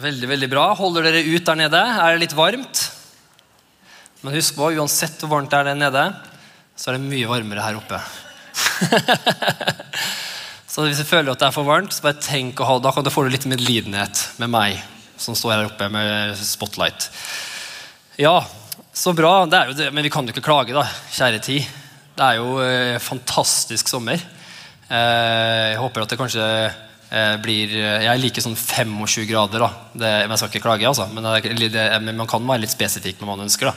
Veldig, 0.00 0.28
veldig 0.30 0.48
bra. 0.48 0.70
Holder 0.78 1.04
dere 1.04 1.20
ut 1.26 1.44
der 1.44 1.58
nede? 1.58 1.80
Er 1.80 2.14
det 2.14 2.22
litt 2.22 2.36
varmt? 2.36 2.80
Men 4.24 4.36
husk 4.36 4.56
på, 4.56 4.70
uansett 4.78 5.20
hvor 5.20 5.34
varmt 5.34 5.52
det 5.52 5.58
er 5.58 5.68
der 5.70 5.76
nede, 5.76 6.04
så 6.76 6.90
er 6.90 6.96
det 6.96 7.04
mye 7.04 7.28
varmere 7.28 7.64
her 7.64 7.76
oppe. 7.76 7.98
så 10.72 10.86
hvis 10.86 11.02
du 11.02 11.08
føler 11.08 11.32
at 11.32 11.42
det 11.42 11.48
er 11.50 11.56
for 11.56 11.68
varmt, 11.68 11.92
så 11.92 12.06
bare 12.06 12.20
tenk 12.22 12.60
å 12.60 12.68
ha, 12.68 12.78
da 12.80 12.94
kan 12.96 13.04
du 13.04 13.12
få 13.12 13.26
litt 13.28 13.48
medlidenhet 13.50 14.24
med 14.40 14.52
meg 14.52 14.80
som 15.20 15.36
står 15.36 15.54
her 15.58 15.68
oppe 15.68 15.88
med 15.92 16.36
spotlight. 16.40 17.10
Ja, 18.20 18.38
så 18.96 19.12
bra. 19.16 19.44
Det 19.48 19.58
er 19.58 19.72
jo 19.72 19.78
det, 19.82 19.90
men 19.92 20.06
vi 20.06 20.12
kan 20.12 20.24
jo 20.24 20.32
ikke 20.32 20.44
klage, 20.48 20.76
da, 20.76 20.86
kjære 21.12 21.44
tid. 21.44 21.80
Det 22.16 22.24
er 22.24 22.40
jo 22.40 22.60
eh, 22.64 23.00
fantastisk 23.04 23.88
sommer. 23.92 24.20
Eh, 24.88 25.66
jeg 25.74 25.80
håper 25.80 26.04
at 26.04 26.12
det 26.12 26.20
kanskje 26.20 26.46
blir 27.42 27.72
eh, 27.74 28.04
Jeg 28.06 28.20
liker 28.22 28.44
sånn 28.44 28.56
25 28.58 29.26
grader. 29.26 29.64
det, 29.98 30.10
Jeg 30.22 30.38
skal 30.38 30.52
ikke 30.52 30.62
klage, 30.62 30.86
altså, 30.86 31.08
men, 31.10 31.26
det, 31.58 31.86
men, 32.04 32.16
man 32.16 32.30
kan 32.30 32.44
være 32.46 32.62
litt 32.64 32.74
spesifikk 32.74 33.20
når 33.20 33.30
man 33.32 33.46
ønsker. 33.46 33.72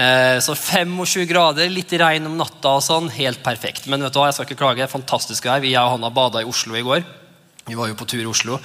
eh, 0.00 0.38
Så 0.40 0.56
25 0.56 1.26
grader, 1.28 1.68
litt 1.68 1.92
regn 1.92 2.26
om 2.30 2.38
natta 2.40 2.76
og 2.78 2.84
sånn, 2.86 3.10
helt 3.12 3.42
perfekt. 3.44 3.86
Men 3.86 4.02
vet 4.06 4.14
du 4.16 4.20
hva, 4.22 4.30
jeg 4.30 4.38
skal 4.38 4.48
ikke 4.48 4.62
klage. 4.64 4.88
Fantastisk 4.88 5.44
vær. 5.50 5.60
Jeg 5.64 5.76
og 5.82 5.98
Hanna 5.98 6.10
bada 6.10 6.40
i 6.40 6.48
Oslo 6.48 6.78
i 6.78 6.86
går. 6.86 7.04
Vi 7.68 7.76
var 7.76 7.90
jo 7.92 7.98
på 8.00 8.08
tur 8.08 8.22
i 8.24 8.30
Oslo. 8.30 8.56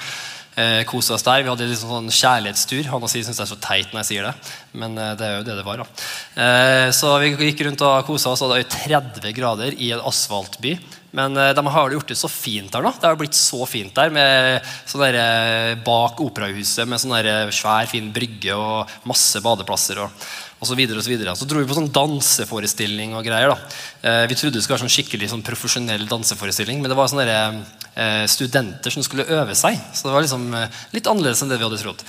Eh, 0.55 0.85
Kosa 0.87 1.17
oss 1.17 1.23
der. 1.27 1.43
Vi 1.43 1.51
hadde 1.51 1.67
liksom 1.67 1.91
sånn 1.91 2.11
kjærlighetstur. 2.15 2.87
Hanna 2.87 3.09
syns 3.11 3.27
det 3.27 3.41
er 3.43 3.49
så 3.49 3.57
teit 3.59 3.91
når 3.91 4.05
jeg 4.05 4.07
sier 4.13 4.29
det, 4.29 4.53
men 4.79 4.95
eh, 4.95 5.11
det 5.19 5.27
er 5.27 5.33
jo 5.41 5.47
det 5.49 5.57
det 5.59 5.65
var. 5.67 5.83
da 5.83 5.87
eh, 6.39 6.91
Så 6.95 7.11
vi 7.19 7.33
gikk 7.49 7.65
rundt 7.67 7.83
og 7.83 8.05
kosa 8.07 8.31
oss, 8.31 8.43
og 8.45 8.53
det 8.53 8.63
var 8.63 9.01
30 9.11 9.35
grader 9.35 9.75
i 9.75 9.91
en 9.91 10.05
asfaltby. 10.07 10.77
Men 11.15 11.37
eh, 11.39 11.53
de 11.55 11.65
har 11.75 11.95
gjort 11.95 12.11
det 12.11 12.19
så 12.19 12.31
fint 12.31 12.71
der 12.73 12.83
nå. 12.85 12.91
Det 12.99 13.07
har 13.07 13.19
blitt 13.19 13.37
så 13.37 13.63
fint 13.69 13.95
der 13.95 14.11
med 14.13 14.73
sånn 14.85 15.05
der, 15.05 15.77
bak 15.85 16.19
operahuset 16.23 16.87
med 16.89 17.01
sånn 17.01 17.15
der 17.17 17.53
svær, 17.55 17.87
fin 17.91 18.11
brygge 18.15 18.57
og 18.57 18.97
masse 19.07 19.41
badeplasser. 19.43 20.03
og 20.05 20.27
og 20.55 20.69
så, 20.69 20.75
videre, 20.79 20.97
og 20.97 21.03
så, 21.03 21.11
videre. 21.11 21.33
så 21.35 21.45
dro 21.45 21.59
vi 21.59 21.67
på 21.67 21.75
sånn 21.75 21.91
danseforestilling 21.93 23.11
og 23.17 23.25
greier. 23.27 23.51
da. 23.51 23.57
Eh, 24.07 24.23
vi 24.31 24.37
trodde 24.39 24.55
det 24.55 24.63
skulle 24.63 24.79
være 24.79 24.85
sånn 24.87 24.93
skikkelig 24.95 25.27
sånn 25.33 25.43
profesjonell 25.45 26.07
danseforestilling, 26.09 26.79
men 26.81 26.89
det 26.89 26.97
var 26.97 27.09
sånne 27.11 27.25
der, 27.27 27.57
eh, 27.93 28.23
studenter 28.31 28.89
som 28.89 29.03
skulle 29.03 29.27
øve 29.27 29.53
seg. 29.53 29.77
Så 29.93 30.07
det 30.07 30.15
var 30.15 30.23
liksom 30.23 30.47
eh, 30.55 30.79
litt 30.95 31.05
annerledes 31.11 31.43
enn 31.43 31.51
det 31.51 31.59
vi 31.59 31.67
hadde 31.67 31.81
trodd. 31.83 32.01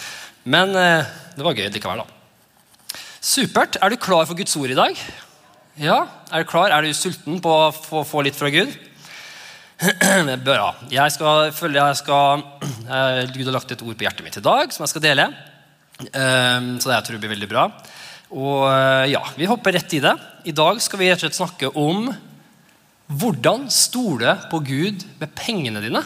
Men 0.44 0.72
eh, 0.78 1.04
det 1.36 1.44
var 1.44 1.58
gøy 1.58 1.68
likevel. 1.74 2.00
da. 2.00 2.96
Supert. 3.20 3.76
Er 3.82 3.90
du 3.90 3.98
klar 3.98 4.24
for 4.24 4.38
Guds 4.38 4.56
ord 4.56 4.70
i 4.70 4.78
dag? 4.78 4.96
Ja? 5.76 6.06
Er 6.30 6.46
du 6.46 6.48
klar? 6.48 6.70
Er 6.70 6.86
du 6.86 6.94
sulten 6.94 7.42
på 7.42 7.50
å 7.50 8.04
få 8.06 8.22
litt 8.24 8.38
fra 8.38 8.48
Gud? 8.54 8.72
Bra. 10.46 10.70
Jeg 10.88 11.12
skal 11.12 11.50
følge, 11.52 11.82
jeg 11.84 11.96
skal, 11.98 12.40
eh, 12.64 13.18
Gud 13.28 13.44
har 13.44 13.52
lagt 13.58 13.72
et 13.74 13.82
ord 13.84 13.92
på 13.92 14.06
hjertet 14.06 14.24
mitt 14.24 14.38
i 14.38 14.44
dag 14.44 14.72
som 14.72 14.86
jeg 14.86 14.92
skal 14.94 15.04
dele. 15.04 15.26
Um, 16.00 16.70
så 16.80 16.88
det 16.88 16.94
jeg 16.94 17.04
tror 17.08 17.20
blir 17.20 17.32
veldig 17.34 17.48
bra. 17.50 17.66
Og 18.32 18.64
eh, 18.70 19.12
ja, 19.12 19.20
Vi 19.36 19.48
hopper 19.48 19.76
rett 19.76 19.92
i 19.92 20.00
det. 20.00 20.14
I 20.48 20.54
dag 20.56 20.80
skal 20.80 21.00
vi 21.00 21.10
rett 21.10 21.20
og 21.20 21.26
slett 21.26 21.36
snakke 21.36 21.70
om 21.76 22.08
hvordan 23.06 23.68
stole 23.70 24.38
på 24.50 24.62
Gud 24.64 25.04
med 25.20 25.36
pengene 25.36 25.84
dine. 25.84 26.00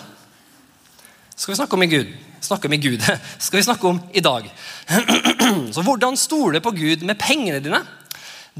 Skal 1.36 1.54
vi 1.54 1.60
snakke 1.62 1.78
om 1.78 1.86
i 1.86 1.90
Gud? 1.94 2.10
Snakke 2.42 2.66
om 2.66 2.74
i 2.74 2.82
Gud. 2.82 3.06
Skal 3.38 3.60
vi 3.60 3.66
snakke 3.68 3.86
om 3.86 4.02
i 4.16 4.22
dag. 4.24 4.50
Så 5.74 5.84
hvordan 5.86 6.18
stole 6.18 6.60
på 6.64 6.74
Gud 6.74 7.04
med 7.06 7.20
pengene 7.20 7.62
dine? 7.62 7.84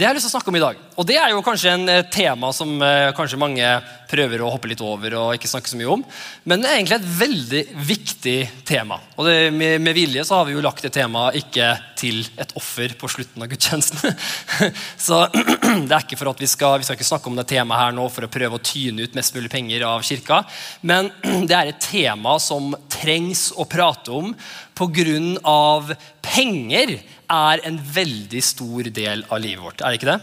Det 0.01 0.07
har 0.07 0.15
jeg 0.15 0.17
lyst 0.17 0.31
til 0.31 0.33
å 0.33 0.39
snakke 0.39 0.49
om 0.49 0.57
i 0.57 0.63
dag. 0.63 0.79
Og 0.97 1.05
det 1.05 1.17
er 1.21 1.33
jo 1.35 1.43
kanskje 1.45 1.73
en 1.75 1.83
eh, 1.93 2.07
tema 2.09 2.49
som 2.57 2.71
eh, 2.81 3.11
kanskje 3.13 3.37
mange 3.37 3.69
prøver 4.09 4.41
å 4.41 4.49
hoppe 4.49 4.71
litt 4.71 4.81
over 4.81 5.13
og 5.19 5.35
ikke 5.37 5.51
snakke 5.51 5.69
så 5.69 5.77
mye 5.77 5.91
om. 5.93 6.05
Men 6.49 6.63
det 6.63 6.71
er 6.71 6.79
egentlig 6.79 6.97
et 6.97 7.11
veldig 7.19 7.61
viktig 7.91 8.37
tema. 8.71 8.97
Og 9.21 9.29
det, 9.29 9.35
med, 9.53 9.77
med, 9.85 9.93
vilje 9.99 10.25
så 10.25 10.39
har 10.39 10.49
vi 10.49 10.55
jo 10.55 10.63
lagt 10.65 10.87
det 10.87 10.93
temaet 10.95 11.37
ikke 11.43 11.69
til 12.01 12.23
et 12.41 12.57
offer 12.57 12.97
på 12.97 13.11
slutten 13.13 13.45
av 13.45 13.53
gudstjenesten. 13.53 14.17
så 15.07 15.21
det 15.91 15.93
er 15.93 16.01
ikke 16.01 16.21
for 16.23 16.33
at 16.33 16.41
vi 16.41 16.49
skal, 16.49 16.79
vi 16.81 16.89
skal 16.89 16.97
ikke 16.97 17.11
snakke 17.11 17.29
om 17.29 17.37
det 17.37 17.51
temaet 17.53 17.85
her 17.85 17.95
nå 18.01 18.09
for 18.09 18.25
å 18.25 18.33
prøve 18.33 18.57
å 18.57 18.65
tyne 18.73 19.05
ut 19.05 19.21
mest 19.21 19.37
mulig 19.37 19.53
penger 19.53 19.85
av 19.85 20.09
kirka. 20.09 20.41
Men 20.81 21.13
det 21.45 21.61
er 21.61 21.75
et 21.75 21.91
tema 21.91 22.39
som 22.41 22.73
trengs 22.89 23.51
å 23.53 23.69
prate 23.69 24.17
om 24.17 24.33
pga. 24.81 25.97
penger 26.25 26.97
er 27.31 27.65
en 27.69 27.81
veldig 27.95 28.43
stor 28.45 28.91
del 28.91 29.25
av 29.29 29.43
livet 29.43 29.65
vårt. 29.65 29.81
Er 29.81 29.93
det 29.93 30.01
ikke 30.01 30.13
det? 30.13 30.21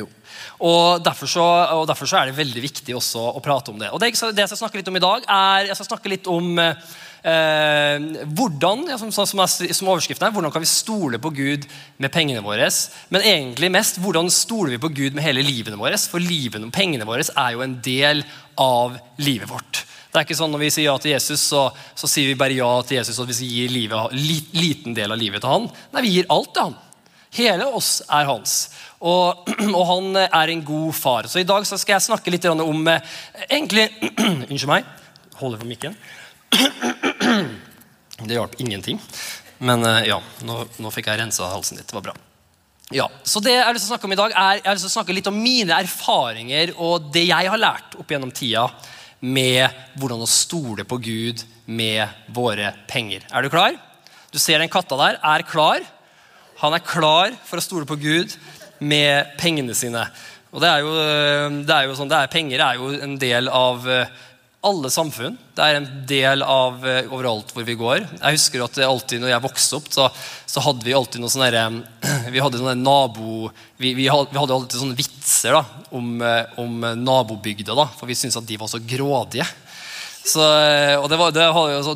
Jo. 0.00 0.08
Og 0.64 1.02
derfor, 1.04 1.28
så, 1.28 1.44
og 1.76 1.86
derfor 1.88 2.08
så 2.08 2.20
er 2.20 2.30
det 2.30 2.38
veldig 2.38 2.62
viktig 2.64 2.94
også 2.96 3.20
å 3.36 3.42
prate 3.44 3.72
om 3.72 3.80
det. 3.80 3.90
Og 3.92 4.00
Det, 4.00 4.14
det 4.32 4.44
jeg 4.44 4.52
skal 4.52 4.62
snakke 4.64 4.80
litt 4.80 4.88
om 4.88 4.96
i 4.96 5.02
dag, 5.04 5.26
er 5.28 5.68
jeg 5.68 5.76
skal 5.76 5.90
snakke 5.90 6.12
litt 6.12 6.30
om 6.30 6.58
eh, 6.60 8.06
hvordan 8.38 8.86
som, 9.00 9.12
som, 9.12 9.42
er, 9.44 9.72
som 9.76 9.90
overskriften 9.92 10.28
er, 10.28 10.34
hvordan 10.34 10.54
kan 10.54 10.64
vi 10.64 10.70
stole 10.70 11.20
på 11.20 11.32
Gud 11.36 11.68
med 12.00 12.12
pengene 12.14 12.44
våre. 12.44 12.68
Men 13.12 13.28
egentlig 13.28 13.72
mest 13.74 14.00
hvordan 14.00 14.32
stoler 14.32 14.76
vi 14.76 14.82
på 14.84 14.92
Gud 14.94 15.16
med 15.16 15.26
hele 15.26 15.44
livene 15.44 15.80
våre. 15.80 16.00
For 16.00 16.22
livene, 16.22 16.72
pengene 16.74 17.08
våre 17.08 17.26
er 17.26 17.56
jo 17.56 17.64
en 17.66 17.80
del 17.84 18.24
av 18.60 18.96
livet 19.20 19.50
vårt. 19.50 19.84
Det 20.14 20.20
er 20.20 20.26
ikke 20.28 20.38
sånn 20.38 20.52
Når 20.54 20.60
vi 20.62 20.70
sier 20.70 20.86
ja 20.86 20.94
til 21.02 21.10
Jesus, 21.10 21.42
så, 21.50 21.64
så 21.98 22.06
sier 22.06 22.30
vi 22.30 22.38
bare 22.38 22.54
ja 22.54 22.70
til 22.86 23.00
Jesus 23.00 23.18
og 23.18 23.26
vi 23.32 23.48
gir 23.50 23.72
livet, 23.74 24.12
li, 24.14 24.36
liten 24.54 24.94
del 24.94 25.10
av 25.10 25.18
livet 25.18 25.42
til 25.42 25.50
han. 25.50 25.66
Nei, 25.90 26.04
vi 26.06 26.12
gir 26.14 26.28
alt 26.30 26.52
til 26.54 26.68
han. 26.68 26.76
Hele 27.34 27.66
oss 27.74 27.96
er 28.06 28.28
hans. 28.28 28.52
Og, 29.02 29.42
og, 29.74 29.82
han 29.88 30.20
er 30.22 30.52
en 30.52 30.62
god 30.62 30.94
far. 30.94 31.26
Så 31.26 31.42
i 31.42 31.48
dag 31.48 31.66
så 31.66 31.74
skal 31.82 31.96
jeg 31.96 32.06
snakke 32.06 32.30
litt 32.30 32.46
om 32.46 32.86
eh, 32.92 33.16
egentlig, 33.48 33.88
Unnskyld 34.52 34.70
meg. 34.70 34.86
Holder 35.40 35.64
for 35.64 35.72
mikken. 35.72 35.98
Det 38.22 38.38
hjalp 38.38 38.54
ingenting. 38.62 39.02
Men 39.66 39.82
eh, 39.82 40.04
ja, 40.12 40.20
nå, 40.46 40.62
nå 40.78 40.94
fikk 40.94 41.10
jeg 41.10 41.24
rensa 41.24 41.50
halsen 41.50 41.82
ditt. 41.82 41.90
Det 41.90 41.98
var 41.98 42.06
bra. 42.12 42.16
Ja, 42.94 43.10
så 43.26 43.42
det 43.42 43.56
Jeg 43.56 43.66
har 43.66 43.74
lyst 43.74 43.88
til 43.88 43.90
å 43.90 43.96
snakke 43.96 44.06
om 44.06 44.14
i 44.14 44.22
dag 44.22 44.30
er, 44.30 44.58
jeg 44.60 44.68
har 44.68 44.76
lyst 44.78 44.86
til 44.86 44.94
å 44.94 44.98
snakke 45.00 45.14
litt 45.16 45.26
om 45.26 45.42
mine 45.42 45.74
erfaringer 45.74 46.76
og 46.76 47.10
det 47.10 47.24
jeg 47.26 47.50
har 47.50 47.58
lært 47.58 47.96
opp 47.98 48.12
gjennom 48.12 48.30
tida 48.30 48.68
med 49.20 49.68
hvordan 49.98 50.24
å 50.24 50.30
stole 50.30 50.86
på 50.88 50.98
Gud 51.02 51.44
med 51.66 52.08
våre 52.34 52.72
penger. 52.90 53.24
Er 53.32 53.44
du 53.44 53.52
klar? 53.52 53.76
Du 54.32 54.40
ser 54.42 54.58
den 54.58 54.72
katta 54.72 54.98
der 54.98 55.20
er 55.22 55.46
klar. 55.46 55.84
Han 56.60 56.74
er 56.74 56.84
klar 56.84 57.34
for 57.46 57.60
å 57.60 57.64
stole 57.64 57.88
på 57.88 57.98
Gud 58.00 58.34
med 58.82 59.34
pengene 59.40 59.76
sine. 59.76 60.04
Og 60.54 60.62
det 60.62 60.70
er 60.70 60.84
jo, 60.84 60.92
det 61.66 61.74
er 61.74 61.88
jo 61.88 61.96
sånn, 61.98 62.12
er, 62.14 62.30
Penger 62.30 62.62
er 62.62 62.78
jo 62.78 62.92
en 63.02 63.16
del 63.18 63.50
av 63.50 63.88
eh, 63.90 64.10
alle 64.64 64.90
samfunn. 64.92 65.36
Det 65.56 65.64
er 65.64 65.78
en 65.78 65.88
del 66.08 66.44
av 66.44 66.82
uh, 66.82 67.12
overalt 67.12 67.52
hvor 67.54 67.66
vi 67.66 67.76
går. 67.78 68.04
Jeg 68.16 68.38
husker 68.38 68.64
at 68.64 68.80
alltid 68.86 69.22
når 69.22 69.34
jeg 69.34 69.44
vokste 69.44 69.78
opp, 69.78 69.90
så, 69.92 70.08
så 70.50 70.62
hadde 70.64 70.86
vi 70.86 70.96
alltid 70.96 71.22
noe 71.22 71.32
sånne 71.32 71.64
Vi 72.34 72.42
hadde 72.42 72.62
noen 72.62 72.84
nabo... 72.84 73.50
Vi, 73.80 73.92
vi, 73.96 74.08
hadde, 74.08 74.32
vi 74.32 74.40
hadde, 74.40 74.56
alltid 74.56 74.80
sånne 74.80 74.98
vitser 74.98 75.58
da, 75.58 75.64
om, 75.94 76.14
uh, 76.22 76.60
om 76.62 76.88
nabobygda, 77.02 77.76
da, 77.76 77.88
for 77.98 78.10
vi 78.10 78.16
syntes 78.18 78.40
at 78.40 78.48
de 78.48 78.58
var 78.60 78.72
så 78.72 78.80
grådige. 78.80 79.46
Så, 80.24 80.40
eh, 80.40 80.94
og, 80.96 81.10
det 81.12 81.18
var, 81.20 81.34
det, 81.36 81.44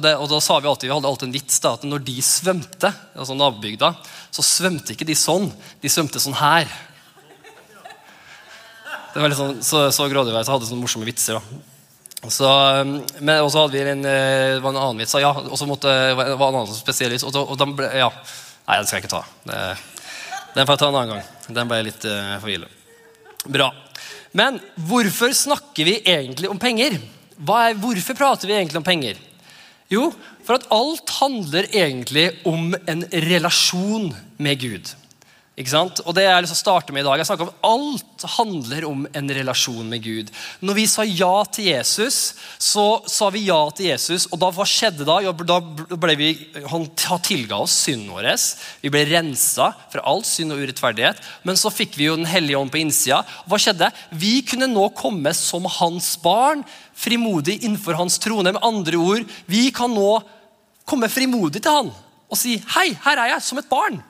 det, 0.04 0.10
og, 0.20 0.26
da 0.28 0.38
sa 0.44 0.58
vi 0.60 0.68
alltid, 0.68 0.90
vi 0.90 0.92
hadde 0.92 1.08
alltid 1.08 1.30
en 1.30 1.32
vits 1.32 1.62
da, 1.64 1.72
at 1.78 1.86
når 1.88 2.02
de 2.04 2.16
svømte, 2.20 2.90
altså 3.16 3.36
nabobygda, 3.36 3.94
så 4.36 4.44
svømte 4.44 4.92
ikke 4.92 5.08
de 5.08 5.16
sånn. 5.16 5.48
De 5.80 5.88
svømte 5.88 6.20
sånn 6.20 6.36
her. 6.36 6.68
Det 9.14 9.22
var 9.22 9.32
litt 9.32 9.40
sånn, 9.40 9.56
så, 9.64 9.86
så 9.94 10.10
grådige, 10.12 10.44
så 10.44 10.54
hadde 10.54 10.68
sånne 10.68 10.84
morsomme 10.84 11.08
vitser. 11.08 11.40
da. 11.40 11.77
Så, 12.26 12.48
um, 12.82 12.96
men 13.22 13.44
også 13.44 13.62
hadde 13.62 13.78
vi 13.78 13.84
en, 13.92 14.02
det 14.02 14.62
var 14.64 14.72
en 14.72 14.80
annen 14.80 15.02
vits. 15.04 15.14
Ja, 15.22 15.30
og 15.30 15.54
så 15.58 15.68
måtte, 15.70 15.92
var 16.18 16.48
en 16.48 16.62
annen 16.64 16.74
spesiell. 16.74 17.14
Og, 17.22 17.68
ja. 17.94 18.08
Nei, 18.68 18.80
den 18.80 18.88
skal 18.88 18.98
jeg 18.98 19.06
ikke 19.06 19.14
ta. 19.14 19.22
Den 20.56 20.66
får 20.66 20.74
jeg 20.74 20.80
ta 20.82 20.88
en 20.88 20.98
annen 20.98 21.14
gang. 21.14 21.28
Den 21.60 21.70
ble 21.70 21.84
litt 21.86 22.08
uh, 22.08 22.34
for 22.42 22.52
ille. 22.52 22.68
Bra. 23.48 23.70
Men 24.36 24.58
hvorfor 24.88 25.32
snakker 25.36 25.86
vi 25.88 26.00
egentlig 26.02 26.50
om 26.50 26.60
penger? 26.60 26.98
Er, 27.38 27.78
hvorfor 27.78 28.18
prater 28.18 28.50
vi 28.50 28.56
egentlig 28.58 28.80
om 28.80 28.86
penger? 28.86 29.20
Jo, 29.88 30.10
for 30.44 30.58
at 30.58 30.66
alt 30.74 31.12
handler 31.20 31.68
egentlig 31.72 32.26
om 32.48 32.74
en 32.74 33.06
relasjon 33.25 34.10
med 34.37 34.60
Gud. 34.60 34.90
Ikke 35.58 35.72
sant? 35.72 35.99
Og 36.06 36.14
det 36.14 36.22
jeg 36.22 36.31
har 36.31 36.44
lyst 36.44 36.52
til 36.55 36.60
å 36.60 36.66
starte 36.69 36.94
med 36.94 37.02
i 37.02 37.06
dag, 37.08 37.19
jeg 37.19 37.26
snakker 37.26 37.49
om 37.49 37.66
Alt 37.66 38.25
handler 38.37 38.84
om 38.87 39.00
en 39.19 39.31
relasjon 39.34 39.88
med 39.90 40.05
Gud. 40.05 40.31
Når 40.62 40.76
vi 40.76 40.84
sa 40.87 41.02
ja 41.02 41.32
til 41.50 41.66
Jesus, 41.72 42.19
så 42.62 42.84
sa 43.10 43.26
vi 43.34 43.43
ja 43.49 43.58
til 43.75 43.88
Jesus. 43.88 44.28
Og 44.31 44.38
da, 44.38 44.52
hva 44.55 44.66
skjedde 44.69 45.06
da? 45.08 45.19
Da 45.43 45.58
ble 45.99 46.14
vi, 46.20 46.28
Han 46.70 46.87
tilga 46.94 47.58
oss 47.64 47.75
synden 47.88 48.12
vår. 48.14 48.28
Vi 48.84 48.93
ble 48.94 49.02
rensa 49.10 49.72
fra 49.90 50.05
alt 50.06 50.28
synd 50.31 50.55
og 50.55 50.62
urettferdighet. 50.62 51.22
Men 51.43 51.58
så 51.58 51.75
fikk 51.75 51.99
vi 51.99 52.06
jo 52.06 52.14
Den 52.20 52.31
hellige 52.31 52.60
ånd 52.60 52.70
på 52.70 52.78
innsida. 52.78 53.25
Hva 53.50 53.58
skjedde? 53.58 53.90
Vi 54.14 54.37
kunne 54.46 54.70
nå 54.70 54.88
komme 54.99 55.32
som 55.34 55.66
hans 55.81 56.12
barn, 56.22 56.62
frimodig 56.94 57.64
innenfor 57.64 57.99
hans 57.99 58.20
trone. 58.22 58.55
Med 58.55 58.62
andre 58.62 59.02
ord, 59.02 59.26
vi 59.50 59.72
kan 59.75 59.90
nå 59.90 60.20
komme 60.87 61.10
frimodig 61.10 61.64
til 61.64 61.75
han 61.75 61.90
og 62.28 62.37
si 62.37 62.58
'Hei, 62.60 62.93
her 62.93 63.16
er 63.16 63.28
jeg, 63.32 63.43
som 63.43 63.58
et 63.58 63.70
barn'. 63.70 64.02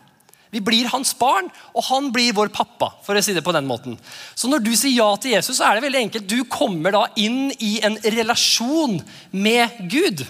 Vi 0.55 0.63
blir 0.65 0.89
hans 0.93 1.13
barn, 1.19 1.51
og 1.77 1.85
han 1.91 2.09
blir 2.15 2.37
vår 2.37 2.49
pappa. 2.55 2.93
for 3.05 3.17
å 3.17 3.23
si 3.23 3.35
det 3.37 3.45
på 3.45 3.53
den 3.53 3.67
måten. 3.69 3.99
Så 4.35 4.49
når 4.49 4.65
du 4.65 4.73
sier 4.77 4.97
ja 4.97 5.17
til 5.17 5.33
Jesus, 5.33 5.59
så 5.59 5.69
er 5.69 5.75
det 5.75 5.87
veldig 5.87 6.03
enkelt. 6.07 6.29
Du 6.29 6.45
kommer 6.45 6.93
da 6.93 7.07
inn 7.17 7.53
i 7.59 7.81
en 7.85 7.97
relasjon 7.97 9.01
med 9.33 9.69
Gud. 9.91 10.27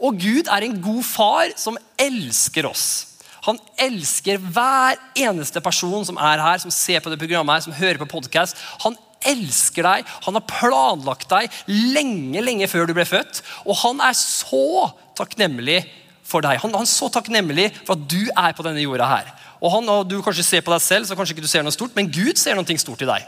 Og 0.00 0.18
Gud 0.20 0.48
er 0.52 0.66
en 0.66 0.80
god 0.80 1.04
far 1.04 1.52
som 1.56 1.78
elsker 1.96 2.68
oss. 2.68 3.16
Han 3.46 3.58
elsker 3.78 4.40
hver 4.42 4.98
eneste 5.14 5.62
person 5.62 6.04
som 6.04 6.18
er 6.18 6.42
her, 6.42 6.58
som 6.58 6.72
ser 6.74 7.00
på 7.00 7.12
det 7.12 7.20
programmet 7.20 7.54
her, 7.54 7.66
som 7.68 7.76
hører 7.76 8.00
på 8.02 8.10
podkast. 8.16 8.58
Han 8.82 8.96
elsker 9.26 9.86
deg. 9.86 10.08
Han 10.26 10.38
har 10.38 10.48
planlagt 10.50 11.30
deg 11.30 11.60
lenge, 11.70 12.42
lenge 12.42 12.68
før 12.70 12.88
du 12.88 12.96
ble 12.96 13.06
født. 13.08 13.42
Og 13.64 13.78
han 13.84 14.02
er 14.04 14.18
så 14.18 14.90
takknemlig 15.18 15.84
for 16.26 16.44
deg. 16.44 16.58
Han, 16.64 16.74
han 16.74 16.86
er 16.86 16.90
så 16.90 17.08
takknemlig 17.12 17.70
for 17.84 17.94
at 17.94 18.06
du 18.10 18.22
er 18.28 18.56
på 18.56 18.66
denne 18.66 18.82
jorda 18.82 19.08
her. 19.10 19.32
Og, 19.60 19.70
han, 19.72 19.88
og 19.88 20.04
Du 20.08 20.18
kanskje 20.24 20.44
ser 20.46 20.64
på 20.64 20.72
deg 20.74 20.84
selv, 20.84 21.08
så 21.08 21.16
kanskje 21.16 21.36
ikke 21.36 21.46
du 21.46 21.50
ser 21.50 21.64
noe 21.64 21.74
stort, 21.74 21.96
men 21.96 22.10
Gud 22.12 22.36
ser 22.40 22.58
noe 22.58 22.78
stort 22.80 23.04
i 23.04 23.10
deg. 23.10 23.26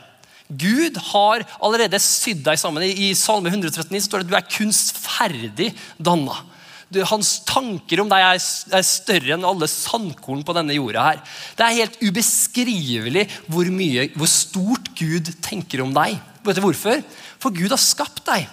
Gud 0.49 0.97
har 1.11 1.45
allerede 1.61 1.99
sydd 2.01 2.41
deg 2.47 2.61
sammen. 2.61 2.85
I 2.85 3.13
Salme 3.19 3.51
139 3.53 4.07
står 4.07 4.23
det 4.23 4.29
at 4.29 4.31
du 4.31 4.39
er 4.39 4.55
kunstferdig 4.57 5.73
danna. 6.01 6.39
Hans 7.11 7.35
tanker 7.45 8.01
om 8.01 8.09
deg 8.09 8.25
er 8.25 8.85
større 8.87 9.35
enn 9.35 9.45
alle 9.45 9.69
sandkorn 9.69 10.41
på 10.47 10.55
denne 10.57 10.77
jorda. 10.79 11.03
her. 11.11 11.19
Det 11.57 11.67
er 11.67 11.81
helt 11.83 11.99
ubeskrivelig 12.01 13.27
hvor, 13.45 13.69
mye, 13.69 14.09
hvor 14.17 14.31
stort 14.33 14.89
Gud 14.97 15.29
tenker 15.45 15.85
om 15.85 15.93
deg. 15.93 16.17
Vet 16.47 16.57
du 16.57 16.65
hvorfor? 16.65 17.03
For 17.37 17.53
Gud 17.53 17.75
har 17.75 17.83
skapt 17.83 18.25
deg. 18.31 18.49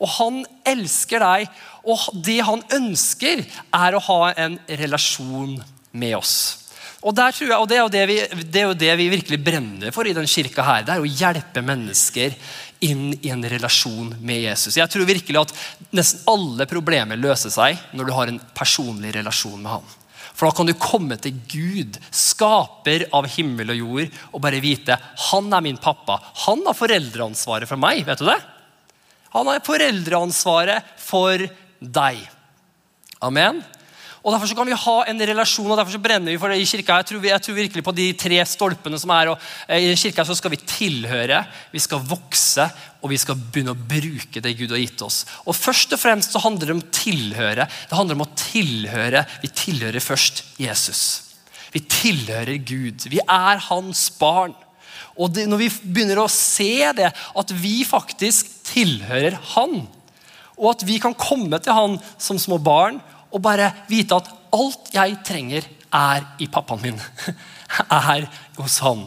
Og 0.00 0.08
han 0.16 0.40
elsker 0.64 1.20
deg. 1.20 1.52
Og 1.84 2.08
det 2.24 2.38
han 2.46 2.64
ønsker, 2.72 3.44
er 3.44 3.96
å 3.96 4.04
ha 4.08 4.32
en 4.32 4.56
relasjon 4.80 5.58
med 5.92 6.16
oss. 6.16 6.67
Og, 6.98 7.14
jeg, 7.14 7.50
og 7.54 7.68
det, 7.70 7.76
er 7.78 7.90
det, 7.94 8.06
vi, 8.10 8.16
det, 8.42 8.60
er 8.60 8.64
jo 8.66 8.78
det 8.78 8.94
vi 8.98 9.10
virkelig 9.12 9.38
brenner 9.38 9.94
for 9.94 10.08
i 10.08 10.14
denne 10.16 10.30
kirka. 10.30 10.64
her, 10.66 10.82
Det 10.82 10.96
er 10.96 11.04
å 11.04 11.12
hjelpe 11.20 11.62
mennesker 11.62 12.34
inn 12.82 13.12
i 13.22 13.30
en 13.30 13.44
relasjon 13.46 14.16
med 14.18 14.42
Jesus. 14.42 14.76
Jeg 14.78 14.90
tror 14.90 15.06
virkelig 15.06 15.40
at 15.44 15.54
nesten 15.94 16.26
alle 16.30 16.66
problemer 16.70 17.18
løser 17.18 17.54
seg 17.54 17.78
når 17.94 18.08
du 18.08 18.14
har 18.16 18.32
en 18.32 18.42
personlig 18.54 19.14
relasjon 19.14 19.62
med 19.62 19.76
ham. 19.76 19.86
For 20.38 20.46
da 20.46 20.54
kan 20.54 20.68
du 20.68 20.74
komme 20.78 21.16
til 21.18 21.38
Gud, 21.50 21.96
skaper 22.14 23.08
av 23.14 23.26
himmel 23.30 23.72
og 23.74 23.80
jord, 23.80 24.20
og 24.30 24.42
bare 24.42 24.62
vite 24.62 24.98
han 25.30 25.50
er 25.54 25.64
min 25.66 25.80
pappa. 25.82 26.20
Han 26.46 26.62
har 26.66 26.78
foreldreansvaret 26.78 27.70
for 27.70 27.78
meg. 27.78 28.04
vet 28.06 28.22
du 28.22 28.26
det? 28.26 28.38
Han 29.34 29.50
har 29.50 29.64
foreldreansvaret 29.66 30.94
for 31.02 31.42
deg. 31.78 32.22
Amen. 33.22 33.62
Og 34.28 34.34
Derfor 34.34 34.50
kan 34.58 34.68
vi 34.68 34.76
ha 34.76 34.96
en 35.08 35.22
relasjon, 35.30 35.70
og 35.72 35.78
derfor 35.78 35.94
så 35.94 36.02
brenner 36.04 36.34
vi 36.34 36.38
for 36.40 36.52
det 36.52 36.58
i 36.60 36.66
kirka. 36.68 36.98
Jeg 37.00 37.06
tror, 37.08 37.22
jeg 37.24 37.44
tror 37.46 37.56
virkelig 37.56 37.84
på 37.86 37.94
de 37.96 38.08
tre 38.12 38.42
stolpene 38.44 38.98
som 39.00 39.14
er, 39.16 39.30
og 39.32 39.46
eh, 39.64 39.86
I 39.88 39.94
kirka 39.96 40.26
så 40.28 40.36
skal 40.36 40.52
vi 40.52 40.58
tilhøre, 40.60 41.38
vi 41.72 41.80
skal 41.80 42.04
vokse, 42.04 42.66
og 43.00 43.08
vi 43.08 43.20
skal 43.22 43.40
begynne 43.40 43.72
å 43.72 43.86
bruke 43.88 44.42
det 44.44 44.52
Gud 44.58 44.76
har 44.76 44.82
gitt 44.82 45.06
oss. 45.06 45.22
Og 45.48 45.56
Først 45.56 45.96
og 45.96 46.02
fremst 46.02 46.36
så 46.36 46.44
handler 46.44 46.68
det 46.68 46.76
om 46.76 46.84
tilhøre. 46.92 47.64
Det 47.88 47.96
handler 47.96 48.20
om 48.20 48.26
å 48.26 48.30
tilhøre. 48.36 49.24
Vi 49.40 49.54
tilhører 49.64 50.04
først 50.04 50.44
Jesus. 50.60 51.02
Vi 51.72 51.86
tilhører 51.88 52.60
Gud. 52.60 53.08
Vi 53.08 53.24
er 53.24 53.64
hans 53.70 54.10
barn. 54.20 54.52
Og 55.16 55.32
det, 55.32 55.48
Når 55.48 55.64
vi 55.64 55.74
begynner 55.88 56.20
å 56.20 56.30
se 56.32 56.92
det, 57.00 57.14
at 57.16 57.60
vi 57.64 57.78
faktisk 57.88 58.52
tilhører 58.68 59.40
Han, 59.54 59.86
og 60.58 60.74
at 60.74 60.84
vi 60.84 60.98
kan 61.00 61.16
komme 61.16 61.56
til 61.62 61.72
Han 61.72 62.02
som 62.20 62.36
små 62.36 62.60
barn 62.60 63.00
og 63.32 63.42
bare 63.44 63.70
vite 63.88 64.16
at 64.16 64.30
alt 64.56 64.90
jeg 64.94 65.20
trenger, 65.26 65.66
er 65.88 66.24
i 66.40 66.48
pappaen 66.52 66.82
min. 66.82 66.98
Er 67.88 68.26
hos 68.56 68.78
han. 68.84 69.06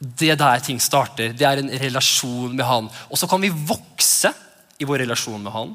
Det 0.00 0.30
er 0.32 0.36
der 0.40 0.60
ting 0.64 0.80
starter. 0.80 1.32
Det 1.32 1.44
er 1.48 1.60
en 1.60 1.70
relasjon 1.80 2.52
med 2.56 2.64
han. 2.64 2.88
Og 3.08 3.20
så 3.20 3.28
kan 3.28 3.40
vi 3.40 3.48
vokse 3.52 4.32
i 4.80 4.84
vår 4.88 5.04
relasjon 5.04 5.42
med 5.44 5.52
han. 5.52 5.74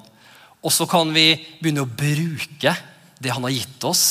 Og 0.62 0.74
så 0.74 0.86
kan 0.90 1.10
vi 1.14 1.32
begynne 1.62 1.86
å 1.86 1.90
bruke 1.90 2.74
det 3.20 3.34
han 3.34 3.46
har 3.46 3.54
gitt 3.54 3.86
oss, 3.88 4.04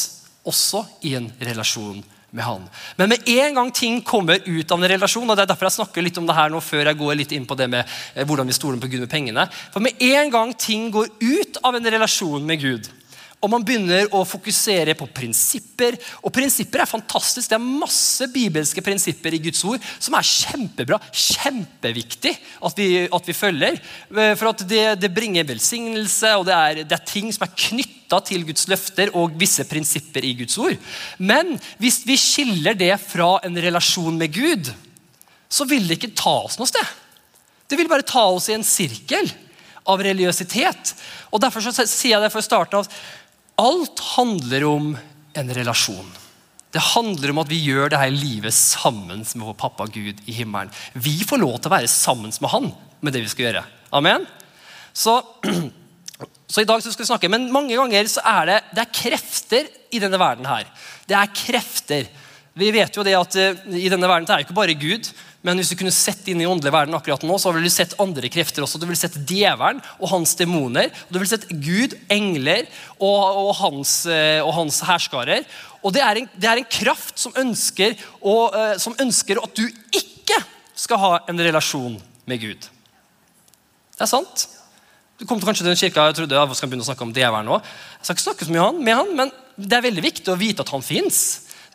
også 0.48 0.84
i 1.06 1.14
en 1.18 1.28
relasjon 1.38 2.00
med 2.30 2.44
han. 2.44 2.64
Men 2.96 3.08
med 3.08 3.28
en 3.28 3.54
gang 3.54 3.70
ting 3.72 4.02
kommer 4.04 4.40
ut 4.44 4.72
av 4.72 4.82
en 4.82 4.90
relasjon, 4.90 5.28
og 5.28 5.36
det 5.36 5.44
er 5.44 5.50
derfor 5.52 5.68
jeg 5.68 5.78
snakker 5.78 6.04
litt 6.04 6.18
om 6.20 6.28
det 6.28 6.36
her 6.36 6.52
nå 6.52 6.60
før 6.64 6.90
jeg 6.90 7.00
går 7.00 7.18
litt 7.20 7.32
inn 7.36 7.46
på 7.48 7.56
det 7.56 7.68
med 7.72 7.84
eh, 8.14 8.26
hvordan 8.28 8.48
vi 8.48 8.56
stoler 8.56 8.80
på 8.80 8.90
Gud 8.92 9.04
med 9.04 9.12
pengene, 9.12 9.46
for 9.72 9.84
med 9.84 10.02
en 10.04 10.32
gang 10.32 10.52
ting 10.56 10.90
går 10.92 11.08
ut 11.20 11.60
av 11.64 11.78
en 11.78 11.90
relasjon 11.96 12.44
med 12.48 12.60
Gud, 12.60 12.90
og 13.38 13.50
man 13.52 13.62
begynner 13.62 14.08
å 14.16 14.24
fokusere 14.26 14.96
på 14.98 15.06
prinsipper. 15.14 15.94
Og 16.26 16.32
prinsipper 16.34 16.82
er 16.82 16.90
fantastisk. 16.90 17.46
Det 17.46 17.54
er 17.54 17.62
masse 17.84 18.26
bibelske 18.32 18.82
prinsipper 18.82 19.36
i 19.36 19.40
Guds 19.44 19.62
ord 19.68 19.84
som 20.02 20.16
er 20.18 20.26
kjempebra. 20.26 20.98
Kjempeviktig 21.14 22.32
at 22.66 22.80
vi, 22.80 22.88
at 23.06 23.30
vi 23.30 23.36
følger. 23.38 23.78
For 24.10 24.50
at 24.50 24.64
det, 24.66 24.82
det 25.04 25.12
bringer 25.14 25.46
velsignelse, 25.46 26.32
og 26.34 26.48
det 26.48 26.56
er, 26.56 26.82
det 26.82 26.98
er 26.98 27.06
ting 27.06 27.30
som 27.34 27.46
er 27.46 27.54
knytta 27.54 28.18
til 28.26 28.42
Guds 28.48 28.66
løfter 28.72 29.14
og 29.14 29.38
visse 29.38 29.66
prinsipper 29.70 30.26
i 30.26 30.34
Guds 30.40 30.58
ord. 30.58 30.74
Men 31.22 31.54
hvis 31.78 32.00
vi 32.08 32.18
skiller 32.18 32.74
det 32.78 32.96
fra 33.04 33.36
en 33.46 33.60
relasjon 33.68 34.18
med 34.18 34.34
Gud, 34.34 34.72
så 35.48 35.68
vil 35.68 35.86
det 35.86 36.00
ikke 36.00 36.16
ta 36.18 36.40
oss 36.48 36.58
noe 36.58 36.68
sted. 36.68 36.96
Det 37.70 37.78
vil 37.78 37.88
bare 37.90 38.06
ta 38.06 38.26
oss 38.32 38.50
i 38.50 38.56
en 38.56 38.66
sirkel 38.66 39.30
av 39.88 40.02
religiøsitet. 40.02 40.92
Og 41.30 41.40
Derfor 41.42 41.64
så 41.64 41.86
sier 41.86 42.16
jeg 42.16 42.24
det 42.24 42.32
for 42.34 42.42
å 42.42 42.48
starte 42.48 42.82
av 42.82 42.90
Alt 43.58 44.00
handler 44.14 44.64
om 44.68 44.92
en 45.34 45.54
relasjon. 45.54 46.10
Det 46.70 46.82
handler 46.92 47.32
om 47.32 47.40
at 47.42 47.50
vi 47.50 47.58
gjør 47.64 47.90
det 47.90 47.98
her 47.98 48.12
livet 48.12 48.54
sammen 48.54 49.24
med 49.24 49.46
vår 49.48 49.56
pappa 49.58 49.88
Gud 49.90 50.20
i 50.28 50.34
himmelen. 50.36 50.70
Vi 50.92 51.16
får 51.26 51.40
lov 51.40 51.56
til 51.58 51.70
å 51.70 51.74
være 51.74 51.90
sammen 51.90 52.30
med 52.30 52.52
han 52.52 52.68
med 53.00 53.16
det 53.16 53.24
vi 53.24 53.32
skal 53.32 53.48
gjøre. 53.48 53.64
Amen? 53.98 54.26
Så, 54.92 55.16
så 56.52 56.62
i 56.62 56.68
dag 56.68 56.84
skal 56.84 57.02
vi 57.02 57.08
snakke, 57.08 57.30
Men 57.32 57.48
mange 57.52 57.74
ganger 57.74 58.06
så 58.10 58.22
er 58.26 58.50
det, 58.50 58.58
det 58.76 58.84
er 58.84 58.96
krefter 59.00 59.70
i 59.90 60.02
denne 60.02 60.20
verden 60.20 60.46
her. 60.46 60.68
Det 61.08 61.16
er 61.16 61.34
krefter. 61.34 62.10
Vi 62.58 62.70
vet 62.74 62.94
jo 62.94 63.06
det 63.06 63.16
at 63.16 63.38
uh, 63.38 63.74
I 63.74 63.90
denne 63.90 64.10
verden 64.10 64.28
det 64.28 64.34
er 64.34 64.42
jo 64.42 64.48
ikke 64.48 64.60
bare 64.60 64.78
Gud. 64.78 65.10
Men 65.46 65.60
hvis 65.60 65.70
du 65.70 65.76
kunne 65.78 65.94
sett 65.94 66.26
inn 66.30 66.40
i 66.42 66.48
åndelig 66.50 66.72
verden 66.74 66.96
akkurat 66.98 67.22
nå, 67.22 67.36
så 67.38 67.52
ville 67.54 67.70
du 67.70 67.72
sett 67.72 67.94
andre 68.02 68.30
krefter 68.32 68.64
også. 68.64 68.80
Du 68.80 68.88
ville 68.88 68.98
sett 68.98 69.20
djevelen 69.22 69.78
og 70.00 70.10
hans 70.10 70.34
demoner. 70.38 70.90
Du 71.06 71.20
ville 71.20 71.30
sett 71.30 71.46
Gud, 71.62 71.94
engler 72.10 72.66
og, 72.98 73.22
og, 73.44 73.52
hans, 73.60 74.00
eh, 74.10 74.42
hans 74.42 74.80
herskarer. 74.88 75.46
Og 75.86 75.94
det 75.94 76.02
er, 76.02 76.20
en, 76.20 76.28
det 76.34 76.50
er 76.50 76.60
en, 76.60 76.70
kraft 76.78 77.22
som 77.22 77.34
ønsker, 77.38 77.94
og, 78.18 78.50
uh, 78.50 78.74
som 78.82 78.96
ønsker 78.98 79.38
at 79.38 79.54
du 79.54 79.62
ikke 79.94 80.40
skal 80.78 80.98
ha 81.02 81.12
en 81.30 81.38
relasjon 81.38 81.94
med 82.28 82.42
Gud. 82.42 82.66
Det 83.94 84.02
er 84.02 84.10
sant. 84.10 84.48
Du 85.18 85.26
kom 85.26 85.38
kanskje 85.42 85.62
til 85.62 85.70
den 85.70 85.78
kirka 85.78 86.08
jeg 86.10 86.18
trodde 86.18 86.38
jeg 86.38 86.58
skal 86.58 86.70
begynne 86.70 86.86
å 86.86 86.88
snakke 86.90 87.06
om 87.06 87.14
djevelen 87.14 87.46
nå. 87.50 87.60
Jeg 87.98 88.06
skal 88.06 88.16
ikke 88.16 88.26
snakke 88.26 88.48
så 88.48 88.54
mye 88.54 88.66
med 88.78 88.98
han, 88.98 89.14
men 89.22 89.32
det 89.58 89.78
er 89.78 89.86
veldig 89.86 90.04
viktig 90.04 90.34
å 90.34 90.38
vite 90.38 90.66
at 90.66 90.74
han 90.74 90.84
fins. 90.86 91.20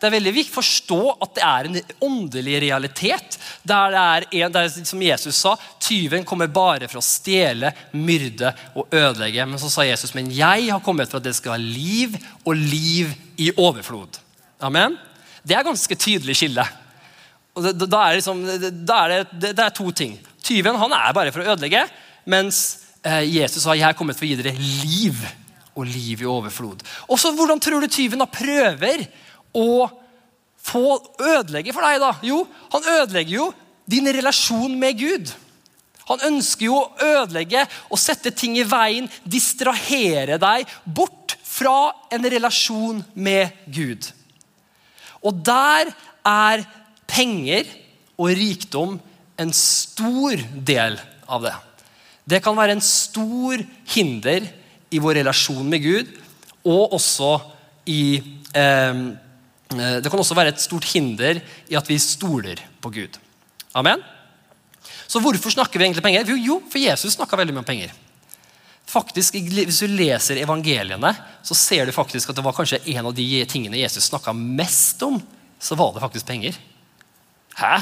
Det 0.04 0.10
er 0.10 0.18
veldig 0.18 0.32
viktig 0.36 0.52
å 0.52 0.58
forstå 0.58 0.96
at 1.24 1.30
det 1.38 1.44
er 1.48 1.66
en 1.68 1.76
åndelig 2.04 2.58
realitet. 2.60 3.38
Der 3.64 3.94
det 3.94 4.02
er, 4.02 4.26
en, 4.42 4.52
der, 4.52 4.68
som 4.84 5.00
Jesus 5.00 5.38
sa, 5.40 5.54
tyven 5.80 6.26
kommer 6.28 6.50
bare 6.52 6.90
for 6.92 7.00
å 7.00 7.04
stjele, 7.04 7.70
myrde 7.96 8.50
og 8.76 8.92
ødelegge. 8.92 9.46
Men 9.48 9.62
så 9.62 9.70
sa 9.72 9.86
Jesus, 9.88 10.12
men 10.12 10.28
jeg 10.28 10.68
har 10.68 10.84
kommet 10.84 11.08
for 11.08 11.22
at 11.22 11.24
det 11.24 11.32
skal 11.38 11.56
ha 11.56 11.62
liv, 11.62 12.18
og 12.44 12.52
liv 12.52 13.16
i 13.40 13.48
overflod. 13.56 14.20
Amen? 14.68 14.98
Det 15.40 15.56
er 15.56 15.64
ganske 15.64 15.96
tydelig 15.96 16.36
skille. 16.36 16.68
Og 17.56 17.64
det, 17.64 17.88
da 17.88 18.04
er 18.04 18.20
liksom, 18.20 18.44
da 18.84 19.00
er 19.06 19.16
det, 19.16 19.54
det, 19.54 19.56
er 19.56 19.72
to 19.72 19.88
ting. 19.96 20.18
Tyven 20.44 20.76
han 20.84 20.98
er 21.00 21.16
bare 21.16 21.32
for 21.32 21.40
å 21.40 21.54
ødelegge, 21.54 21.86
mens 22.28 22.64
eh, 23.00 23.24
Jesus 23.38 23.64
sa 23.64 23.72
jeg 23.72 23.88
har 23.88 23.96
kommet 23.96 24.20
for 24.20 24.28
å 24.28 24.34
gi 24.34 24.36
dere 24.36 24.52
liv 24.60 25.24
og 25.74 25.88
liv 25.88 26.20
i 26.20 26.28
overflod. 26.28 26.84
Og 27.08 27.16
så 27.16 27.32
Hvordan 27.32 27.62
tror 27.62 27.80
du 27.80 27.88
tyven 27.88 28.20
da 28.20 28.28
prøver 28.28 29.08
å 29.54 29.86
få 30.64 30.98
ødelegge 31.20 31.74
for 31.76 31.84
deg? 31.86 32.00
da? 32.02 32.12
Jo, 32.24 32.42
han 32.72 32.92
ødelegger 33.00 33.36
jo 33.36 33.48
din 33.90 34.08
relasjon 34.08 34.76
med 34.80 34.98
Gud. 34.98 35.32
Han 36.08 36.24
ønsker 36.28 36.68
jo 36.68 36.78
å 36.80 36.88
ødelegge 37.00 37.64
og 37.88 38.00
sette 38.00 38.32
ting 38.36 38.58
i 38.60 38.66
veien, 38.68 39.08
distrahere 39.24 40.36
deg 40.40 40.68
bort 40.84 41.36
fra 41.44 41.94
en 42.12 42.26
relasjon 42.34 43.00
med 43.14 43.52
Gud. 43.72 44.08
Og 45.24 45.40
der 45.46 45.92
er 46.24 46.64
penger 47.08 47.68
og 48.20 48.34
rikdom 48.36 48.98
en 49.40 49.52
stor 49.56 50.40
del 50.66 50.98
av 51.26 51.46
det. 51.46 51.54
Det 52.24 52.40
kan 52.44 52.56
være 52.56 52.76
en 52.76 52.84
stor 52.84 53.60
hinder 53.94 54.46
i 54.94 55.00
vår 55.02 55.20
relasjon 55.20 55.66
med 55.68 55.82
Gud, 55.84 56.12
og 56.64 56.94
også 56.96 57.32
i 57.90 58.16
eh, 58.56 59.00
det 59.72 60.10
kan 60.10 60.20
også 60.20 60.36
være 60.36 60.52
et 60.52 60.60
stort 60.62 60.86
hinder 60.92 61.40
i 61.70 61.76
at 61.78 61.88
vi 61.88 61.96
stoler 61.98 62.60
på 62.84 62.92
Gud. 62.94 63.16
Amen? 63.74 64.02
Så 65.08 65.20
hvorfor 65.22 65.52
snakker 65.52 65.78
vi 65.78 65.86
egentlig 65.86 66.04
penger? 66.04 66.30
Jo, 66.38 66.60
for 66.70 66.82
Jesus 66.82 67.16
snakka 67.16 67.38
veldig 67.38 67.54
mye 67.54 67.64
om 67.64 67.68
penger. 67.68 67.94
Faktisk, 68.86 69.34
Hvis 69.34 69.80
du 69.80 69.88
leser 69.88 70.42
evangeliene, 70.42 71.14
så 71.42 71.56
ser 71.56 71.86
du 71.86 71.92
faktisk 71.92 72.30
at 72.30 72.36
det 72.36 72.44
var 72.44 72.54
kanskje 72.56 72.82
en 72.94 73.08
av 73.08 73.14
de 73.16 73.26
tingene 73.48 73.80
Jesus 73.80 74.10
snakka 74.10 74.34
mest 74.36 75.02
om. 75.02 75.18
Så 75.58 75.74
var 75.78 75.94
det 75.94 76.04
faktisk 76.04 76.26
penger. 76.28 76.56
Hæ? 77.56 77.74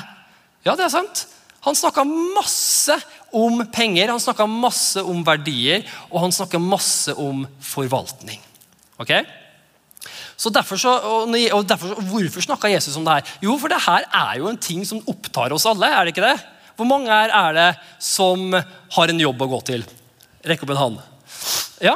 Ja, 0.64 0.76
det 0.76 0.86
er 0.86 0.94
sant. 0.94 1.26
Han 1.62 1.76
snakka 1.78 2.04
masse 2.06 2.96
om 3.32 3.60
penger, 3.70 4.10
han 4.10 4.22
snakka 4.22 4.46
masse 4.50 5.02
om 5.02 5.22
verdier, 5.26 5.84
og 6.10 6.24
han 6.24 6.34
snakka 6.34 6.58
masse 6.58 7.14
om 7.14 7.44
forvaltning. 7.62 8.40
Ok? 8.98 9.12
Så 10.42 10.50
derfor 10.50 10.80
så, 10.80 10.92
og 11.54 11.66
derfor, 11.68 11.94
Hvorfor 12.10 12.42
snakka 12.42 12.70
Jesus 12.72 12.96
om 12.98 13.04
det 13.06 13.20
her? 13.20 13.34
Jo, 13.44 13.54
for 13.60 13.70
det 13.70 13.78
her 13.84 14.06
er 14.08 14.38
jo 14.40 14.48
en 14.50 14.58
ting 14.58 14.82
som 14.86 15.02
opptar 15.06 15.54
oss 15.54 15.66
alle. 15.70 15.86
er 15.86 16.04
det 16.04 16.16
ikke 16.16 16.26
det? 16.26 16.38
Hvor 16.76 16.88
mange 16.88 17.12
her 17.12 17.30
er 17.30 17.54
det 17.54 17.68
som 18.02 18.50
har 18.96 19.12
en 19.12 19.20
jobb 19.22 19.44
å 19.44 19.50
gå 19.52 19.60
til? 19.70 19.84
Rekk 20.42 20.64
opp 20.64 20.72
en 20.74 20.80
hånd. 20.80 20.98
Ja. 21.84 21.94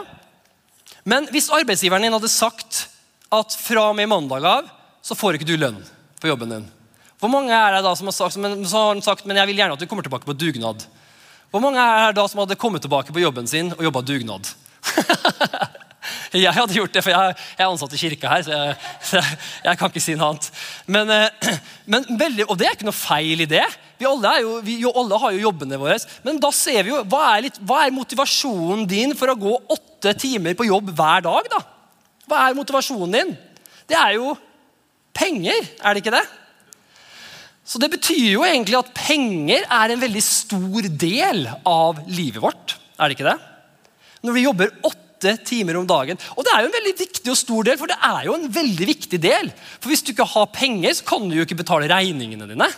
Men 1.02 1.26
hvis 1.34 1.50
arbeidsgiveren 1.50 2.06
din 2.06 2.14
hadde 2.14 2.30
sagt 2.30 2.86
at 3.34 3.56
fra 3.58 3.88
og 3.90 3.96
med 3.98 4.10
mandag 4.10 4.46
av 4.46 4.70
så 5.02 5.16
får 5.18 5.38
ikke 5.38 5.48
du 5.48 5.56
lønn 5.58 5.80
på 6.22 6.30
jobben 6.30 6.52
din. 6.54 6.68
Hvor 7.18 7.32
mange 7.32 7.54
er 7.54 7.74
det 7.74 7.84
da 7.86 7.94
som 7.98 8.10
har 8.10 8.14
sagt, 8.14 8.38
men, 8.42 8.60
så 8.68 8.88
har 8.88 9.00
sagt 9.02 9.26
men 9.26 9.38
jeg 9.40 9.50
vil 9.50 9.62
gjerne 9.62 9.74
at 9.74 9.82
du 9.82 9.88
kommer 9.90 10.06
tilbake 10.06 10.28
på 10.28 10.36
dugnad? 10.38 10.84
Hvor 11.50 11.62
mange 11.64 11.82
er 11.82 12.12
det 12.12 12.20
da 12.20 12.26
som 12.30 12.42
hadde 12.42 12.58
kommet 12.60 12.84
tilbake 12.84 13.14
på 13.14 13.22
jobben 13.22 13.50
sin 13.50 13.72
og 13.74 13.82
jobba 13.88 14.04
dugnad? 14.06 14.52
Jeg 16.46 16.54
hadde 16.54 16.76
gjort 16.76 16.94
det, 16.94 17.02
for 17.04 17.14
jeg, 17.14 17.34
er 17.58 17.66
ansatt 17.66 17.94
i 17.96 18.00
kirka 18.00 18.30
her. 18.30 18.44
så 18.46 19.18
jeg, 19.18 19.38
jeg, 19.66 19.78
kan 19.80 19.90
ikke 19.90 20.02
si 20.04 20.16
noe 20.18 20.32
annet. 20.32 20.48
Men, 20.92 21.12
eh, 21.14 21.56
men 21.92 22.06
veldig, 22.20 22.46
og 22.48 22.58
det 22.60 22.68
er 22.68 22.78
ikke 22.78 22.88
noe 22.88 22.96
feil 22.96 23.44
i 23.44 23.48
det. 23.50 23.64
Vi 23.96 24.08
alle, 24.08 24.32
jo, 24.44 24.56
vi 24.64 24.76
alle 24.88 25.20
har 25.22 25.36
jo 25.36 25.44
jobbene 25.46 25.80
våre. 25.80 25.98
Men 26.26 26.40
da 26.42 26.50
ser 26.54 26.82
vi 26.84 26.92
jo, 26.92 27.02
hva 27.08 27.22
er, 27.34 27.46
litt, 27.46 27.60
hva 27.64 27.84
er, 27.84 27.94
motivasjonen 27.96 28.84
din 28.90 29.16
for 29.18 29.32
å 29.32 29.38
gå 29.40 29.54
åtte 29.76 30.16
timer 30.20 30.56
på 30.58 30.68
jobb 30.68 30.92
hver 30.96 31.24
dag? 31.26 31.52
da? 31.52 31.62
Hva 32.26 32.42
er 32.46 32.58
motivasjonen 32.58 33.16
din? 33.16 33.36
Det 33.86 33.96
er 33.98 34.16
jo 34.18 34.34
penger, 35.16 35.70
er 35.80 35.94
det 35.94 36.02
ikke 36.02 36.16
det? 36.16 36.26
Så 37.66 37.80
det 37.82 37.90
betyr 37.90 38.28
jo 38.36 38.44
egentlig 38.46 38.78
at 38.78 38.92
penger 38.94 39.64
er 39.64 39.92
en 39.92 40.02
veldig 40.02 40.22
stor 40.22 40.86
del 40.86 41.46
av 41.66 42.04
livet 42.06 42.42
vårt. 42.42 42.76
Er 42.94 43.08
det 43.08 43.16
ikke 43.16 43.26
det? 43.26 43.38
Når 44.22 44.36
vi 44.36 44.44
jobber 44.44 44.76
åtte 44.86 45.05
åtte 45.16 45.36
timer 45.44 45.76
om 45.76 45.86
dagen. 45.86 46.18
Og 46.36 46.44
det 46.44 46.52
er 46.52 46.62
jo 46.62 46.70
en 46.70 46.76
veldig 46.76 46.96
viktig 46.98 47.30
og 47.32 47.38
stor 47.38 47.64
del, 47.64 47.78
for 47.78 47.88
det 47.88 47.96
er 48.02 48.26
jo 48.26 48.34
en 48.36 48.50
veldig 48.52 48.86
viktig 48.86 49.20
del. 49.20 49.50
For 49.80 49.90
hvis 49.90 50.04
du 50.04 50.12
ikke 50.12 50.28
har 50.28 50.52
penger, 50.52 50.92
så 50.92 51.04
kan 51.04 51.28
du 51.28 51.36
jo 51.36 51.46
ikke 51.46 51.58
betale 51.62 51.88
regningene 51.88 52.48
dine. 52.48 52.68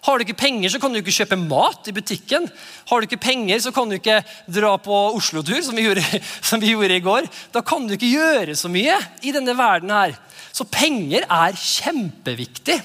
Har 0.00 0.16
du 0.16 0.24
ikke 0.24 0.38
penger, 0.38 0.70
så 0.72 0.80
kan 0.80 0.92
du 0.92 1.00
ikke 1.00 1.12
kjøpe 1.12 1.36
mat 1.36 1.88
i 1.88 1.92
butikken. 1.92 2.48
Har 2.88 3.00
du 3.00 3.08
ikke 3.08 3.20
penger, 3.20 3.58
så 3.60 3.72
kan 3.72 3.88
du 3.88 3.98
ikke 3.98 4.22
dra 4.48 4.76
på 4.80 5.00
Oslo-tur, 5.16 5.60
som, 5.64 5.76
som, 6.48 6.60
vi 6.60 6.72
gjorde 6.72 6.96
i 6.96 7.04
går. 7.04 7.28
Da 7.52 7.60
kan 7.60 7.86
du 7.86 7.96
ikke 7.96 8.14
gjøre 8.14 8.56
så 8.56 8.70
mye 8.72 8.96
i 9.22 9.34
denne 9.36 9.56
verden 9.56 9.92
her. 9.92 10.16
Så 10.52 10.64
penger 10.68 11.26
er 11.28 11.56
kjempeviktig. 11.56 12.80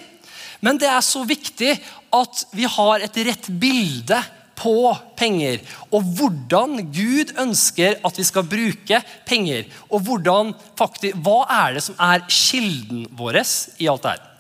Men 0.64 0.80
det 0.82 0.90
er 0.90 1.04
så 1.04 1.24
viktig 1.28 1.76
at 2.16 2.46
vi 2.56 2.68
har 2.68 3.04
et 3.04 3.18
rett 3.28 3.48
bilde 3.60 4.20
på 4.56 4.94
penger, 5.20 5.60
og 5.92 6.06
hvordan 6.18 6.80
Gud 6.94 7.34
ønsker 7.42 8.00
at 8.08 8.20
vi 8.20 8.26
skal 8.28 8.48
bruke 8.48 9.02
penger. 9.28 9.66
Og 9.90 10.06
hvordan, 10.08 10.54
faktisk, 10.80 11.18
hva 11.26 11.42
er 11.52 11.76
det 11.76 11.84
som 11.86 12.00
er 12.00 12.24
kilden 12.30 13.06
vår 13.20 13.42
i 13.44 13.90
alt 13.92 14.06
det 14.06 14.16
her. 14.16 14.32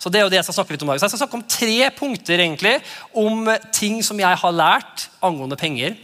Så 0.00 0.10
det 0.12 0.20
er 0.20 0.26
jo 0.26 0.32
det 0.32 0.38
jeg 0.38 0.46
skal 0.46 0.56
snakke 0.60 0.74
litt 0.74 0.82
om 0.84 0.90
i 0.90 0.94
dag. 0.94 1.00
Så 1.00 1.06
Jeg 1.06 1.14
skal 1.14 1.22
snakke 1.24 1.38
om 1.38 1.46
tre 1.50 1.90
punkter 1.98 2.40
egentlig, 2.40 2.74
om 3.12 3.48
ting 3.74 4.02
som 4.04 4.20
jeg 4.20 4.40
har 4.42 4.54
lært 4.54 5.08
angående 5.24 5.58
penger. 5.60 5.96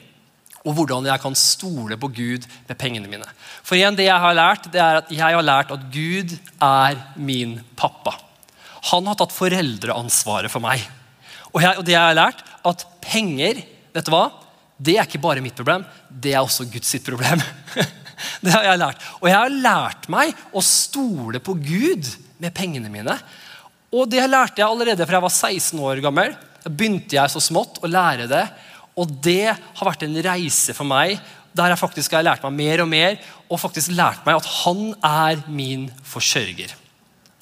Og 0.63 0.77
hvordan 0.77 1.09
jeg 1.09 1.23
kan 1.23 1.35
stole 1.39 1.97
på 1.99 2.11
Gud 2.15 2.47
med 2.69 2.79
pengene 2.79 3.11
mine. 3.11 3.27
For 3.67 3.79
igjen, 3.79 3.97
det 3.99 4.07
Jeg 4.07 4.21
har 4.21 4.35
lært, 4.35 4.69
det 4.73 4.81
er 4.81 5.01
at 5.03 5.11
jeg 5.11 5.35
har 5.37 5.43
lært 5.43 5.73
at 5.75 5.89
Gud 5.91 6.37
er 6.61 6.99
min 7.17 7.61
pappa. 7.77 8.15
Han 8.93 9.07
har 9.07 9.19
tatt 9.19 9.35
foreldreansvaret 9.35 10.51
for 10.51 10.63
meg. 10.63 10.83
Og, 11.53 11.61
jeg, 11.61 11.79
og 11.79 11.85
det 11.87 11.95
jeg 11.95 12.03
har 12.03 12.19
lært, 12.19 12.43
at 12.65 12.87
penger 13.05 13.61
vet 13.93 14.07
du 14.07 14.13
hva? 14.15 14.27
Det 14.83 14.97
er 14.97 15.07
ikke 15.07 15.23
bare 15.23 15.43
mitt 15.45 15.57
problem, 15.57 15.85
det 16.09 16.33
er 16.35 16.43
også 16.43 16.67
Guds 16.73 16.91
sitt 16.91 17.05
problem. 17.07 17.43
det 18.45 18.55
har 18.55 18.67
jeg 18.67 18.81
lært. 18.81 19.05
Og 19.21 19.29
jeg 19.29 19.39
har 19.39 19.61
lært 19.69 20.09
meg 20.13 20.33
å 20.51 20.63
stole 20.65 21.43
på 21.45 21.55
Gud 21.61 22.09
med 22.43 22.55
pengene 22.57 22.91
mine. 22.91 23.15
Og 23.93 24.09
det 24.11 24.25
lærte 24.25 24.63
jeg 24.63 24.67
allerede 24.67 25.07
fra 25.07 25.21
jeg 25.21 25.27
var 25.27 25.37
16 25.37 25.85
år 25.87 26.03
gammel. 26.03 26.35
Da 26.65 26.73
begynte 26.73 27.19
jeg 27.19 27.33
så 27.35 27.43
smått 27.45 27.83
å 27.83 27.91
lære 27.91 28.27
det. 28.31 28.43
Og 28.99 29.13
det 29.25 29.53
har 29.53 29.89
vært 29.89 30.05
en 30.07 30.19
reise 30.25 30.75
for 30.77 30.89
meg 30.89 31.21
der 31.53 31.69
jeg 31.69 31.83
faktisk 31.83 32.15
har 32.17 32.25
lært 32.25 32.45
meg 32.47 32.55
mer 32.57 32.81
og 32.81 32.89
mer, 32.89 33.19
og 33.53 33.61
faktisk 33.61 33.93
lært 33.93 34.23
meg 34.25 34.39
at 34.39 34.47
han 34.63 34.95
er 35.05 35.43
min 35.53 35.83
forsørger. 36.09 36.73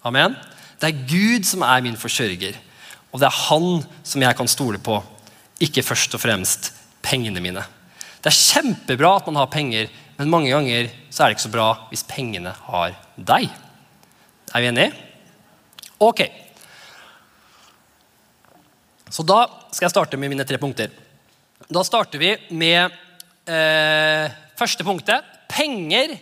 Amen. 0.02 0.34
Det 0.82 0.88
er 0.88 1.04
Gud 1.06 1.46
som 1.46 1.62
er 1.62 1.84
min 1.84 1.98
forsørger. 1.98 2.58
Og 3.10 3.20
det 3.20 3.26
er 3.28 3.42
han 3.48 3.82
som 4.06 4.22
jeg 4.22 4.36
kan 4.38 4.50
stole 4.50 4.78
på, 4.82 5.00
ikke 5.60 5.84
først 5.84 6.14
og 6.16 6.22
fremst 6.22 6.70
pengene 7.04 7.42
mine. 7.42 7.64
Det 8.20 8.30
er 8.30 8.36
kjempebra 8.36 9.16
at 9.16 9.28
man 9.30 9.40
har 9.40 9.50
penger, 9.52 9.90
men 10.18 10.30
mange 10.32 10.52
ganger 10.52 10.90
så 11.08 11.24
er 11.24 11.30
det 11.30 11.38
ikke 11.38 11.46
så 11.48 11.54
bra 11.54 11.68
hvis 11.90 12.06
pengene 12.08 12.52
har 12.68 12.94
deg. 13.16 13.48
Er 14.54 14.62
vi 14.62 14.70
enige? 14.70 14.92
Ok. 16.00 16.24
Så 19.10 19.24
da 19.26 19.42
skal 19.70 19.88
jeg 19.88 19.94
starte 19.94 20.20
med 20.20 20.30
mine 20.32 20.46
tre 20.46 20.58
punkter. 20.60 20.92
Da 21.70 21.82
starter 21.86 22.20
vi 22.20 22.34
med 22.56 22.92
eh, 23.50 24.32
første 24.58 24.86
punktet. 24.86 25.26
Penger 25.50 26.14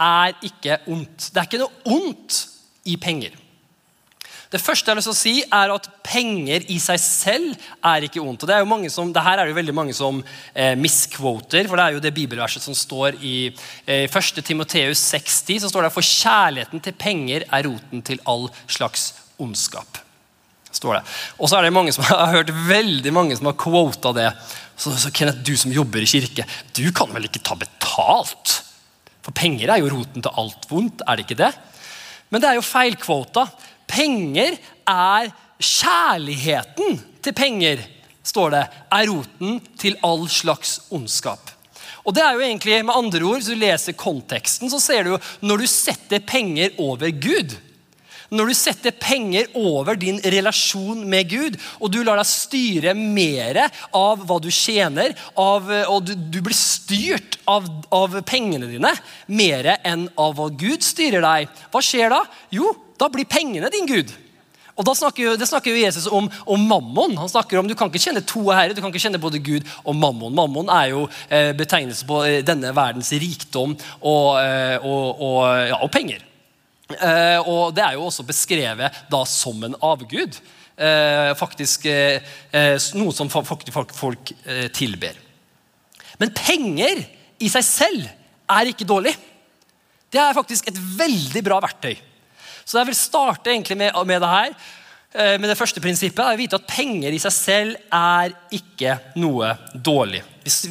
er 0.00 0.34
ikke 0.46 0.80
ondt. 0.90 1.30
Det 1.30 1.38
er 1.40 1.48
ikke 1.48 1.62
noe 1.62 1.96
ondt 1.96 2.40
i 2.88 2.96
penger. 3.00 3.36
Det 4.50 4.58
første 4.58 4.88
jeg 4.88 4.96
har 4.96 4.98
lyst 4.98 5.06
til 5.06 5.14
å 5.14 5.18
si 5.20 5.32
er 5.46 5.70
at 5.70 5.84
Penger 6.02 6.64
i 6.74 6.80
seg 6.82 6.98
selv 6.98 7.66
er 7.86 8.06
ikke 8.06 8.22
ondt. 8.22 8.42
og 8.42 8.50
Det 8.50 8.56
er 8.56 8.64
jo 8.64 8.70
mange 8.72 8.90
som, 8.90 9.12
det 9.14 9.22
her 9.22 9.38
er 9.38 9.46
det 9.46 9.52
jo 9.52 9.58
veldig 9.60 9.74
mange 9.78 9.94
som 9.94 10.18
eh, 10.54 10.74
misquoter. 10.74 11.68
for 11.70 11.78
Det 11.78 11.84
er 11.84 11.94
jo 11.94 12.02
det 12.02 12.14
bibelverset 12.16 12.64
som 12.64 12.74
står 12.74 13.20
i 13.22 13.34
eh, 13.86 14.10
1. 14.10 14.42
Timoteus 14.42 15.04
60. 15.12 15.62
så 15.62 15.70
står 15.70 15.86
det 15.86 15.92
For 15.94 16.02
kjærligheten 16.02 16.82
til 16.82 16.98
penger 16.98 17.46
er 17.46 17.68
roten 17.68 18.02
til 18.02 18.18
all 18.26 18.48
slags 18.66 19.12
ondskap. 19.38 20.02
står 20.74 20.98
det. 20.98 21.04
Og 21.38 21.46
så 21.46 21.60
er 21.60 21.68
det 21.68 21.76
mange 21.78 21.94
som 21.94 22.04
har 22.10 22.34
hørt 22.34 22.50
veldig 22.50 23.14
mange 23.14 23.38
som 23.38 23.46
har 23.46 23.54
quota 23.54 24.12
det. 24.18 24.32
Så, 24.74 24.96
så 24.98 25.14
Kenneth, 25.14 25.46
du 25.46 25.54
som 25.54 25.70
jobber 25.70 26.02
i 26.02 26.10
kirke, 26.10 26.48
du 26.74 26.90
kan 26.90 27.14
vel 27.14 27.30
ikke 27.30 27.46
ta 27.46 27.54
betalt? 27.54 28.64
For 29.22 29.30
penger 29.30 29.70
er 29.70 29.78
jo 29.78 29.94
roten 29.94 30.26
til 30.26 30.42
alt 30.42 30.66
vondt, 30.66 31.06
er 31.06 31.20
det 31.20 31.28
ikke 31.28 31.42
det? 31.44 31.54
Men 32.30 32.42
det 32.42 32.50
er 32.50 32.58
jo 32.58 32.66
feilkvota. 32.66 33.44
Penger 33.90 34.56
er 34.88 35.30
kjærligheten 35.60 37.00
til 37.20 37.36
penger, 37.36 37.82
står 38.24 38.52
det, 38.54 38.66
er 38.92 39.08
roten 39.10 39.58
til 39.80 39.96
all 40.06 40.28
slags 40.30 40.78
ondskap. 40.94 41.56
Og 42.04 42.14
det 42.16 42.22
er 42.24 42.36
jo 42.36 42.44
egentlig, 42.44 42.78
med 42.84 42.96
andre 42.96 43.24
ord, 43.24 43.40
Hvis 43.40 43.50
du 43.50 43.58
leser 43.58 43.92
konteksten, 43.92 44.70
så 44.70 44.80
ser 44.80 45.04
du 45.04 45.10
jo 45.14 45.24
når 45.44 45.60
du 45.60 45.66
setter 45.68 46.22
penger 46.24 46.72
over 46.78 47.10
Gud 47.10 47.56
Når 48.30 48.46
du 48.46 48.54
setter 48.54 48.94
penger 48.94 49.50
over 49.58 49.98
din 49.98 50.20
relasjon 50.22 51.02
med 51.04 51.28
Gud, 51.28 51.56
og 51.80 51.90
du 51.90 51.98
lar 52.06 52.20
deg 52.20 52.28
styre 52.30 52.94
mer 52.94 53.58
av 53.90 54.22
hva 54.22 54.36
du 54.38 54.46
tjener, 54.54 55.16
av, 55.34 55.66
og 55.90 56.04
du, 56.06 56.14
du, 56.14 56.38
blir 56.38 56.54
styrt 56.54 57.40
av, 57.50 57.66
av 57.90 58.14
pengene 58.22 58.70
dine 58.70 58.92
mer 59.26 59.72
enn 59.82 60.06
av 60.14 60.38
hva 60.38 60.46
Gud 60.54 60.86
styrer 60.86 61.26
deg, 61.26 61.50
hva 61.74 61.82
skjer 61.82 62.14
da? 62.14 62.22
Jo, 62.54 62.70
da 63.00 63.08
blir 63.08 63.28
pengene 63.28 63.70
din 63.72 63.88
Gud. 63.88 64.12
Og 64.80 64.86
da 64.86 64.94
snakker 64.96 65.24
jo, 65.24 65.32
Det 65.36 65.48
snakker 65.48 65.74
jo 65.74 65.82
Jesus 65.82 66.06
om, 66.08 66.28
om, 66.46 66.62
mammon. 66.68 67.16
Han 67.20 67.28
snakker 67.28 67.60
om 67.60 67.68
Du 67.68 67.74
kan 67.76 67.90
ikke 67.90 68.02
kjenne 68.02 68.24
to 68.24 68.46
herrer. 68.48 68.74
Du 68.74 68.80
kan 68.80 68.92
ikke 68.92 69.02
kjenne 69.02 69.20
både 69.20 69.42
Gud 69.42 69.66
og 69.84 69.96
mammon. 69.96 70.34
Mammon 70.36 70.70
er 70.72 70.92
jo 70.94 71.04
eh, 71.28 71.52
betegnelse 71.56 72.08
på 72.08 72.22
eh, 72.24 72.40
denne 72.46 72.72
verdens 72.76 73.12
rikdom 73.12 73.76
og, 74.00 74.40
eh, 74.40 74.76
og, 74.80 75.20
og, 75.20 75.38
ja, 75.68 75.80
og 75.80 75.92
penger. 75.92 76.24
Eh, 76.96 77.38
og 77.44 77.74
Det 77.76 77.84
er 77.84 77.98
jo 77.98 78.06
også 78.08 78.26
beskrevet 78.26 79.04
da 79.12 79.24
som 79.28 79.60
en 79.66 79.76
avgud. 79.84 80.40
Eh, 80.80 81.32
faktisk 81.36 81.84
eh, 81.90 82.22
Noe 82.96 83.12
som 83.12 83.28
faktisk 83.28 83.74
folk, 83.74 83.92
folk 83.94 84.32
tilber. 84.76 85.18
Men 86.20 86.32
penger 86.36 87.04
i 87.40 87.48
seg 87.52 87.64
selv 87.64 88.08
er 88.50 88.70
ikke 88.72 88.88
dårlig. 88.88 89.12
Det 90.10 90.18
er 90.20 90.36
faktisk 90.36 90.68
et 90.68 90.78
veldig 90.98 91.42
bra 91.46 91.60
verktøy. 91.62 91.94
Så 92.70 92.78
jeg 92.78 92.92
vil 92.92 92.98
starte 92.98 93.50
egentlig 93.50 93.74
med, 93.80 93.96
med 94.06 94.22
det 94.22 94.30
her. 94.30 94.52
Eh, 95.10 95.36
med 95.42 95.50
det 95.50 95.58
første 95.58 95.82
prinsippet 95.82 96.22
er 96.22 96.36
å 96.36 96.38
vite 96.38 96.58
at 96.60 96.68
penger 96.70 97.10
i 97.10 97.18
seg 97.18 97.32
selv 97.34 97.78
er 97.90 98.30
ikke 98.54 98.94
noe 99.18 99.56
dårlig. 99.74 100.20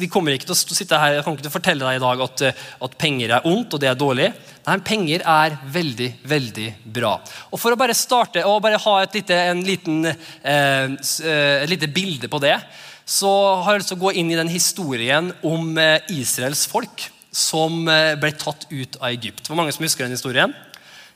Vi 0.00 0.08
kommer 0.10 0.32
ikke 0.32 0.48
til 0.48 0.54
å 0.54 0.76
sitte 0.78 0.98
her, 0.98 1.18
Jeg 1.18 1.24
kan 1.26 1.36
ikke 1.36 1.52
fortelle 1.52 1.84
deg 1.84 1.98
i 1.98 2.02
dag 2.02 2.22
at, 2.24 2.42
eh, 2.48 2.62
at 2.86 2.96
penger 2.98 3.36
er 3.36 3.46
ondt 3.46 3.76
og 3.76 3.82
det 3.82 3.90
er 3.90 3.98
dårlig. 4.00 4.30
Nei, 4.64 4.78
penger 4.78 5.26
er 5.28 5.58
veldig, 5.76 6.08
veldig 6.24 6.68
bra. 6.84 7.12
Og 7.52 7.60
For 7.60 7.72
å 7.72 7.80
bare 7.80 7.96
starte 7.96 8.46
og 8.48 8.62
bare 8.62 8.80
ha 8.80 8.96
et 9.02 9.20
lite, 9.20 9.36
liten, 9.60 10.06
eh, 10.06 10.88
eh, 10.88 11.66
lite 11.68 11.92
bilde 11.92 12.28
på 12.28 12.40
det, 12.40 12.56
så 13.04 13.62
har 13.62 13.74
jeg 13.74 13.82
lyst 13.82 13.92
til 13.92 13.98
å 13.98 14.06
gå 14.08 14.14
inn 14.16 14.32
i 14.32 14.40
den 14.40 14.48
historien 14.48 15.32
om 15.42 15.76
Israels 16.08 16.64
folk 16.66 17.10
som 17.30 17.84
ble 17.84 18.32
tatt 18.32 18.66
ut 18.70 18.96
av 19.00 19.10
Egypt. 19.10 19.48
Hvor 19.48 19.56
mange 19.56 19.72
som 19.72 19.82
husker 19.82 20.04
den 20.04 20.14
historien? 20.14 20.54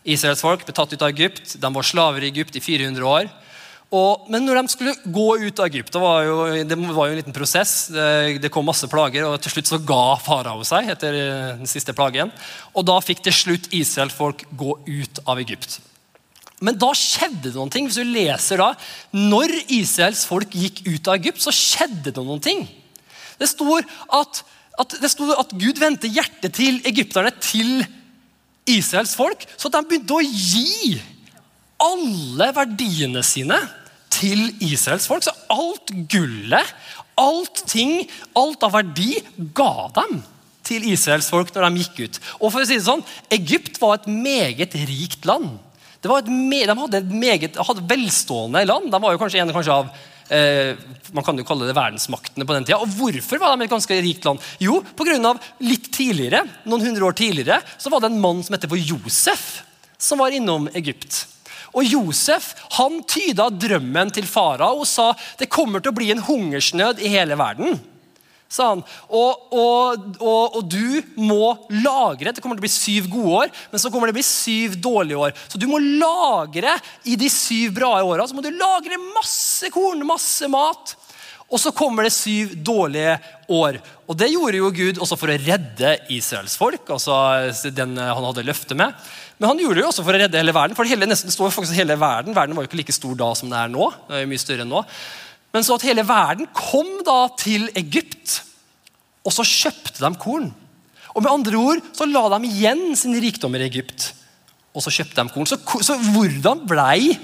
Israels 0.05 0.43
folk 0.45 0.67
ble 0.67 0.75
tatt 0.77 0.93
ut 0.93 1.03
av 1.03 1.13
Egypt. 1.15 1.57
De 1.61 1.71
var 1.73 1.87
slaver 1.87 2.25
i 2.25 2.31
Egypt 2.33 2.57
i 2.59 2.63
400 2.65 3.09
år. 3.09 3.31
Og, 3.95 4.27
men 4.33 4.43
når 4.43 4.59
de 4.59 4.73
skulle 4.73 4.95
gå 5.15 5.27
ut 5.45 5.61
av 5.61 5.69
Egypt, 5.69 5.93
det 5.95 6.01
var 6.03 6.25
jo, 6.27 6.37
det 6.67 6.77
var 6.81 7.09
jo 7.09 7.15
en 7.15 7.19
liten 7.21 7.37
prosess. 7.37 7.75
Det, 7.95 8.41
det, 8.43 8.51
kom 8.53 8.67
masse 8.67 8.89
plager, 8.91 9.27
og 9.29 9.39
til 9.45 9.55
slutt 9.55 9.71
så 9.71 9.79
ga 9.87 10.17
farao 10.23 10.65
seg 10.67 10.91
etter 10.97 11.19
den 11.61 11.71
siste 11.71 11.95
plagen. 11.97 12.33
Og 12.75 12.87
da 12.89 12.99
fikk 13.05 13.23
til 13.25 13.37
slutt 13.37 13.71
Israels 13.77 14.17
folk 14.17 14.47
gå 14.51 14.77
ut 14.89 15.23
av 15.31 15.43
Egypt. 15.45 15.79
Men 16.65 16.79
da 16.81 16.91
skjedde 16.97 17.51
det 17.51 17.55
noen 17.55 17.73
ting. 17.73 17.87
Hvis 17.87 18.01
du 18.01 18.09
leser 18.09 18.63
da, 18.63 18.73
Når 19.15 19.53
Israels 19.75 20.25
folk 20.27 20.55
gikk 20.55 20.85
ut 20.89 21.11
av 21.11 21.19
Egypt, 21.19 21.43
så 21.45 21.55
skjedde 21.55 22.15
det 22.15 22.25
noen 22.25 22.43
ting. 22.43 22.65
Det 23.39 23.51
står 23.51 23.85
at, 24.15 24.43
at, 24.81 24.97
stod 25.13 25.35
at 25.37 25.55
Gud 25.59 25.79
vendte 25.83 26.11
hjertet 26.11 26.57
til 26.57 26.81
egypterne 26.89 27.35
til 27.43 27.85
Israels 28.71 29.15
folk, 29.17 29.45
så 29.61 29.71
de 29.73 29.83
begynte 29.89 30.17
å 30.17 30.25
gi 30.25 30.97
alle 31.85 32.51
verdiene 32.57 33.23
sine 33.27 33.59
til 34.15 34.47
Israels 34.65 35.09
folk. 35.11 35.27
Så 35.27 35.35
alt 35.53 35.93
gullet, 36.11 36.71
alt 37.21 37.65
ting, 37.71 38.01
alt 38.39 38.65
av 38.67 38.75
verdi 38.79 39.19
ga 39.57 39.91
dem 39.99 40.23
til 40.65 40.87
Israels 40.89 41.29
folk 41.33 41.53
når 41.53 41.69
de 41.69 41.85
gikk 41.85 42.01
ut. 42.07 42.21
Og 42.41 42.49
for 42.49 42.63
å 42.63 42.69
si 42.69 42.79
det 42.79 42.87
sånn, 42.87 43.05
Egypt 43.35 43.81
var 43.83 43.99
et 43.99 44.09
meget 44.09 44.77
rikt 44.89 45.29
land. 45.29 45.59
Et, 46.05 46.09
de 46.09 46.77
hadde 46.77 47.01
et 47.01 47.13
meget 47.13 47.57
hadde 47.57 47.87
velstående 47.89 48.65
land. 48.69 48.91
De 48.93 49.01
var 49.01 49.15
jo 49.15 49.21
kanskje 49.21 49.41
en 49.45 49.53
kanskje 49.55 49.77
av 49.77 49.93
eh, 50.33 50.79
man 51.13 51.27
kan 51.27 51.39
jo 51.39 51.47
kalle 51.47 51.69
det 51.69 51.77
verdensmaktene 51.77 52.47
på 52.47 52.57
den 52.57 52.67
tida. 52.67 52.81
Og 52.81 52.91
Hvorfor 52.95 53.43
var 53.43 53.57
de 53.57 53.67
et 53.67 53.75
ganske 53.75 54.01
rikt 54.07 54.27
land? 54.29 54.43
Jo, 54.63 54.81
på 54.97 55.07
grunn 55.09 55.29
av 55.29 55.41
litt 55.65 55.91
tidligere, 55.95 56.45
noen 56.65 56.89
hundre 56.89 57.09
år 57.09 57.19
tidligere 57.19 57.61
så 57.77 57.93
var 57.93 58.03
det 58.03 58.13
en 58.13 58.23
mann 58.23 58.43
som 58.45 58.57
heter 58.57 58.71
for 58.73 58.81
Josef, 58.81 59.63
som 59.99 60.23
var 60.23 60.35
innom 60.35 60.69
Egypt. 60.75 61.25
Og 61.75 61.87
Josef 61.89 62.53
han 62.79 63.01
tyda 63.11 63.49
drømmen 63.51 64.13
til 64.15 64.29
farao 64.31 64.85
og 64.85 64.89
sa 64.89 65.11
det 65.41 65.51
kommer 65.51 65.83
til 65.83 65.91
å 65.91 65.99
bli 65.99 66.13
en 66.15 66.23
hungersnød 66.23 67.03
i 67.03 67.11
hele 67.17 67.39
verden 67.41 67.81
sa 68.49 68.71
han. 68.73 68.83
Og, 69.09 69.47
og, 69.55 70.09
og, 70.21 70.59
og, 70.59 70.67
du 70.71 71.01
må 71.19 71.55
lagre. 71.83 72.33
Det 72.33 72.43
kommer 72.43 72.59
til 72.59 72.65
å 72.65 72.67
bli 72.67 72.73
syv 72.73 73.09
gode 73.13 73.39
år, 73.45 73.55
men 73.73 73.83
så 73.83 73.91
kommer 73.93 74.11
det 74.11 74.17
å 74.17 74.21
bli 74.21 74.27
syv 74.27 74.77
dårlige 74.83 75.23
år. 75.27 75.39
Så 75.49 75.61
du 75.61 75.67
må 75.71 75.81
lagre 75.83 76.77
i 77.09 77.19
de 77.21 77.31
syv 77.33 77.75
bra 77.79 77.97
åra. 78.03 78.29
Så 78.29 78.37
må 78.37 78.45
du 78.45 78.53
lagre 78.55 79.01
masse 79.15 79.71
korn, 79.75 80.05
masse 80.07 80.51
mat. 80.53 80.97
Og 81.53 81.61
så 81.61 81.71
kommer 81.77 82.07
det 82.07 82.15
syv 82.15 82.55
dårlige 82.67 83.19
år. 83.53 83.77
Og 84.09 84.17
det 84.19 84.31
gjorde 84.33 84.59
jo 84.59 84.71
Gud 84.75 85.03
også 85.03 85.19
for 85.21 85.31
å 85.31 85.37
redde 85.39 85.93
Israels 86.13 86.57
folk. 86.59 86.89
altså 86.91 87.71
den 87.71 87.99
han 88.01 88.27
hadde 88.31 88.47
løftet 88.47 88.79
med. 88.81 88.97
Men 89.39 89.51
han 89.51 89.61
gjorde 89.61 89.79
det 89.79 89.85
jo 89.85 89.91
også 89.91 90.07
for 90.07 90.17
å 90.17 90.23
redde 90.23 90.41
hele 90.41 90.55
verden. 90.55 90.77
for 90.79 90.89
hele, 90.89 91.07
nesten, 91.11 91.31
står 91.31 91.53
faktisk 91.53 91.77
hele 91.77 91.99
verden. 92.01 92.35
Verden 92.35 92.57
var 92.57 92.65
jo 92.65 92.71
ikke 92.71 92.81
like 92.81 92.97
stor 92.97 93.15
da 93.19 93.35
som 93.35 93.51
det 93.53 93.61
er 93.61 93.71
nå. 93.73 93.91
det 94.09 94.23
er 94.23 94.31
mye 94.31 94.43
større 94.43 94.65
enn 94.65 94.73
nå. 94.73 94.83
Men 95.55 95.63
så 95.63 95.77
at 95.79 95.87
hele 95.87 96.03
verden 96.07 96.49
kom 96.51 96.99
da 97.07 97.29
til 97.39 97.69
Egypt, 97.79 98.41
og 99.25 99.33
så 99.33 99.47
kjøpte 99.47 100.03
de 100.03 100.11
korn. 100.21 100.51
Og 101.15 101.23
med 101.23 101.31
andre 101.31 101.61
ord 101.61 101.83
så 101.95 102.09
la 102.11 102.27
de 102.35 102.51
igjen 102.51 102.91
sine 102.99 103.23
rikdommer 103.23 103.63
i 103.63 103.69
Egypt, 103.71 104.11
og 104.75 104.83
så 104.83 104.93
kjøpte 104.93 105.23
de 105.23 105.31
korn. 105.31 105.47
Så, 105.47 105.61
så 105.87 105.97
hvordan 106.11 106.65
blei 106.67 107.15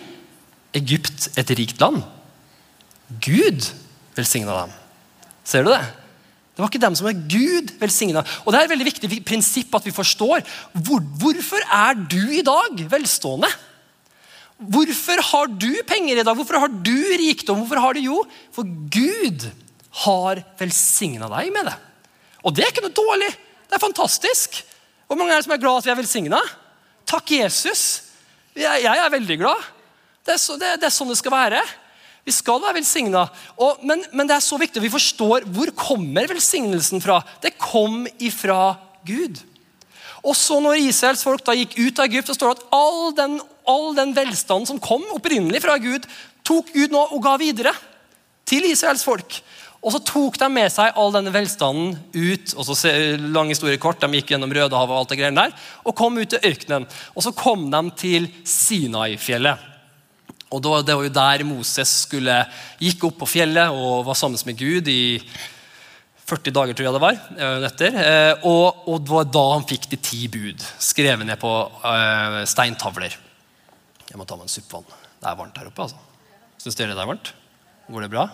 Egypt 0.79 1.33
et 1.41 1.51
rikt 1.59 1.83
land? 1.83 2.05
Gud 3.19 3.67
velsigna 4.15 4.61
dem. 4.63 4.77
Ser 5.43 5.67
du 5.67 5.73
det? 5.73 5.83
Det 6.55 6.63
var 6.63 6.71
ikke 6.71 6.83
dem 6.83 6.97
som 6.99 7.09
er 7.11 7.19
Gud 7.33 7.75
velsigna. 7.81 8.23
Og 8.45 8.53
det 8.53 8.61
er 8.61 8.69
et 8.69 8.73
veldig 8.75 8.87
viktig 8.87 9.19
prinsipp 9.27 9.75
at 9.75 9.87
vi 9.87 9.95
forstår. 9.97 10.45
Hvor, 10.87 11.03
hvorfor 11.19 11.67
er 11.67 11.99
du 11.99 12.21
i 12.37 12.45
dag 12.47 12.83
velstående? 12.93 13.51
Hvorfor 14.61 15.23
har 15.25 15.49
du 15.49 15.71
penger 15.89 16.21
i 16.21 16.25
dag? 16.25 16.37
Hvorfor 16.37 16.61
har 16.61 16.69
du 16.69 16.97
rikdom? 17.17 17.63
Hvorfor 17.63 17.81
har 17.81 17.97
du 17.97 18.03
jo? 18.05 18.19
For 18.53 18.69
Gud 18.93 19.47
har 20.05 20.43
velsigna 20.61 21.31
deg 21.33 21.49
med 21.55 21.71
det. 21.71 21.77
Og 22.45 22.53
det 22.55 22.65
er 22.65 22.73
ikke 22.73 22.85
noe 22.85 22.97
dårlig. 22.97 23.31
Det 23.69 23.77
er 23.77 23.83
fantastisk. 23.83 24.61
Hvor 25.09 25.19
mange 25.19 25.33
er 25.33 25.41
det 25.41 25.49
som 25.49 25.55
er 25.57 25.63
glad 25.63 25.81
at 25.81 25.89
vi 25.89 25.93
er 25.95 26.01
velsigna? 26.01 26.41
Takk, 27.09 27.33
Jesus. 27.41 27.85
Jeg, 28.55 28.85
jeg, 28.85 28.97
er 29.01 29.13
veldig 29.13 29.39
glad. 29.41 29.69
Det 30.27 30.37
er, 30.37 30.41
så, 30.43 30.57
det, 30.61 30.75
det 30.83 30.91
er, 30.91 30.95
sånn 30.95 31.11
det 31.11 31.19
skal 31.19 31.35
være. 31.35 31.63
Vi 32.27 32.35
skal 32.35 32.61
være 32.61 32.77
velsigna. 32.79 33.25
Men, 33.81 34.05
men, 34.13 34.29
det 34.29 34.37
er 34.37 34.45
så 34.45 34.61
viktig 34.61 34.79
at 34.79 34.85
vi 34.85 34.93
forstår 34.93 35.49
hvor 35.55 35.73
kommer 35.79 36.29
velsignelsen 36.31 37.01
fra. 37.03 37.23
Det 37.41 37.57
kom 37.57 38.05
ifra 38.21 38.77
Gud. 39.09 39.41
Og 40.21 40.37
så 40.37 40.61
når 40.61 40.83
Israels 40.85 41.25
folk 41.25 41.47
da 41.47 41.57
gikk 41.57 41.79
ut 41.81 42.03
av 42.03 42.11
Egypt, 42.11 42.29
så 42.29 42.37
står 42.37 42.53
det 42.53 42.61
at 42.61 42.77
all 42.77 43.15
den 43.17 43.39
all 43.71 43.95
den 43.97 44.13
velstanden 44.17 44.69
som 44.69 44.83
kom 44.83 45.07
opprinnelig 45.15 45.63
fra 45.65 45.79
Gud, 45.83 46.07
tok 46.47 46.73
Gud 46.75 46.93
nå 46.95 47.07
og 47.15 47.23
ga 47.25 47.37
videre 47.41 47.73
til 48.49 48.67
Israels 48.69 49.07
folk. 49.07 49.41
Og 49.81 49.95
så 49.95 50.01
tok 50.05 50.37
de 50.41 50.49
med 50.53 50.69
seg 50.73 50.97
all 51.01 51.13
denne 51.15 51.33
velstanden 51.33 51.95
ut 52.13 52.53
og 52.53 52.67
så 52.69 52.91
lang 53.33 53.49
historie 53.49 53.81
kort, 53.81 54.03
de 54.03 54.19
gikk 54.19 54.35
gjennom 54.35 54.53
Rødehavet 54.53 54.93
og 54.93 54.99
alt 54.99 55.15
det 55.15 55.21
greiene 55.23 55.47
der, 55.47 55.55
og 55.87 55.97
kom 55.97 56.19
ut 56.21 56.29
til 56.35 56.51
ørkenen. 56.51 56.85
Og 57.15 57.25
så 57.25 57.33
kom 57.37 57.71
de 57.73 57.81
til 57.97 58.29
Sinai-fjellet. 58.45 59.69
Og 60.51 60.61
Det 60.61 60.97
var 60.97 61.07
jo 61.07 61.15
der 61.15 61.47
Moses 61.47 61.95
skulle, 62.05 62.43
gikk 62.83 63.07
opp 63.07 63.21
på 63.23 63.31
fjellet 63.39 63.71
og 63.71 64.05
var 64.09 64.19
sammen 64.19 64.41
med 64.45 64.59
Gud 64.59 64.89
i 64.91 65.23
40 66.27 66.55
dager, 66.55 66.75
tror 66.75 66.87
jeg 66.87 66.95
det 66.95 67.03
var. 67.03 67.19
Eh, 67.39 67.67
etter. 67.71 67.99
Eh, 68.05 68.47
og, 68.51 68.85
og 68.91 69.01
det 69.03 69.15
var 69.15 69.33
da 69.33 69.47
han 69.55 69.67
fikk 69.67 69.89
de 69.91 69.99
ti 70.03 70.27
bud, 70.31 70.63
skrevet 70.83 71.27
ned 71.27 71.41
på 71.41 71.51
uh, 71.83 72.43
steintavler. 72.47 73.17
Jeg 74.11 74.19
må 74.19 74.27
ta 74.27 74.37
meg 74.39 74.49
en 74.49 74.53
suppe 74.53 74.79
vann. 74.79 75.03
Det 75.21 75.29
er 75.31 75.39
varmt 75.39 75.59
her 75.61 75.71
oppe. 75.71 75.87
altså. 75.87 75.99
Syns 76.61 76.79
dere 76.79 76.97
det 76.97 77.03
er 77.03 77.09
varmt? 77.09 77.33
Går 77.91 78.05
det 78.05 78.13
bra? 78.13 78.27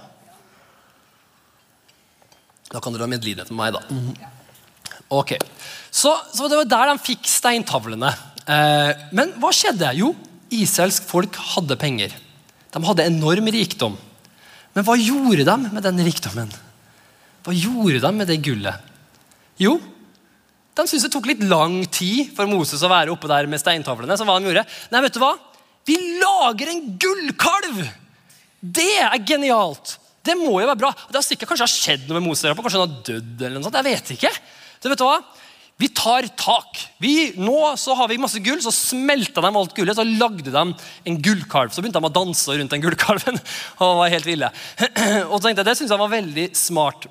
Da 2.72 2.80
kan 2.82 2.94
dere 2.94 3.06
ha 3.06 3.10
medlidenhet 3.10 3.52
med 3.52 3.60
meg, 3.60 3.76
da. 3.76 4.32
Ok, 5.14 5.36
så, 5.94 6.16
så, 6.34 6.48
det 6.50 6.58
var 6.58 6.70
der 6.70 6.90
de 6.90 7.02
fikk 7.04 7.28
steintavlene. 7.30 8.10
Eh, 8.42 9.04
men 9.14 9.34
hva 9.38 9.52
skjedde? 9.54 9.92
Jo, 9.98 10.10
israelsk 10.50 11.06
folk 11.06 11.38
hadde 11.54 11.78
penger. 11.78 12.14
De 12.74 12.82
hadde 12.82 13.06
enorm 13.06 13.50
rikdom. 13.54 13.94
Men 14.74 14.84
hva 14.84 14.96
gjorde 14.98 15.46
de 15.46 15.56
med 15.70 15.84
den 15.86 16.02
rikdommen? 16.08 16.50
Hva 17.46 17.54
gjorde 17.54 18.02
de 18.02 18.10
med 18.16 18.28
det 18.28 18.40
gullet? 18.44 18.94
Jo, 19.62 19.76
de 20.76 20.84
syntes 20.84 21.06
det 21.06 21.12
tok 21.14 21.28
litt 21.30 21.44
lang 21.46 21.78
tid 21.88 22.34
for 22.36 22.50
Moses 22.50 22.82
å 22.84 22.90
være 22.92 23.14
oppe 23.14 23.30
der 23.30 23.46
med 23.48 23.62
steintavlene. 23.62 24.18
Så 24.18 24.26
hva 24.28 24.36
de 24.40 24.50
gjorde? 24.50 24.66
Nei, 24.92 25.04
vet 25.06 25.14
du 25.14 25.22
hva? 25.22 25.36
Vi 25.86 25.96
lager 26.22 26.72
en 26.72 26.82
gullkalv! 27.00 27.80
Det 28.60 28.90
er 28.98 29.16
genialt! 29.26 29.96
Det 30.26 30.34
må 30.34 30.58
jo 30.58 30.66
være 30.66 30.80
bra. 30.80 30.90
Det 31.06 31.20
har 31.20 31.24
sikkert 31.24 31.52
kanskje 31.52 31.68
skjedd 31.70 32.06
noe 32.08 32.18
med 32.18 32.26
Moses. 32.26 32.50
Kanskje 32.50 32.80
han 32.80 32.88
har 32.88 33.02
dødd 33.06 33.42
eller 33.46 33.60
noe 33.60 33.68
sånt. 33.68 33.78
Jeg 33.78 33.86
vet 33.86 34.14
ikke. 34.16 34.32
Så 34.82 34.90
vet 34.90 34.98
du 34.98 35.04
hva? 35.06 35.20
Vi 35.76 35.90
tar 35.92 36.26
tak. 36.40 36.80
Vi, 37.02 37.12
nå 37.36 37.74
så 37.78 37.94
har 37.98 38.08
vi 38.08 38.16
masse 38.18 38.40
gull, 38.42 38.62
så 38.64 38.72
smelta 38.72 39.44
de 39.44 39.50
alt 39.60 39.74
gullet. 39.76 39.98
Så 39.98 40.06
lagde 40.08 40.50
de 40.50 40.64
en 40.64 41.20
gullkalv. 41.22 41.70
Så 41.70 41.84
begynte 41.84 42.00
de 42.00 42.08
å 42.10 42.16
danse 42.16 42.56
rundt 42.58 42.74
den 42.74 42.82
gullkalven. 42.82 43.38
og 43.84 44.00
var 44.00 44.14
helt 44.14 44.26
ville. 44.26 44.50
og 45.30 45.38
tenkte 45.38 45.60
jeg, 45.60 45.68
Det 45.68 45.76
syntes 45.78 45.94
jeg 45.94 46.02
var 46.02 46.14
veldig 46.16 46.48
smart. 46.58 47.06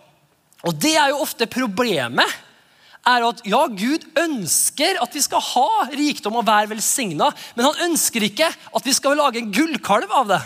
Og 0.65 0.75
det 0.81 0.95
er 0.97 1.13
jo 1.13 1.21
ofte 1.23 1.47
problemet 1.51 2.41
er 3.05 3.25
at 3.27 3.41
ja, 3.45 3.61
Gud 3.69 4.05
ønsker 4.17 4.99
at 5.03 5.15
vi 5.15 5.21
skal 5.23 5.43
ha 5.53 5.87
rikdom 5.93 6.39
og 6.39 6.47
være 6.47 6.71
velsigna, 6.73 7.29
men 7.55 7.67
han 7.67 7.89
ønsker 7.89 8.25
ikke 8.25 8.49
at 8.49 8.85
vi 8.87 8.95
skal 8.97 9.17
lage 9.19 9.41
en 9.41 9.51
gullkalv 9.53 10.13
av 10.21 10.31
det. 10.33 10.41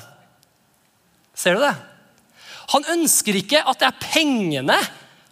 Ser 1.39 1.55
du 1.55 1.63
det? 1.63 1.75
Han 2.75 2.85
ønsker 2.97 3.39
ikke 3.39 3.63
at 3.63 3.79
det 3.79 3.87
er 3.87 4.01
pengene 4.03 4.77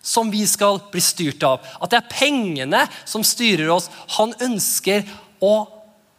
som 0.07 0.31
vi 0.31 0.45
skal 0.47 0.79
bli 0.91 1.03
styrt 1.03 1.43
av. 1.43 1.65
At 1.83 1.91
det 1.91 1.99
er 1.99 2.13
pengene 2.13 2.85
som 3.03 3.25
styrer 3.27 3.69
oss. 3.73 3.89
Han 4.15 4.31
ønsker 4.41 5.03
å 5.43 5.53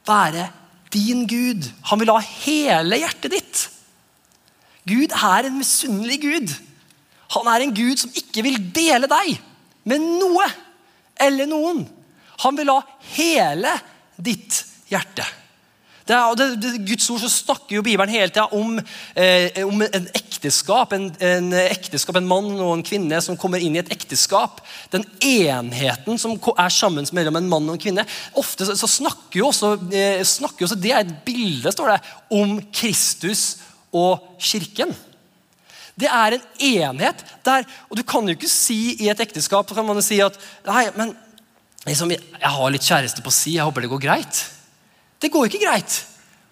være 0.07 0.51
din 0.92 1.25
Gud. 1.29 1.66
Han 1.88 2.01
vil 2.03 2.12
ha 2.12 2.21
hele 2.21 3.01
hjertet 3.01 3.33
ditt. 3.33 3.64
Gud 4.88 5.12
er 5.12 5.49
en 5.49 5.59
misunnelig 5.59 6.21
Gud. 6.23 6.55
Han 7.35 7.49
er 7.51 7.64
en 7.64 7.75
Gud 7.77 8.01
som 8.01 8.12
ikke 8.16 8.44
vil 8.44 8.61
dele 8.77 9.09
deg 9.11 9.37
med 9.88 10.05
noe 10.05 10.47
eller 11.21 11.51
noen. 11.51 11.85
Han 12.45 12.59
vil 12.59 12.71
ha 12.73 12.81
hele 13.17 13.75
ditt 14.17 14.63
hjerte. 14.91 15.27
Det 16.09 16.17
er, 16.17 16.37
det, 16.41 16.45
det, 16.63 16.71
Guds 16.89 17.05
ord 17.13 17.21
så 17.21 17.29
snakker 17.29 17.77
jo 17.77 17.85
Bibelen 17.85 18.09
hele 18.09 18.31
tida 18.33 18.47
om, 18.57 18.79
eh, 19.13 19.59
om 19.69 19.83
en 19.85 20.07
ekteskap. 20.17 20.95
En, 20.97 21.11
en, 21.21 21.51
ekteskap, 21.67 22.17
en 22.17 22.31
mann 22.31 22.49
og 22.55 22.71
en 22.79 22.85
kvinne 22.87 23.19
som 23.25 23.37
kommer 23.37 23.61
inn 23.61 23.77
i 23.77 23.83
et 23.83 23.93
ekteskap. 23.93 24.63
Den 24.95 25.05
enheten 25.21 26.17
som 26.21 26.39
er 26.55 26.73
sammen 26.73 27.09
mellom 27.13 27.37
en 27.37 27.51
mann 27.51 27.69
og 27.69 27.77
en 27.77 27.83
kvinne. 27.83 28.07
Ofte 28.41 28.71
så, 28.71 28.79
så 28.81 28.89
snakker 28.89 29.43
jo 29.43 29.51
også, 29.51 29.75
eh, 29.93 30.25
snakker 30.25 30.65
også 30.65 30.81
Det 30.81 30.95
er 30.95 31.05
et 31.05 31.13
bilde 31.27 31.75
står 31.75 31.93
det, 31.93 32.01
om 32.41 32.57
Kristus 32.73 33.45
og 33.93 34.25
kirken. 34.41 34.97
Det 35.99 36.07
er 36.07 36.37
en 36.37 36.45
enhet 36.69 37.25
der 37.47 37.65
Og 37.89 37.99
du 37.99 38.05
kan 38.07 38.27
jo 38.29 38.37
ikke 38.37 38.51
si 38.51 38.95
i 39.03 39.09
et 39.11 39.21
ekteskap 39.25 39.71
kan 39.75 39.87
man 39.87 39.99
jo 39.99 40.05
si 40.05 40.21
at 40.23 40.37
nei, 40.67 40.87
men 40.97 41.17
liksom, 41.87 42.13
jeg 42.15 42.55
har 42.59 42.73
litt 42.73 42.87
kjæreste 42.87 43.25
på 43.25 43.35
si, 43.35 43.57
jeg 43.57 43.67
håper 43.67 43.85
det 43.85 43.93
går 43.93 44.05
greit. 44.07 44.45
Det 45.19 45.33
går 45.35 45.49
ikke 45.49 45.65
greit. 45.65 45.99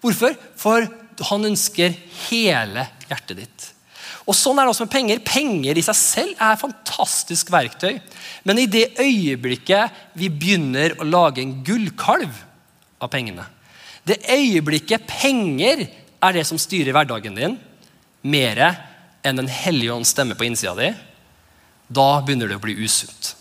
Hvorfor? 0.03 0.35
For 0.59 0.87
han 1.31 1.49
ønsker 1.49 1.95
hele 2.27 2.87
hjertet 3.07 3.39
ditt. 3.39 3.67
Og 4.27 4.35
Sånn 4.35 4.59
er 4.59 4.67
det 4.67 4.73
også 4.73 4.85
med 4.85 4.91
penger. 4.91 5.21
Penger 5.23 5.79
i 5.79 5.83
seg 5.85 5.97
selv 5.97 6.33
er 6.35 6.53
et 6.53 6.61
fantastisk 6.61 7.51
verktøy. 7.53 8.01
Men 8.47 8.59
i 8.59 8.67
det 8.69 8.97
øyeblikket 8.99 10.01
vi 10.19 10.27
begynner 10.27 10.97
å 10.99 11.07
lage 11.07 11.41
en 11.43 11.61
gullkalv 11.65 12.43
av 12.97 13.11
pengene 13.13 13.45
Det 14.07 14.23
øyeblikket 14.31 15.05
penger 15.07 15.85
er 15.87 16.33
det 16.33 16.43
som 16.49 16.57
styrer 16.59 16.95
hverdagen 16.95 17.35
din, 17.37 17.57
mer 18.25 18.61
enn 19.27 19.39
Den 19.39 19.51
hellige 19.51 19.93
ånds 19.93 20.13
stemme 20.15 20.37
på 20.37 20.47
innsida 20.47 20.73
di, 20.77 20.91
da 21.87 22.07
begynner 22.25 22.49
det 22.49 22.57
å 22.59 22.63
bli 22.63 22.75
usunt. 22.83 23.35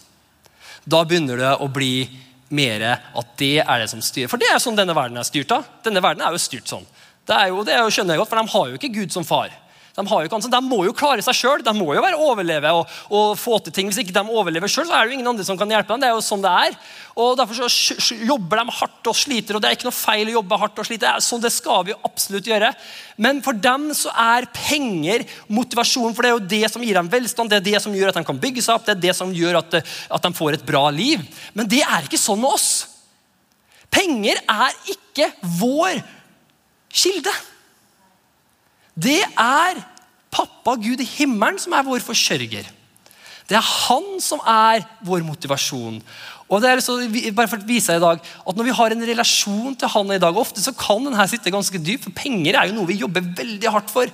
Da 0.86 1.02
begynner 1.04 1.40
det 1.40 1.52
å 1.62 1.66
bli 1.72 2.06
mer 2.54 2.84
at 2.86 3.32
det 3.40 3.58
er 3.64 3.82
det 3.82 3.88
som 3.90 4.02
styrer. 4.04 4.30
For 4.30 4.38
det 4.38 4.48
er 4.52 4.62
sånn 4.62 4.78
denne 4.78 4.94
verden 4.94 5.18
er 5.18 5.26
styrt 5.26 5.50
av. 5.54 5.66
Denne 5.82 6.02
verden 6.04 6.22
er 6.22 6.34
jo 6.34 6.42
styrt 6.42 6.70
sånn. 6.70 6.86
Det, 7.26 7.34
er 7.34 7.50
jo, 7.50 7.64
det 7.66 7.74
er 7.74 7.88
skjønner 7.90 8.14
jeg 8.14 8.22
godt, 8.22 8.30
for 8.30 8.38
de 8.38 8.52
har 8.54 8.68
jo 8.70 8.78
ikke 8.78 8.92
Gud 8.94 9.14
som 9.14 9.26
far. 9.26 9.50
De, 9.96 10.04
har 10.04 10.22
jo 10.22 10.28
ikke, 10.28 10.38
de 10.52 10.60
må 10.60 10.82
jo 10.84 10.92
klare 10.96 11.24
seg 11.24 11.36
sjøl. 11.38 11.62
De 11.64 11.72
må 11.72 11.88
jo 11.96 12.02
bare 12.04 12.18
overleve 12.20 12.72
og, 12.76 12.96
og, 13.08 13.30
få 13.40 13.56
til 13.64 13.72
ting. 13.72 13.88
Hvis 13.88 14.02
ikke 14.02 14.12
de 14.12 14.24
overlever 14.28 14.68
sjøl, 14.68 14.90
er 14.90 15.06
det 15.06 15.14
jo 15.14 15.16
ingen 15.16 15.30
andre 15.30 15.46
som 15.46 15.56
kan 15.56 15.70
hjelpe 15.72 15.94
dem. 15.94 16.02
Det 16.02 16.10
er 16.10 16.12
jo 16.12 16.24
sånn 16.24 16.44
det 16.44 16.52
er. 16.52 16.76
Og 17.16 17.32
Derfor 17.40 17.70
så 17.72 18.18
jobber 18.28 18.60
de 18.60 18.74
hardt 18.76 19.08
og 19.08 19.16
sliter, 19.16 19.56
og 19.56 19.62
det 19.64 19.70
er 19.70 19.78
ikke 19.78 19.88
noe 19.88 19.96
feil 19.96 20.28
å 20.28 20.34
jobbe 20.34 20.58
hardt 20.60 20.82
og 20.82 20.88
slite. 20.88 21.14
Sånn 21.24 21.40
det 21.40 21.52
skal 21.54 21.86
vi 21.86 21.94
jo 21.94 22.00
absolutt 22.04 22.50
gjøre. 22.52 22.74
Men 23.24 23.40
for 23.46 23.56
dem 23.56 23.88
så 23.96 24.12
er 24.12 24.50
penger 24.52 25.24
motivasjon, 25.48 26.12
for 26.12 26.26
det 26.26 26.32
er 26.32 26.36
jo 26.36 26.44
det 26.52 26.72
som 26.74 26.84
gir 26.84 27.00
dem 27.00 27.08
velstand. 27.16 27.54
Det 27.54 27.62
er 27.62 27.66
det 27.70 27.84
som 27.86 27.96
gjør 27.96 28.12
at 28.12 28.20
de 28.20 28.26
kan 28.28 28.44
bygge 28.44 28.66
seg 28.66 28.76
opp, 28.76 28.84
det 28.84 28.98
er 28.98 29.02
det 29.08 29.16
som 29.16 29.32
gjør 29.32 29.62
at, 29.62 29.80
at 29.80 30.28
de 30.28 30.34
får 30.36 30.58
et 30.58 30.68
bra 30.68 30.84
liv. 30.92 31.24
Men 31.56 31.72
det 31.72 31.80
er 31.86 32.04
ikke 32.04 32.20
sånn 32.20 32.44
med 32.44 32.52
oss. 32.52 32.70
Penger 33.88 34.44
er 34.44 34.76
ikke 34.92 35.32
vår 35.56 36.02
kilde. 36.92 37.32
Det 38.96 39.20
er 39.36 39.82
pappa 40.32 40.74
Gud 40.80 41.02
i 41.04 41.08
himmelen 41.18 41.60
som 41.60 41.74
er 41.76 41.84
vår 41.86 42.00
forsørger. 42.04 42.64
Det 43.46 43.54
er 43.54 43.62
han 43.62 44.16
som 44.22 44.40
er 44.42 44.82
vår 45.06 45.22
motivasjon. 45.26 46.00
Og 46.46 46.62
det 46.62 46.70
er 46.70 46.82
så, 46.82 46.96
bare 47.34 47.50
for 47.50 47.62
å 47.62 47.68
vise 47.68 47.94
i 47.94 48.02
dag, 48.02 48.22
at 48.22 48.56
Når 48.56 48.64
vi 48.64 48.74
har 48.78 48.94
en 48.94 49.06
relasjon 49.06 49.76
til 49.78 49.90
han 49.90 50.12
i 50.14 50.22
dag, 50.22 50.36
ofte 50.36 50.62
så 50.62 50.72
kan 50.74 51.04
den 51.04 51.14
her 51.14 51.28
sitte 51.30 51.50
ganske 51.50 51.78
dypt, 51.78 52.06
for 52.06 52.16
penger 52.16 52.56
er 52.56 52.70
jo 52.70 52.76
noe 52.78 52.90
vi 52.90 53.00
jobber 53.02 53.22
veldig 53.22 53.70
hardt 53.70 53.90
for. 53.90 54.10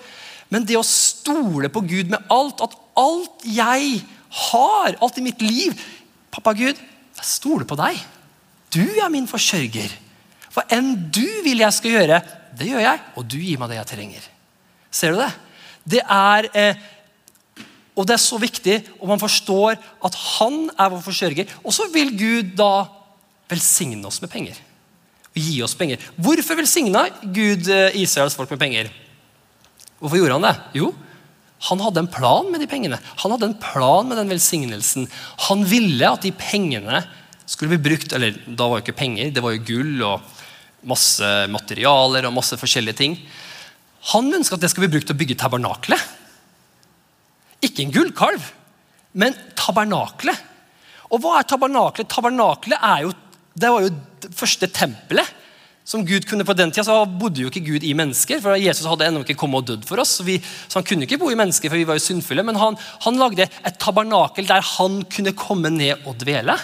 Men 0.52 0.66
det 0.68 0.76
å 0.76 0.84
stole 0.84 1.70
på 1.72 1.84
Gud 1.88 2.12
med 2.12 2.24
alt, 2.32 2.60
at 2.60 2.76
alt 3.00 3.44
jeg 3.48 4.02
har, 4.50 4.96
alt 5.00 5.18
i 5.18 5.24
mitt 5.24 5.40
liv 5.44 5.76
Pappa 6.32 6.54
Gud, 6.56 6.78
jeg 7.18 7.28
stoler 7.28 7.68
på 7.68 7.76
deg. 7.76 7.98
Du 8.72 8.80
er 8.80 9.10
min 9.12 9.28
forsørger. 9.28 9.92
For 10.52 10.64
enn 10.72 10.94
du 11.12 11.26
vil 11.44 11.60
jeg 11.60 11.76
skal 11.76 11.98
gjøre, 11.98 12.20
det 12.56 12.70
gjør 12.70 12.86
jeg, 12.86 13.02
og 13.20 13.26
du 13.28 13.36
gir 13.36 13.60
meg 13.60 13.68
det 13.68 13.76
jeg 13.82 13.90
trenger. 13.90 14.31
Ser 14.92 15.14
du 15.14 15.22
det? 15.22 15.31
Det 15.96 16.02
er, 16.05 16.48
eh, 16.55 16.83
og 17.96 18.07
det 18.07 18.16
er 18.16 18.22
så 18.22 18.38
viktig, 18.40 18.76
og 19.00 19.09
man 19.11 19.22
forstår 19.22 19.78
at 19.81 20.18
han 20.38 20.66
er 20.76 20.92
vår 20.92 21.02
forsørger. 21.05 21.55
Og 21.64 21.74
så 21.74 21.88
vil 21.92 22.12
Gud 22.16 22.52
da 22.59 22.87
velsigne 23.50 24.07
oss 24.09 24.20
med 24.22 24.31
penger. 24.33 24.59
Og 25.33 25.40
gi 25.40 25.62
oss 25.64 25.74
penger. 25.78 26.02
Hvorfor 26.20 26.61
velsigna 26.61 27.07
Gud 27.22 27.68
eh, 27.72 27.96
Israels 28.02 28.37
folk 28.37 28.52
med 28.52 28.61
penger? 28.61 28.92
Hvorfor 29.98 30.18
gjorde 30.20 30.38
han 30.38 30.46
det? 30.48 30.57
Jo, 30.83 30.92
han 31.70 31.83
hadde 31.83 32.02
en 32.02 32.11
plan 32.11 32.48
med 32.50 32.62
de 32.62 32.66
pengene. 32.66 32.98
Han 33.22 33.35
hadde 33.35 33.52
en 33.52 33.59
plan 33.62 34.09
med 34.09 34.18
den 34.18 34.33
velsignelsen. 34.33 35.07
Han 35.48 35.62
ville 35.68 36.09
at 36.11 36.24
de 36.26 36.33
pengene 36.35 37.05
skulle 37.46 37.74
bli 37.74 37.90
brukt 37.90 38.14
Eller 38.14 38.37
da 38.46 38.68
var 38.68 38.81
jo 38.81 38.85
ikke 38.87 38.96
penger, 38.96 39.31
det 39.35 39.42
var 39.44 39.55
jo 39.55 39.64
gull 39.66 40.05
og 40.07 40.22
masse 40.88 41.26
materialer 41.52 42.26
og 42.26 42.35
masse 42.35 42.59
forskjellige 42.59 42.98
ting. 42.98 43.16
Han 44.10 44.32
ønsker 44.34 44.58
at 44.58 44.64
det 44.64 44.72
skal 44.72 44.86
bli 44.86 44.94
brukt 44.96 45.06
til 45.10 45.14
å 45.14 45.20
bygge 45.20 45.38
tabernaklet. 45.38 46.08
Ikke 47.62 47.84
en 47.84 47.94
gullkalv, 47.94 48.48
men 49.14 49.36
tabernaklet. 49.58 50.48
Og 51.12 51.20
hva 51.22 51.38
er 51.38 51.46
tabernaklet? 51.46 52.08
Tabernaklet 52.10 52.82
er 52.82 53.04
jo, 53.04 53.12
det 53.54 53.70
var 53.70 53.84
jo 53.84 53.92
det 54.24 54.32
første 54.34 54.68
tempelet. 54.72 55.38
som 55.84 56.04
Gud 56.06 56.26
kunne 56.30 56.44
På 56.46 56.54
den 56.54 56.70
tida 56.70 56.84
så 56.86 57.04
bodde 57.04 57.42
jo 57.42 57.48
ikke 57.50 57.64
Gud 57.66 57.82
i 57.82 57.94
mennesker, 57.94 58.40
for 58.40 58.54
Jesus 58.54 58.86
hadde 58.86 59.06
ennå 59.06 59.24
ikke 59.24 59.34
kommet 59.38 59.62
og 59.62 59.66
dødd 59.66 59.86
for 59.86 59.98
oss. 59.98 60.16
Så, 60.18 60.26
vi, 60.26 60.38
så, 60.68 60.78
Han 60.78 60.86
kunne 60.86 61.06
ikke 61.06 61.18
bo 61.18 61.30
i 61.30 61.38
mennesker, 61.38 61.68
for 61.68 61.76
vi 61.76 61.86
var 61.86 61.98
jo 61.98 62.06
syndfulle, 62.06 62.44
men 62.46 62.56
han, 62.56 62.78
han 63.02 63.18
lagde 63.18 63.46
et 63.46 63.80
tabernakel 63.82 64.46
der 64.46 64.62
han 64.62 65.02
kunne 65.10 65.34
komme 65.34 65.70
ned 65.70 66.06
og 66.06 66.18
dvele. 66.22 66.54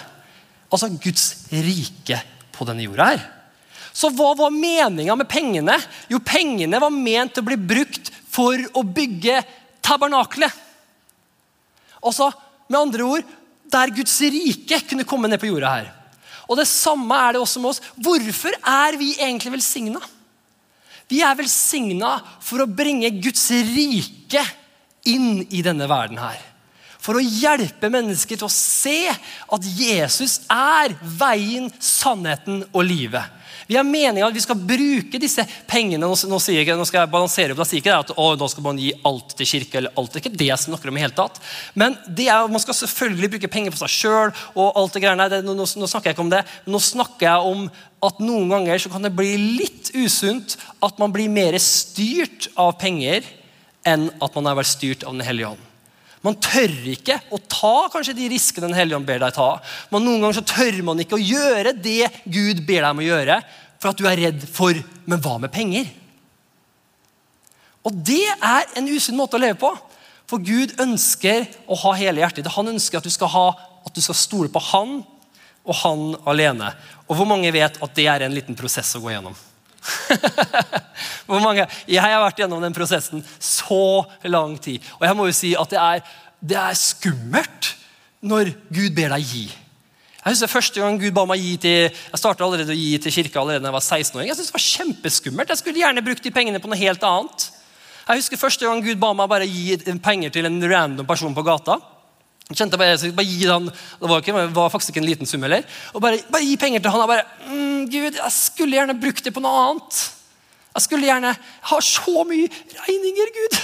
Altså 0.71 0.89
Guds 1.03 1.47
rike 1.51 2.21
på 2.55 2.67
denne 2.67 2.83
jorda 2.87 3.11
her. 3.13 3.27
Så 3.93 4.11
hva 4.13 4.33
var 4.37 4.53
meninga 4.53 5.15
med 5.17 5.29
pengene? 5.29 5.75
Jo, 6.11 6.21
pengene 6.23 6.79
var 6.81 6.93
ment 6.93 7.35
til 7.35 7.43
å 7.43 7.49
bli 7.49 7.57
brukt 7.59 8.11
for 8.29 8.61
å 8.77 8.83
bygge 8.85 9.41
tabernaklet. 9.85 10.53
Altså, 12.05 12.29
med 12.69 12.79
andre 12.79 13.07
ord, 13.07 13.31
der 13.69 13.93
Guds 13.93 14.15
rike 14.21 14.81
kunne 14.89 15.07
komme 15.07 15.29
ned 15.29 15.41
på 15.41 15.49
jorda 15.49 15.73
her. 15.79 15.89
Og 16.49 16.57
Det 16.57 16.67
samme 16.69 17.13
er 17.13 17.35
det 17.35 17.41
også 17.43 17.61
med 17.61 17.73
oss. 17.73 17.81
Hvorfor 17.93 18.55
er 18.57 18.97
vi 18.97 19.13
egentlig 19.19 19.53
velsigna? 19.53 20.01
Vi 21.09 21.21
er 21.25 21.37
velsigna 21.37 22.19
for 22.41 22.61
å 22.61 22.69
bringe 22.69 23.09
Guds 23.21 23.47
rike 23.49 24.43
inn 25.09 25.43
i 25.49 25.61
denne 25.65 25.87
verden 25.89 26.17
her. 26.21 26.39
For 26.99 27.17
å 27.17 27.23
hjelpe 27.23 27.89
mennesker 27.89 28.37
til 28.37 28.45
å 28.45 28.53
se 28.53 29.09
at 29.09 29.67
Jesus 29.77 30.41
er 30.51 30.93
veien, 31.01 31.69
sannheten 31.79 32.65
og 32.69 32.83
livet. 32.85 33.38
Vi 33.69 33.75
har 33.77 33.85
meninga 33.85 34.25
at 34.25 34.33
vi 34.33 34.41
skal 34.41 34.57
bruke 34.57 35.19
disse 35.21 35.43
pengene. 35.69 36.01
Nå, 36.01 36.15
nå, 36.25 36.37
jeg, 36.49 36.73
nå 36.73 36.85
skal 36.89 37.03
jeg 37.03 37.11
balansere 37.13 37.53
opp, 37.53 37.59
da 37.61 37.67
sier 37.69 37.83
ikke 37.83 37.97
at 38.01 38.13
å, 38.17 38.31
nå 38.33 38.47
skal 38.49 38.65
man 38.65 38.79
gi 38.81 38.89
alt 39.05 39.35
til 39.37 39.45
kirke. 39.51 39.77
eller 39.77 39.93
alt. 39.93 40.09
Det 40.09 40.17
er 40.17 40.23
ikke 40.23 40.39
det 40.41 40.47
jeg 40.47 40.63
snakker 40.63 40.89
om 40.89 40.97
i 40.97 41.03
hele 41.03 41.13
tatt. 41.13 41.37
Men 41.77 41.93
det 42.07 42.25
er, 42.33 42.49
man 42.49 42.63
skal 42.63 42.79
selvfølgelig 42.79 43.29
bruke 43.35 43.51
penger 43.53 43.75
på 43.75 43.81
seg 43.83 43.93
sjøl. 43.93 44.33
Nå, 44.57 45.53
nå, 45.53 45.53
nå 45.53 45.69
snakker 45.69 46.09
jeg 46.09 46.17
ikke 46.17 46.25
om 46.25 46.33
det. 46.33 46.41
Nå 46.65 46.81
snakker 46.81 47.29
jeg 47.29 47.53
om 47.53 47.67
at 48.09 48.25
noen 48.25 48.49
ganger 48.55 48.81
så 48.81 48.89
kan 48.89 49.05
det 49.05 49.13
bli 49.13 49.37
litt 49.61 49.93
usunt 49.93 50.57
at 50.81 50.97
man 50.97 51.13
blir 51.13 51.29
mer 51.29 51.61
styrt 51.61 52.49
av 52.57 52.73
penger 52.81 53.27
enn 53.85 54.09
at 54.17 54.33
man 54.33 54.49
er 54.49 54.57
vært 54.63 54.73
styrt 54.73 55.05
av 55.05 55.13
Den 55.13 55.27
hellige 55.29 55.53
ånd. 55.53 55.68
Man 56.25 56.35
tør 56.43 56.73
ikke 56.91 57.15
å 57.31 57.39
ta 57.47 57.87
kanskje 57.93 58.17
de 58.17 58.25
riskene 58.33 58.67
Den 58.67 58.75
hellige 58.75 58.97
ånd 58.99 59.07
ber 59.07 59.21
deg 59.23 59.35
ta. 59.37 59.53
Men 59.91 60.03
noen 60.03 60.25
ganger 60.25 60.41
så 60.41 60.47
tør 60.51 60.81
man 60.89 60.99
ikke 60.99 61.15
å 61.15 61.23
gjøre 61.23 61.71
det 61.79 62.09
Gud 62.27 62.65
ber 62.67 62.83
deg 62.83 62.89
om 62.91 63.03
å 63.03 63.07
gjøre, 63.07 63.39
for 63.79 63.93
at 63.93 64.01
du 64.01 64.07
er 64.09 64.19
redd 64.19 64.43
for 64.51 64.75
Men 65.07 65.23
hva 65.23 65.37
med 65.39 65.53
penger? 65.53 65.87
Og 67.87 67.95
det 67.95 68.25
er 68.27 68.67
en 68.77 68.89
usunn 68.91 69.17
måte 69.17 69.39
å 69.39 69.41
leve 69.41 69.55
på. 69.61 69.71
For 70.29 70.43
Gud 70.43 70.75
ønsker 70.81 71.47
å 71.65 71.77
ha 71.85 71.95
hele 71.97 72.21
hjertet 72.21 72.43
ditt. 72.43 72.53
Han 72.53 72.73
ønsker 72.75 72.99
at 72.99 73.07
du 73.07 73.13
skal, 73.13 73.31
ha, 73.33 73.45
at 73.87 73.95
du 73.95 74.01
skal 74.03 74.17
stole 74.19 74.51
på 74.51 74.61
Han 74.73 74.99
og 75.63 75.77
Han 75.81 76.03
alene. 76.29 76.73
Og 77.07 77.17
hvor 77.17 77.29
mange 77.29 77.49
vet 77.55 77.79
at 77.81 77.95
det 77.95 78.05
er 78.11 78.27
en 78.27 78.35
liten 78.35 78.57
prosess 78.59 78.91
å 78.99 79.01
gå 79.01 79.13
gjennom? 79.15 79.37
Hvor 81.29 81.41
mange? 81.43 81.65
Jeg 81.87 82.01
har 82.03 82.21
vært 82.23 82.41
gjennom 82.41 82.63
den 82.63 82.75
prosessen 82.75 83.23
så 83.39 84.05
lang 84.27 84.57
tid. 84.61 84.83
Og 84.99 85.07
jeg 85.07 85.17
må 85.17 85.27
jo 85.29 85.35
si 85.35 85.53
at 85.57 85.73
det 85.73 85.81
er, 85.81 86.13
det 86.39 86.59
er 86.59 86.77
skummelt 86.77 87.73
når 88.25 88.53
Gud 88.73 88.95
ber 88.97 89.15
deg 89.15 89.25
gi. 89.25 89.45
Jeg 90.19 90.35
husker 90.35 90.51
Første 90.51 90.81
gang 90.81 90.97
Gud 90.99 91.15
ba 91.15 91.23
meg 91.29 91.39
gi 91.43 91.53
til 91.63 91.77
jeg 91.87 92.19
startet 92.19 92.43
allerede 92.43 92.75
å 92.75 92.79
gi 92.79 92.97
til 92.99 93.15
kirka 93.15 93.39
allerede 93.39 93.63
da 93.63 93.71
jeg 93.71 93.77
var 93.77 93.85
16-åring. 93.85 94.27
Jeg 94.31 94.39
synes 94.39 94.51
det 94.51 94.57
var 94.57 94.65
kjempeskummelt. 94.65 95.53
Jeg 95.53 95.61
skulle 95.61 95.83
gjerne 95.83 96.03
brukt 96.05 96.25
de 96.25 96.33
pengene 96.35 96.59
på 96.59 96.71
noe 96.71 96.79
helt 96.81 97.05
annet. 97.07 97.47
Jeg 98.09 98.23
husker 98.23 98.41
Første 98.41 98.67
gang 98.67 98.83
Gud 98.83 98.99
ba 98.99 99.13
meg 99.15 99.31
bare 99.31 99.47
gi 99.47 99.77
penger 100.03 100.33
til 100.35 100.49
en 100.49 100.59
random 100.65 101.07
person 101.07 101.35
på 101.35 101.45
gata. 101.47 101.79
Jeg 102.49 102.63
kjente 102.63 102.77
bare, 102.81 102.95
bare 103.13 103.29
gi 103.29 103.45
han, 103.45 103.67
Det 103.69 104.07
var, 104.09 104.23
ikke, 104.23 104.33
var 104.57 104.71
faktisk 104.73 104.89
ikke 104.89 105.03
en 105.03 105.05
liten 105.05 105.29
sum 105.29 105.43
heller. 105.45 105.67
Og 105.93 106.01
bare, 106.01 106.17
bare 106.33 106.47
gi 106.47 106.55
penger 106.57 106.81
til 106.81 106.89
han. 106.95 107.03
Og 107.03 107.11
bare, 107.11 107.25
mm, 107.45 107.83
Gud, 107.93 108.15
jeg 108.17 108.33
skulle 108.33 108.73
gjerne 108.73 108.95
brukt 108.97 109.21
det 109.21 109.33
på 109.35 109.43
noe 109.43 109.59
annet. 109.67 109.99
Jeg 110.73 110.85
skulle 110.87 111.05
gjerne 111.05 111.35
Jeg 111.35 111.67
har 111.69 111.85
så 111.85 112.23
mye 112.25 112.49
regninger, 112.87 113.31
Gud. 113.37 113.59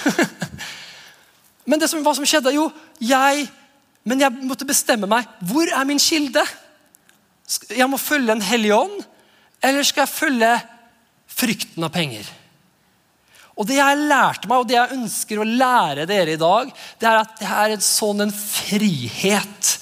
men 1.70 1.82
det 1.82 1.90
som, 1.90 2.06
hva 2.06 2.14
som 2.14 2.30
skjedde? 2.30 2.54
Jo, 2.54 2.70
jeg 3.02 3.48
Men 4.06 4.22
jeg 4.22 4.46
måtte 4.46 4.70
bestemme 4.70 5.10
meg. 5.10 5.26
Hvor 5.42 5.66
er 5.66 5.86
min 5.90 5.98
kilde? 5.98 6.44
Jeg 7.74 7.90
må 7.90 7.98
følge 7.98 8.36
en 8.36 8.42
hellig 8.42 8.70
ånd, 8.74 9.00
eller 9.66 9.86
skal 9.86 10.06
jeg 10.06 10.14
følge 10.14 10.52
frykten 11.26 11.86
av 11.86 11.90
penger? 11.94 12.30
Og 13.56 13.68
Det 13.68 13.78
jeg 13.78 14.08
lærte 14.10 14.50
meg, 14.52 14.60
og 14.60 14.68
det 14.68 14.76
jeg 14.76 14.98
ønsker 14.98 15.40
å 15.40 15.48
lære 15.48 16.08
dere 16.10 16.36
i 16.36 16.40
dag, 16.40 16.72
det 17.00 17.08
er 17.08 17.22
at 17.22 17.38
det 17.40 17.48
er 17.48 17.76
en 17.76 17.86
sånn 17.86 18.26
en 18.26 18.34
frihet 18.36 19.76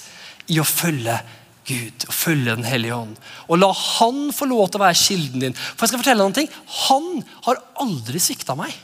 i 0.52 0.60
å 0.62 0.66
følge 0.68 1.16
Gud, 1.64 2.04
å 2.10 2.12
følge 2.12 2.54
Den 2.58 2.66
hellige 2.68 2.96
ånd. 2.96 3.20
Og 3.48 3.56
la 3.56 3.70
Han 3.72 4.28
få 4.36 4.46
lov 4.50 4.68
til 4.68 4.82
å 4.82 4.84
være 4.84 5.00
kilden 5.00 5.46
din. 5.46 5.54
For 5.56 5.86
jeg 5.86 5.94
skal 5.94 6.02
fortelle 6.02 6.20
noen 6.20 6.36
ting. 6.36 6.50
Han 6.88 7.22
har 7.46 7.62
aldri 7.80 8.20
svikta 8.20 8.56
meg. 8.58 8.74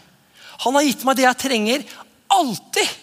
Han 0.64 0.76
har 0.78 0.86
gitt 0.86 1.04
meg 1.04 1.18
det 1.18 1.26
jeg 1.26 1.40
trenger. 1.44 1.84
Alltid. 2.32 2.94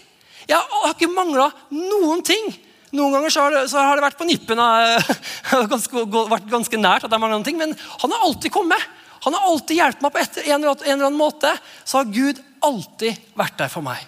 Jeg 0.49 0.57
har 0.57 0.95
ikke 0.95 1.11
mangla 1.13 1.51
noen 1.75 2.23
ting. 2.25 2.49
Noen 2.97 3.17
ganger 3.17 3.33
så 3.33 3.45
har, 3.45 3.53
det, 3.53 3.63
så 3.69 3.83
har 3.83 3.99
det 3.99 4.05
vært 4.07 4.17
på 4.17 4.27
nippen 4.27 4.59
av 4.63 5.11
ganske, 5.73 6.05
vært 6.31 6.49
ganske 6.49 6.79
nært. 6.79 7.05
at 7.05 7.11
det 7.11 7.17
er 7.19 7.23
mange 7.23 7.43
ting, 7.45 7.59
Men 7.59 7.75
han 7.77 8.15
har 8.15 8.25
alltid 8.25 8.53
kommet. 8.55 8.81
Han 9.25 9.35
har 9.37 9.47
alltid 9.49 9.79
hjulpet 9.79 10.05
meg 10.05 10.13
på 10.13 10.21
en, 10.21 10.53
eller 10.61 10.93
annen 10.93 11.17
måte. 11.17 11.51
Så 11.83 12.01
har 12.01 12.13
Gud 12.13 12.39
alltid 12.65 13.17
vært 13.37 13.57
der 13.59 13.71
for 13.71 13.85
meg. 13.85 14.03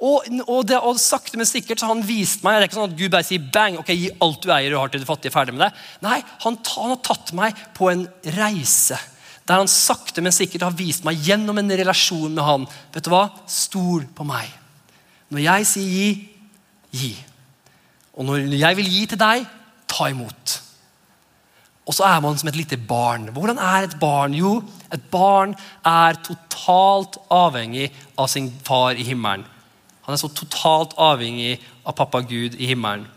Og, 0.00 0.24
og, 0.46 0.62
det, 0.64 0.78
og 0.80 0.96
sakte, 0.96 1.36
men 1.36 1.48
sikkert 1.48 1.80
så 1.80 1.84
har 1.84 1.92
han 1.92 2.06
vist 2.08 2.40
meg 2.40 2.54
Det 2.54 2.60
er 2.62 2.70
ikke 2.70 2.76
sånn 2.78 2.86
at 2.88 2.96
Gud 2.96 3.12
bare 3.12 3.26
sier 3.28 3.48
bang, 3.52 3.74
ok, 3.76 3.90
gi 3.92 4.08
alt 4.24 4.38
du 4.40 4.52
eier 4.54 4.72
og 4.72 4.80
har 4.80 4.92
til 4.94 5.02
de 5.02 5.08
fattige, 5.08 5.34
ferdig 5.34 5.52
med 5.52 5.66
det. 5.66 5.70
Nei, 6.06 6.22
han, 6.46 6.56
han 6.56 6.94
har 6.94 7.02
tatt 7.04 7.34
meg 7.36 7.58
på 7.76 7.90
en 7.92 8.06
reise 8.38 8.96
der 9.50 9.58
han 9.58 9.70
sakte, 9.70 10.22
men 10.22 10.34
sikkert 10.34 10.62
har 10.62 10.76
vist 10.78 11.02
meg 11.02 11.18
gjennom 11.26 11.58
en 11.58 11.72
relasjon 11.74 12.30
med 12.30 12.44
han. 12.46 12.66
Vet 12.94 13.02
du 13.02 13.10
hva? 13.10 13.24
Stol 13.50 14.04
på 14.14 14.22
meg. 14.28 14.46
Når 15.34 15.42
jeg 15.42 15.66
sier 15.66 15.90
gi, 15.90 16.10
gi. 16.94 17.10
Og 18.14 18.28
når 18.28 18.54
jeg 18.60 18.78
vil 18.78 18.90
gi 18.94 19.00
til 19.10 19.18
deg, 19.18 19.48
ta 19.90 20.06
imot. 20.12 20.54
Og 21.90 21.96
så 21.96 22.06
er 22.06 22.20
man 22.22 22.38
som 22.38 22.48
et 22.48 22.58
lite 22.58 22.76
barn. 22.78 23.28
Hvordan 23.34 23.58
er 23.58 23.88
et 23.88 23.96
barn? 23.98 24.34
Jo, 24.38 24.60
et 24.94 25.02
barn 25.10 25.56
er 25.86 26.20
totalt 26.22 27.18
avhengig 27.34 27.88
av 28.14 28.28
sin 28.30 28.46
far 28.66 28.94
i 28.94 29.06
himmelen. 29.06 29.42
Han 30.06 30.14
er 30.14 30.20
så 30.20 30.30
totalt 30.30 30.94
avhengig 30.98 31.56
av 31.82 31.96
pappa 31.98 32.22
Gud 32.22 32.54
i 32.54 32.70
himmelen. 32.70 33.08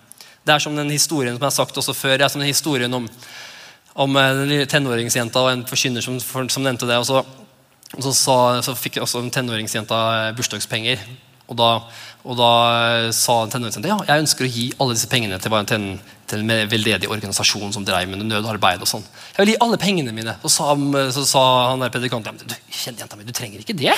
Det 0.44 0.56
er 0.56 0.64
som 0.64 0.76
den 0.76 0.90
historien 0.90 1.36
som 1.36 1.46
jeg 1.46 1.52
har 1.52 1.56
sagt 1.56 1.78
også 1.78 1.94
før, 1.94 2.18
det 2.18 2.26
er 2.26 2.34
som 2.34 2.42
den 2.42 2.50
historien 2.50 2.94
om, 2.98 3.06
om 3.94 4.18
en 4.18 4.52
tenåringsjenta 4.68 5.46
og 5.46 5.52
en 5.52 5.64
forkynner 5.70 6.04
som, 6.04 6.18
som 6.20 6.66
nevnte 6.66 6.90
det. 6.90 6.98
og 6.98 7.06
så 7.06 7.24
og 7.94 8.02
så, 8.02 8.12
sa, 8.18 8.36
så 8.66 8.74
fikk 8.74 8.98
også 9.04 9.22
en 9.22 9.30
tenåringsjenta 9.30 10.34
bursdagspenger. 10.34 11.02
Og 11.54 11.60
da, 11.60 11.70
og 12.26 12.38
da 12.40 12.50
sa 13.14 13.36
tenåringsjenta 13.52 13.92
ja, 13.92 14.00
jeg 14.10 14.26
ønsker 14.26 14.48
å 14.48 14.50
gi 14.50 14.66
alle 14.82 14.98
disse 14.98 15.10
pengene 15.12 15.38
til, 15.42 15.54
en, 15.54 15.88
til 16.30 16.44
en 16.44 16.70
veldedig 16.72 17.10
organisasjon 17.14 17.74
som 17.76 17.86
drev 17.86 18.10
med 18.10 18.26
nødarbeid. 18.26 18.82
og 18.82 18.90
sånn. 18.90 19.06
Jeg 19.36 19.44
vil 19.44 19.54
gi 19.54 19.60
alle 19.66 19.80
pengene 19.82 20.16
mine. 20.16 20.36
Så 20.42 20.56
sa, 20.58 20.74
så 21.14 21.26
sa 21.30 21.44
han 21.72 21.84
der 21.86 21.94
predikanten 21.94 22.42
du, 22.42 22.56
jenta 22.74 23.20
mi, 23.20 23.28
du 23.28 23.36
trenger 23.36 23.62
ikke 23.62 23.78
det. 23.78 23.94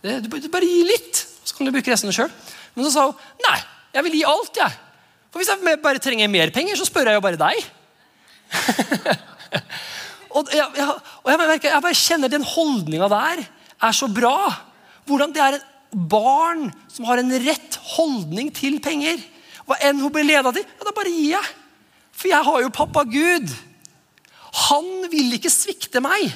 Du, 0.00 0.28
du 0.30 0.48
bare 0.52 0.68
gi 0.68 0.84
litt, 0.88 1.24
så 1.44 1.58
kan 1.58 1.68
du 1.68 1.74
bruke 1.74 1.92
resten 1.92 2.14
sjøl. 2.14 2.30
Men 2.76 2.86
så 2.86 2.94
sa 2.94 3.08
hun 3.10 3.42
nei, 3.44 3.58
jeg 3.96 4.06
vil 4.06 4.16
gi 4.20 4.24
alt. 4.30 4.62
jeg. 4.62 4.78
For 5.28 5.42
Hvis 5.42 5.50
jeg 5.52 5.82
bare 5.84 6.02
trenger 6.02 6.30
mer 6.32 6.54
penger, 6.54 6.78
så 6.78 6.86
spør 6.88 7.12
jeg 7.12 7.18
jo 7.18 7.24
bare 7.26 7.40
deg. 7.40 7.66
og, 10.36 10.48
jeg, 10.54 10.64
jeg, 10.78 10.88
og 10.88 11.32
jeg, 11.34 11.40
merker, 11.42 11.72
jeg 11.74 11.84
bare 11.84 12.00
kjenner 12.00 12.32
den 12.32 12.46
holdninga 12.46 13.10
der 13.12 13.44
er 13.44 13.96
så 13.96 14.08
bra. 14.10 14.38
Hvordan 15.08 15.34
det 15.34 15.42
er 15.42 15.58
en 15.58 15.67
barn 15.92 16.68
som 16.92 17.06
har 17.08 17.20
en 17.20 17.32
rett 17.44 17.78
holdning 17.94 18.50
til 18.54 18.78
penger. 18.84 19.20
Hva 19.68 19.78
enn 19.84 20.00
hun 20.00 20.12
blir 20.12 20.26
leda 20.26 20.52
til, 20.54 20.64
ja, 20.64 20.84
da 20.84 20.94
bare 20.96 21.12
gir 21.12 21.34
jeg. 21.36 21.54
For 22.18 22.30
jeg 22.32 22.46
har 22.48 22.62
jo 22.64 22.74
pappa 22.74 23.04
Gud. 23.08 23.52
Han 24.68 24.88
vil 25.12 25.36
ikke 25.36 25.52
svikte 25.52 26.02
meg. 26.02 26.32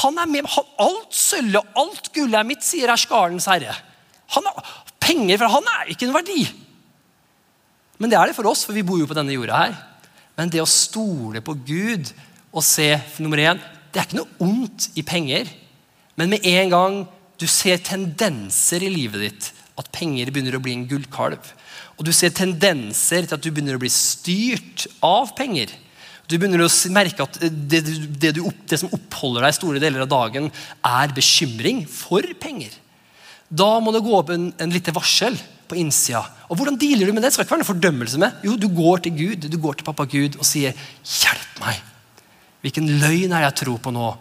Han 0.00 0.18
er 0.18 0.30
med, 0.30 0.48
han, 0.48 0.68
Alt 0.80 1.14
sølvet 1.14 1.60
og 1.60 1.80
alt 1.84 2.10
gullet 2.14 2.38
er 2.40 2.48
mitt, 2.48 2.64
sier 2.64 2.90
herskarens 2.90 3.48
herre. 3.50 3.76
Han 4.36 4.48
har, 4.48 4.74
penger 5.02 5.40
fra 5.40 5.50
han 5.52 5.72
er 5.76 5.92
ikke 5.92 6.08
en 6.08 6.16
verdi. 6.16 6.46
Men 8.00 8.10
det 8.10 8.18
er 8.18 8.30
det 8.30 8.36
for 8.38 8.48
oss, 8.50 8.64
for 8.66 8.74
vi 8.74 8.84
bor 8.86 8.98
jo 8.98 9.08
på 9.08 9.16
denne 9.16 9.34
jorda 9.34 9.66
her. 9.66 9.76
Men 10.38 10.50
det 10.50 10.62
å 10.62 10.68
stole 10.68 11.42
på 11.44 11.54
Gud 11.68 12.08
og 12.52 12.64
se 12.64 12.94
nummer 13.22 13.40
én, 13.40 13.60
Det 13.92 14.00
er 14.00 14.06
ikke 14.08 14.22
noe 14.22 14.40
ondt 14.40 14.86
i 14.96 15.02
penger. 15.04 15.50
Men 16.16 16.30
med 16.32 16.46
en 16.48 16.70
gang 16.72 16.94
du 17.42 17.48
ser 17.50 17.82
tendenser 17.82 18.84
i 18.86 18.92
livet 18.92 19.26
ditt. 19.26 19.50
At 19.80 19.90
penger 19.94 20.30
begynner 20.30 20.58
å 20.58 20.62
bli 20.62 20.76
en 20.76 20.88
gullkalv. 20.88 21.52
Og 21.98 22.04
du 22.06 22.12
ser 22.14 22.32
tendenser 22.34 23.26
til 23.26 23.36
at 23.36 23.42
du 23.42 23.50
begynner 23.50 23.78
å 23.78 23.82
bli 23.82 23.90
styrt 23.92 24.86
av 25.04 25.32
penger. 25.38 25.72
Du 26.30 26.36
begynner 26.38 26.64
å 26.64 26.70
merke 26.94 27.24
at 27.26 27.38
det, 27.42 27.82
det, 27.82 28.34
du, 28.36 28.44
det 28.68 28.78
som 28.80 28.92
oppholder 28.94 29.46
deg 29.46 29.56
store 29.56 29.82
deler 29.82 30.04
av 30.04 30.12
dagen, 30.12 30.48
er 30.86 31.14
bekymring 31.16 31.82
for 31.90 32.26
penger. 32.40 32.72
Da 33.52 33.74
må 33.84 33.92
det 33.92 34.04
gå 34.04 34.14
opp 34.16 34.32
en, 34.32 34.48
en 34.56 34.72
lite 34.72 34.94
varsel 34.96 35.36
på 35.68 35.76
innsida. 35.80 36.22
Og 36.48 36.56
Hvordan 36.56 36.78
dealer 36.80 37.08
du 37.08 37.12
med 37.12 37.24
det? 37.24 37.30
Det 37.30 37.36
skal 37.36 37.46
ikke 37.46 37.56
være 37.56 37.64
noen 37.64 37.72
fordømmelse 37.72 38.20
med. 38.22 38.44
Jo, 38.46 38.56
Du 38.60 38.68
går 38.72 39.04
til 39.04 39.16
Gud, 39.18 39.48
du 39.48 39.58
går 39.60 39.80
til 39.80 39.88
pappa 39.88 40.06
Gud 40.08 40.38
og 40.38 40.46
sier 40.48 40.72
'Hjelp 40.72 41.64
meg'. 41.64 41.82
Hvilken 42.62 42.88
løgn 43.02 43.32
er 43.34 43.48
jeg 43.48 43.58
tror 43.64 43.78
på 43.82 43.90
nå? 43.90 44.12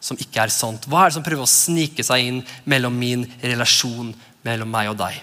Som 0.00 0.18
ikke 0.20 0.44
er 0.44 0.52
sant? 0.54 0.86
Hva 0.88 1.04
er 1.04 1.10
det 1.10 1.18
som 1.18 1.24
prøver 1.26 1.44
å 1.44 1.50
snike 1.50 2.04
seg 2.06 2.26
inn 2.26 2.42
mellom 2.68 2.96
min 2.96 3.26
relasjon 3.42 4.14
mellom 4.46 4.70
meg 4.72 4.92
og 4.92 4.98
deg? 5.00 5.20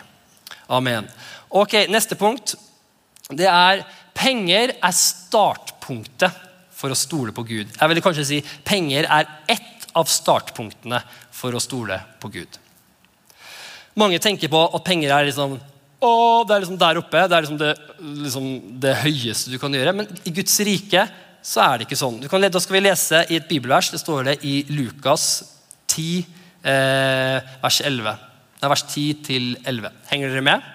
Amen. 0.74 1.08
Ok, 1.50 1.80
Neste 1.90 2.18
punkt 2.20 2.56
det 3.34 3.48
er 3.52 3.82
penger 4.16 4.76
er 4.78 4.94
startpunktet 4.96 6.44
for 6.78 6.94
å 6.94 6.98
stole 6.98 7.34
på 7.36 7.44
Gud. 7.48 7.72
Jeg 7.74 7.92
vil 7.92 8.04
kanskje 8.06 8.28
si 8.28 8.38
Penger 8.66 9.08
er 9.10 9.28
ett 9.50 9.88
av 9.98 10.08
startpunktene 10.12 11.02
for 11.34 11.56
å 11.58 11.62
stole 11.62 11.98
på 12.22 12.30
Gud. 12.36 12.60
Mange 13.98 14.20
tenker 14.22 14.52
på 14.52 14.62
at 14.62 14.86
penger 14.86 15.14
er 15.16 15.28
liksom 15.30 15.58
å, 15.58 16.10
det 16.46 16.54
er 16.54 16.62
liksom 16.62 16.78
der 16.78 17.00
oppe. 17.00 17.24
Det 17.26 17.34
er 17.34 17.46
liksom 17.46 17.58
det, 17.58 17.72
liksom 18.26 18.50
det 18.84 18.94
høyeste 19.02 19.50
du 19.50 19.58
kan 19.62 19.74
gjøre. 19.74 19.96
Men 19.98 20.12
i 20.30 20.34
Guds 20.36 20.60
rike 20.62 21.08
så 21.48 21.64
er 21.64 21.78
det 21.80 21.88
ikke 21.88 22.00
sånn. 22.00 22.18
Kan, 22.28 22.44
da 22.52 22.60
skal 22.60 22.76
vi 22.76 22.84
lese 22.84 23.22
i 23.32 23.38
et 23.40 23.48
bibelvers. 23.48 23.92
Det 23.94 24.02
står 24.02 24.26
det 24.28 24.34
i 24.48 24.58
Lukas 24.76 25.46
10, 25.88 26.26
eh, 26.68 27.54
vers 27.62 27.78
11. 27.88 28.18
Det 28.58 28.68
er 28.68 28.74
vers 28.74 28.84
10 28.84 29.22
til 29.24 29.46
11. 29.64 29.94
Henger 30.10 30.34
dere 30.34 30.44
med? 30.44 30.66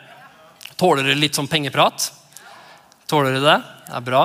Tåler 0.80 1.04
dere 1.04 1.20
litt 1.20 1.36
sånn 1.36 1.50
pengeprat? 1.50 2.06
Tåler 3.10 3.36
dere 3.36 3.44
det? 3.44 3.58
Det 3.90 3.98
er 3.98 4.06
bra. 4.06 4.22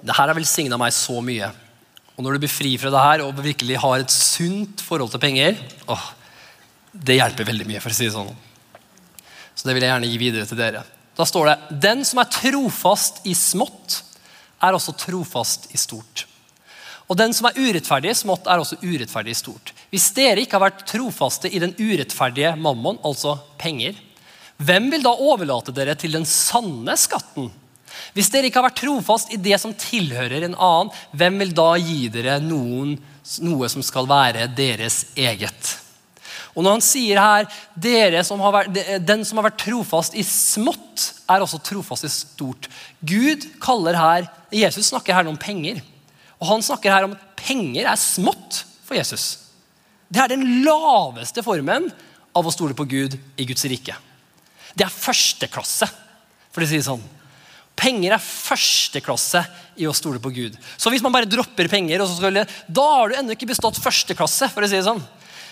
Det 0.00 0.14
her 0.14 0.30
har 0.30 0.38
velsigna 0.38 0.78
meg 0.78 0.94
så 0.94 1.18
mye. 1.24 1.50
Og 2.14 2.22
når 2.22 2.36
du 2.36 2.44
blir 2.44 2.52
fri 2.52 2.76
fra 2.78 2.94
det 2.94 3.02
her 3.08 3.24
og 3.26 3.42
virkelig 3.42 3.80
har 3.82 4.04
et 4.04 4.14
sunt 4.14 4.86
forhold 4.86 5.10
til 5.10 5.24
penger, 5.26 5.58
åh, 5.90 6.06
det 6.94 7.18
hjelper 7.18 7.50
veldig 7.50 7.66
mye. 7.66 7.82
for 7.82 7.90
å 7.90 7.98
si 7.98 8.06
det 8.06 8.14
sånn. 8.14 8.30
Så 9.50 9.66
det 9.66 9.74
vil 9.74 9.82
jeg 9.82 9.90
gjerne 9.90 10.14
gi 10.14 10.22
videre 10.22 10.46
til 10.46 10.62
dere. 10.62 10.86
Da 11.20 11.26
står 11.28 11.50
det 11.50 11.80
Den 11.84 12.04
som 12.08 12.22
er 12.22 12.32
trofast 12.32 13.20
i 13.28 13.36
smått, 13.36 14.00
er 14.60 14.76
også 14.76 14.96
trofast 14.96 15.68
i 15.72 15.78
stort. 15.80 16.26
Og 17.10 17.18
den 17.18 17.34
som 17.34 17.48
er 17.48 17.58
urettferdig 17.58 18.12
i 18.12 18.16
smått, 18.16 18.46
er 18.46 18.60
også 18.62 18.78
urettferdig 18.80 19.34
i 19.34 19.38
stort. 19.40 19.72
Hvis 19.90 20.12
dere 20.16 20.44
ikke 20.44 20.56
har 20.56 20.68
vært 20.68 20.84
trofaste 20.88 21.50
i 21.50 21.60
den 21.60 21.74
urettferdige 21.80 22.54
mammon, 22.60 23.00
altså 23.04 23.34
penger, 23.60 23.98
hvem 24.60 24.90
vil 24.92 25.02
da 25.02 25.16
overlate 25.16 25.74
dere 25.74 25.96
til 25.98 26.14
den 26.14 26.28
sanne 26.28 26.94
skatten? 27.00 27.48
Hvis 28.14 28.30
dere 28.30 28.48
ikke 28.48 28.60
har 28.60 28.68
vært 28.68 28.82
trofast 28.84 29.32
i 29.34 29.40
det 29.40 29.58
som 29.60 29.74
tilhører 29.74 30.46
en 30.46 30.54
annen, 30.54 30.92
hvem 31.16 31.40
vil 31.42 31.54
da 31.56 31.70
gi 31.80 32.08
dere 32.12 32.38
noen, 32.44 32.94
noe 33.42 33.72
som 33.72 33.84
skal 33.84 34.08
være 34.08 34.46
deres 34.54 35.02
eget? 35.18 35.79
Og 36.54 36.64
når 36.64 36.76
han 36.76 36.82
sier 36.84 37.20
her 37.20 38.22
som 38.26 38.42
vært, 38.42 38.74
Den 39.06 39.24
som 39.24 39.38
har 39.38 39.50
vært 39.50 39.62
trofast 39.62 40.16
i 40.18 40.24
smått, 40.26 41.12
er 41.30 41.44
også 41.44 41.60
trofast 41.62 42.08
i 42.08 42.10
stort. 42.10 42.68
Gud 43.00 43.46
kaller 43.62 43.94
her, 43.94 44.28
Jesus 44.50 44.90
snakker 44.90 45.14
her 45.14 45.30
om 45.30 45.38
penger. 45.38 45.80
Og 46.40 46.48
han 46.48 46.64
snakker 46.64 46.92
her 46.92 47.06
om 47.06 47.14
at 47.14 47.24
penger 47.38 47.86
er 47.86 48.00
smått 48.00 48.64
for 48.86 48.98
Jesus. 48.98 49.46
Det 50.10 50.18
er 50.18 50.32
den 50.32 50.64
laveste 50.66 51.44
formen 51.46 51.86
av 52.34 52.46
å 52.46 52.52
stole 52.54 52.74
på 52.74 52.88
Gud 52.88 53.14
i 53.38 53.46
Guds 53.46 53.64
rike. 53.70 53.94
Det 54.74 54.86
er 54.86 54.94
førsteklasse, 54.94 55.86
for 56.50 56.64
å 56.64 56.68
si 56.68 56.78
det 56.78 56.86
sånn. 56.86 57.02
Penger 57.80 58.16
er 58.16 58.22
førsteklasse 58.22 59.44
i 59.80 59.86
å 59.88 59.94
stole 59.96 60.20
på 60.22 60.32
Gud. 60.34 60.58
Så 60.76 60.90
hvis 60.92 61.02
man 61.04 61.14
bare 61.14 61.28
dropper 61.30 61.70
penger, 61.70 62.02
skulle, 62.10 62.44
da 62.66 62.86
har 62.96 63.10
du 63.10 63.16
ennå 63.16 63.36
ikke 63.36 63.48
bestått 63.52 63.80
førsteklasse. 63.80 64.50
for 64.52 64.66
å 64.66 64.68
si 64.68 64.76
det 64.76 64.84
sånn. 64.84 65.00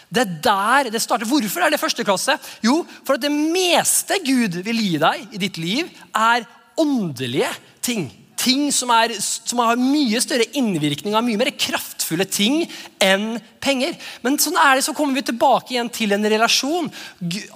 Det 0.09 0.23
er 0.25 0.37
der 0.45 0.93
det 0.93 1.03
starter. 1.05 1.29
Hvorfor 1.29 1.65
er 1.65 1.73
det 1.73 1.81
første 1.81 2.05
klasse? 2.07 2.39
Jo, 2.65 2.81
for 3.05 3.19
at 3.19 3.25
det 3.25 3.33
meste 3.33 4.17
Gud 4.25 4.63
vil 4.65 4.81
gi 4.81 4.97
deg 5.01 5.37
i 5.37 5.43
ditt 5.43 5.61
liv, 5.61 5.91
er 6.17 6.47
åndelige 6.81 7.51
ting. 7.85 8.09
Ting 8.39 8.69
som, 8.73 8.93
er, 8.95 9.13
som 9.19 9.61
har 9.61 9.81
mye 9.81 10.21
større 10.23 10.47
innvirkning 10.57 11.17
av 11.19 11.25
mye 11.27 11.41
mer 11.41 11.51
kraftfulle 11.59 12.25
ting 12.31 12.63
enn 13.03 13.35
penger. 13.61 13.97
Men 14.25 14.39
sånn 14.41 14.57
er 14.63 14.79
det, 14.79 14.87
så 14.87 14.95
kommer 14.97 15.19
vi 15.19 15.27
tilbake 15.29 15.75
igjen 15.75 15.91
til 15.93 16.15
en 16.17 16.25
relasjon. 16.25 16.89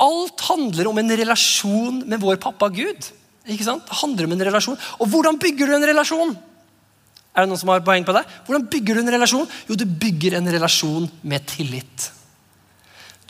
Alt 0.03 0.47
handler 0.51 0.91
om 0.91 1.01
en 1.01 1.17
relasjon 1.23 2.03
med 2.05 2.21
vår 2.21 2.41
pappa 2.43 2.69
Gud. 2.75 3.13
Ikke 3.49 3.67
sant? 3.67 3.87
Det 3.89 4.01
handler 4.03 4.29
om 4.29 4.35
en 4.37 4.49
relasjon. 4.51 4.81
Og 5.01 5.09
hvordan 5.11 5.39
bygger 5.41 5.71
du 5.71 5.77
en 5.79 5.93
relasjon? 5.93 6.35
Er 7.33 7.47
det 7.47 7.49
noen 7.49 7.63
som 7.63 7.71
har 7.73 7.85
poeng 7.87 8.05
på 8.05 8.13
det? 8.13 8.27
Hvordan 8.45 8.67
bygger 8.75 8.99
du 8.99 9.07
en 9.07 9.15
relasjon? 9.15 9.47
Jo, 9.71 9.79
du 9.79 9.87
bygger 9.87 10.37
en 10.37 10.51
relasjon 10.53 11.07
med 11.25 11.47
tillit. 11.49 12.11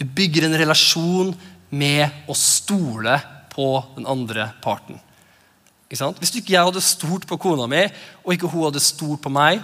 Du 0.02 0.08
bygger 0.10 0.48
en 0.48 0.58
relasjon 0.58 1.30
med 1.70 2.26
å 2.26 2.34
stole 2.34 3.14
på 3.52 3.68
den 3.94 4.08
andre 4.10 4.48
parten. 4.64 4.98
Hvis 5.92 6.32
ikke 6.40 6.56
jeg 6.56 6.66
hadde 6.66 6.82
stolt 6.82 7.28
på 7.28 7.38
kona 7.38 7.68
mi, 7.70 7.84
og 8.24 8.34
ikke 8.34 8.50
hun 8.50 8.66
hadde 8.66 8.82
stolt 8.82 9.22
på 9.22 9.30
meg, 9.30 9.60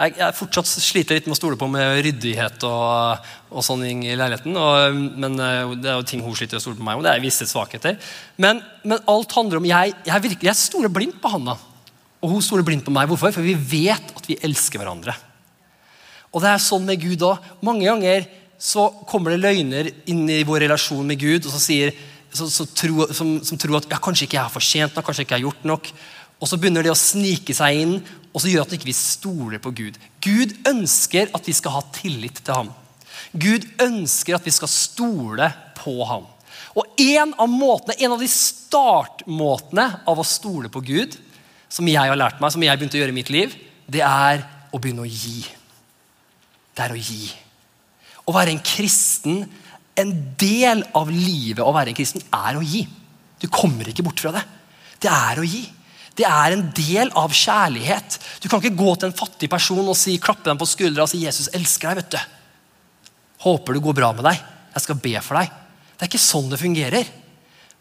jeg, 0.00 0.14
jeg 0.16 0.36
fortsatt 0.38 0.68
sliter 0.70 1.18
litt 1.18 1.26
med 1.26 1.34
å 1.34 1.38
stole 1.40 1.58
på 1.60 1.66
med 1.68 1.98
ryddighet 2.06 2.62
og, 2.68 3.26
og 3.50 3.64
sånn 3.66 3.82
i 3.84 4.14
leiligheten. 4.14 4.54
Og, 4.56 5.00
men 5.20 5.34
eh, 5.44 5.72
Det 5.76 5.90
er 5.90 5.98
jo 5.98 6.06
ting 6.08 6.22
hun 6.24 6.36
sliter 6.38 6.56
med 6.56 6.62
å 6.62 6.64
stole 6.64 6.78
på 6.78 6.86
meg 6.86 6.96
om. 6.96 7.04
Det 7.04 7.10
er 7.12 7.24
visse 7.24 7.48
svakheter. 7.50 7.98
Men, 8.40 8.62
men 8.80 9.02
alt 9.10 9.34
handler 9.36 9.60
om 9.60 9.68
Jeg, 9.68 9.92
jeg, 10.06 10.24
virkelig, 10.24 10.48
jeg 10.48 10.60
stoler 10.62 10.94
blindt 10.94 11.18
på 11.20 11.34
Hanna. 11.34 11.58
Og 12.22 12.32
hun 12.32 12.44
stoler 12.44 12.64
blindt 12.64 12.86
på 12.86 12.94
meg. 12.94 13.10
Hvorfor? 13.10 13.34
For 13.34 13.44
vi 13.44 13.58
vet 13.58 14.14
at 14.16 14.30
vi 14.30 14.38
elsker 14.46 14.80
hverandre. 14.80 15.18
Og 16.30 16.40
det 16.44 16.54
er 16.54 16.64
sånn 16.64 16.86
med 16.88 17.02
Gud 17.02 17.26
òg. 17.26 17.52
Mange 17.66 17.84
ganger 17.90 18.24
så 18.60 18.86
kommer 19.08 19.32
det 19.32 19.40
løgner 19.40 19.88
inn 20.12 20.26
i 20.28 20.42
vår 20.44 20.66
relasjon 20.66 21.06
med 21.08 21.20
Gud 21.20 21.46
og 21.46 21.52
så 21.54 21.60
sier, 21.62 21.94
så, 22.30 22.46
så 22.52 22.66
tro, 22.76 23.06
som, 23.16 23.38
som, 23.44 23.58
tror 23.58 23.80
at 23.80 23.88
ja, 23.90 23.98
kanskje 24.02 24.26
ikke 24.26 24.36
jeg 24.36 24.46
har 24.46 24.52
fortjent 24.52 24.96
nok, 24.96 25.06
kanskje 25.06 25.24
ikke 25.24 25.34
jeg 25.34 25.40
har 25.40 25.48
gjort 25.48 25.70
nok. 25.70 25.88
Og 26.40 26.48
så 26.48 26.58
begynner 26.60 26.84
det 26.84 26.92
å 26.92 26.98
snike 26.98 27.56
seg 27.56 27.80
inn 27.82 27.96
og 28.30 28.42
så 28.42 28.52
gjør 28.52 28.66
at 28.66 28.74
vi 28.74 28.78
ikke 28.78 28.94
stoler 28.94 29.62
på 29.62 29.72
Gud. 29.74 29.96
Gud 30.22 30.52
ønsker 30.68 31.32
at 31.34 31.48
vi 31.48 31.54
skal 31.56 31.74
ha 31.78 31.82
tillit 31.96 32.38
til 32.44 32.60
ham. 32.60 32.70
Gud 33.32 33.66
ønsker 33.82 34.36
at 34.36 34.46
vi 34.46 34.54
skal 34.54 34.70
stole 34.70 35.50
på 35.80 35.96
ham. 36.06 36.28
Og 36.78 36.86
en 37.02 37.34
av, 37.34 37.50
måtene, 37.50 37.96
en 37.98 38.14
av 38.14 38.22
de 38.22 38.28
startmåtene 38.30 39.86
av 40.06 40.20
å 40.20 40.26
stole 40.26 40.70
på 40.70 40.84
Gud, 40.86 41.16
som 41.70 41.88
jeg 41.90 42.12
har 42.12 42.18
lært 42.18 42.38
meg, 42.42 42.52
som 42.54 42.62
jeg 42.62 42.78
begynte 42.78 42.98
å 42.98 43.02
gjøre 43.02 43.14
i 43.14 43.18
mitt 43.18 43.32
liv, 43.34 43.54
det 43.90 44.04
er 44.06 44.44
å 44.70 44.78
begynne 44.78 45.02
å 45.02 45.10
gi. 45.10 45.42
Det 46.76 46.86
er 46.86 46.94
å 46.94 47.00
gi. 47.00 47.24
Å 48.30 48.36
være 48.36 48.54
en 48.54 48.62
kristen, 48.62 49.42
en 49.98 50.14
del 50.38 50.84
av 50.96 51.10
livet 51.10 51.64
å 51.66 51.74
være 51.74 51.90
en 51.90 51.98
kristen, 51.98 52.22
er 52.30 52.58
å 52.58 52.64
gi. 52.64 52.84
Du 53.42 53.48
kommer 53.50 53.88
ikke 53.90 54.04
bort 54.06 54.22
fra 54.22 54.32
det. 54.36 54.44
Det 55.02 55.10
er 55.10 55.40
å 55.40 55.46
gi. 55.46 55.64
Det 56.16 56.26
er 56.28 56.54
en 56.54 56.66
del 56.76 57.10
av 57.16 57.32
kjærlighet. 57.34 58.18
Du 58.42 58.48
kan 58.48 58.60
ikke 58.60 58.78
gå 58.78 58.92
til 58.94 59.08
en 59.08 59.16
fattig 59.16 59.48
person 59.50 59.82
og 59.82 59.96
si, 59.98 60.18
klappe 60.22 60.46
dem 60.46 60.60
på 60.60 60.68
skuldra 60.68 61.06
og 61.06 61.10
si 61.12 61.22
'Jesus 61.24 61.48
elsker 61.56 61.88
deg'. 61.88 61.96
vet 61.96 62.10
du. 62.10 62.20
Håper 63.46 63.74
det 63.74 63.82
går 63.82 63.96
bra 63.96 64.12
med 64.12 64.24
deg. 64.24 64.36
Jeg 64.74 64.82
skal 64.82 65.00
be 65.00 65.20
for 65.24 65.40
deg. 65.40 65.48
Det 65.96 66.04
er 66.04 66.10
ikke 66.10 66.22
sånn 66.22 66.50
det 66.50 66.60
fungerer. 66.60 67.06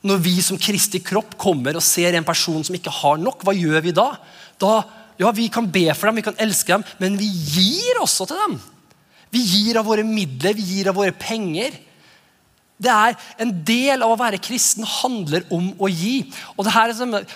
Når 0.03 0.17
vi 0.23 0.41
som 0.41 0.57
Kristi 0.57 1.01
kropp 1.03 1.35
kommer 1.37 1.75
og 1.75 1.83
ser 1.83 2.15
en 2.15 2.23
person 2.23 2.63
som 2.63 2.75
ikke 2.75 2.93
har 3.01 3.17
nok, 3.19 3.43
hva 3.43 3.53
gjør 3.53 3.81
vi 3.83 3.91
da? 3.91 4.15
Da, 4.57 4.83
ja, 5.19 5.31
Vi 5.31 5.49
kan 5.49 5.67
be 5.67 5.93
for 5.93 6.07
dem, 6.07 6.15
vi 6.15 6.21
kan 6.21 6.39
elske 6.39 6.71
dem, 6.71 6.83
men 6.99 7.17
vi 7.17 7.27
gir 7.27 7.99
også 7.99 8.25
til 8.25 8.37
dem. 8.37 8.59
Vi 9.33 9.43
gir 9.43 9.79
av 9.79 9.87
våre 9.89 10.05
midler, 10.05 10.57
vi 10.57 10.65
gir 10.73 10.89
av 10.89 10.97
våre 10.97 11.13
penger. 11.15 11.75
Det 12.79 12.91
er 12.91 13.17
En 13.43 13.51
del 13.67 14.03
av 14.05 14.13
å 14.13 14.19
være 14.19 14.39
kristen 14.41 14.87
handler 14.87 15.43
om 15.53 15.73
å 15.77 15.89
gi. 15.91 16.21
Og 16.55 16.63
det, 16.65 16.73
her, 16.73 16.93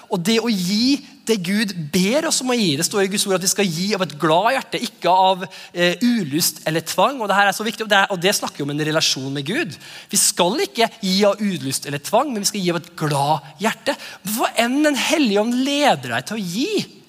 og 0.08 0.23
det 0.23 0.39
å 0.39 0.51
gi 0.51 1.01
det 1.27 1.38
Gud 1.43 1.71
ber 1.93 2.27
oss 2.27 2.41
om 2.43 2.51
å 2.51 2.56
gi 2.58 2.73
Det 2.75 2.84
står 2.84 3.06
i 3.06 3.12
Guds 3.13 3.23
ord 3.29 3.38
at 3.38 3.45
vi 3.45 3.51
skal 3.51 3.67
gi 3.67 3.89
av 3.95 4.03
et 4.03 4.15
glad 4.19 4.49
hjerte, 4.58 4.82
ikke 4.88 5.12
av 5.12 5.45
eh, 5.45 5.99
ulyst 6.03 6.63
eller 6.67 6.84
tvang. 6.88 7.21
Og 7.21 7.32
det 7.32 7.38
her 7.38 7.51
er 7.51 7.56
så 7.56 7.67
viktig, 7.67 7.86
og 7.86 7.91
det, 7.91 8.01
er, 8.01 8.12
og 8.12 8.23
det 8.23 8.36
snakker 8.39 8.65
om 8.65 8.73
en 8.73 8.86
relasjon 8.89 9.32
med 9.36 9.47
Gud. 9.47 9.77
Vi 10.12 10.19
skal 10.19 10.65
ikke 10.65 10.89
gi 11.03 11.21
av 11.27 11.39
ulyst 11.43 11.88
eller 11.88 12.03
tvang, 12.03 12.32
men 12.32 12.43
vi 12.43 12.51
skal 12.51 12.63
gi 12.63 12.73
av 12.73 12.82
et 12.82 12.91
glad 12.99 13.53
hjerte. 13.63 13.95
Hva 14.36 14.51
enn 14.60 14.82
Den 14.84 14.99
hellige 14.99 15.43
ånd 15.43 15.63
leder 15.63 16.15
deg 16.15 16.27
til 16.27 16.39
å 16.39 16.43
gi, 16.43 17.03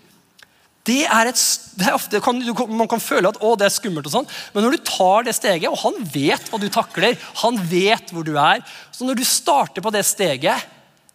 det 0.84 1.06
er 1.08 1.30
et, 1.30 1.42
det 1.80 1.86
er 1.88 1.96
ofte, 1.96 2.20
kan, 2.20 2.40
Man 2.68 2.88
kan 2.90 3.00
føle 3.00 3.30
at 3.30 3.38
å, 3.40 3.54
det 3.56 3.66
er 3.66 3.72
skummelt, 3.72 4.04
og 4.10 4.12
sånn, 4.12 4.26
men 4.52 4.66
når 4.66 4.76
du 4.76 4.82
tar 4.84 5.24
det 5.24 5.32
steget, 5.36 5.70
og 5.70 5.80
han 5.80 5.96
vet 6.12 6.50
hva 6.52 6.60
du 6.60 6.66
takler, 6.72 7.16
han 7.40 7.60
vet 7.70 8.12
hvor 8.12 8.26
du 8.26 8.34
er 8.36 8.60
Så 8.92 9.08
når 9.08 9.16
du 9.20 9.24
starter 9.24 9.84
på 9.84 9.92
det 9.94 10.04
steget, 10.04 10.66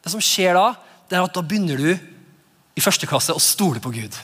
det 0.02 0.14
som 0.14 0.24
skjer 0.24 0.58
da, 0.58 0.72
det 1.10 1.20
er 1.20 1.28
at 1.28 1.36
da 1.36 1.46
begynner 1.46 1.78
du 1.78 1.92
i 1.94 2.82
første 2.84 3.06
klasse 3.10 3.36
å 3.36 3.44
stole 3.44 3.82
på 3.84 3.92
Gud. 3.94 4.16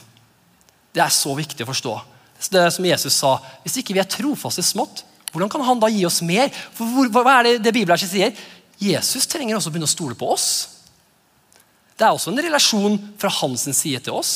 Det 0.96 1.02
er 1.04 1.12
så 1.12 1.34
viktig 1.36 1.62
å 1.62 1.70
forstå. 1.70 1.94
Det 2.50 2.60
er 2.60 2.72
som 2.72 2.86
Jesus 2.88 3.14
sa, 3.16 3.36
Hvis 3.62 3.78
ikke 3.80 3.94
vi 3.96 4.02
er 4.02 4.08
trofaste 4.10 4.64
smått, 4.64 5.04
hvordan 5.32 5.50
kan 5.52 5.64
han 5.66 5.80
da 5.80 5.90
gi 5.92 6.02
oss 6.08 6.22
mer? 6.24 6.50
For 6.74 6.88
hvor, 6.88 7.10
hva 7.12 7.38
er 7.38 7.48
det, 7.48 7.54
det 7.66 7.74
Bibelen 7.76 8.00
sier? 8.00 8.32
Jesus 8.80 9.28
trenger 9.28 9.58
også 9.58 9.70
å 9.70 9.74
begynne 9.74 9.88
å 9.88 9.94
stole 9.94 10.16
på 10.18 10.28
oss. 10.32 10.48
Det 11.96 12.04
er 12.04 12.12
også 12.12 12.32
en 12.32 12.44
relasjon 12.44 12.98
fra 13.20 13.30
hans 13.38 13.66
side 13.76 14.02
til 14.04 14.16
oss. 14.16 14.32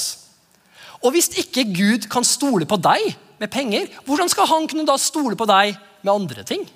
Og 1.00 1.14
hvis 1.14 1.30
ikke 1.40 1.64
Gud 1.72 2.08
kan 2.12 2.26
stole 2.26 2.68
på 2.68 2.78
deg 2.80 3.14
med 3.40 3.52
penger, 3.52 3.88
hvordan 4.04 4.28
skal 4.28 4.48
han 4.50 4.68
kunne 4.68 4.86
da 4.88 4.98
stole 5.00 5.38
på 5.38 5.48
deg 5.48 5.78
med 6.04 6.12
andre 6.12 6.44
ting? 6.46 6.66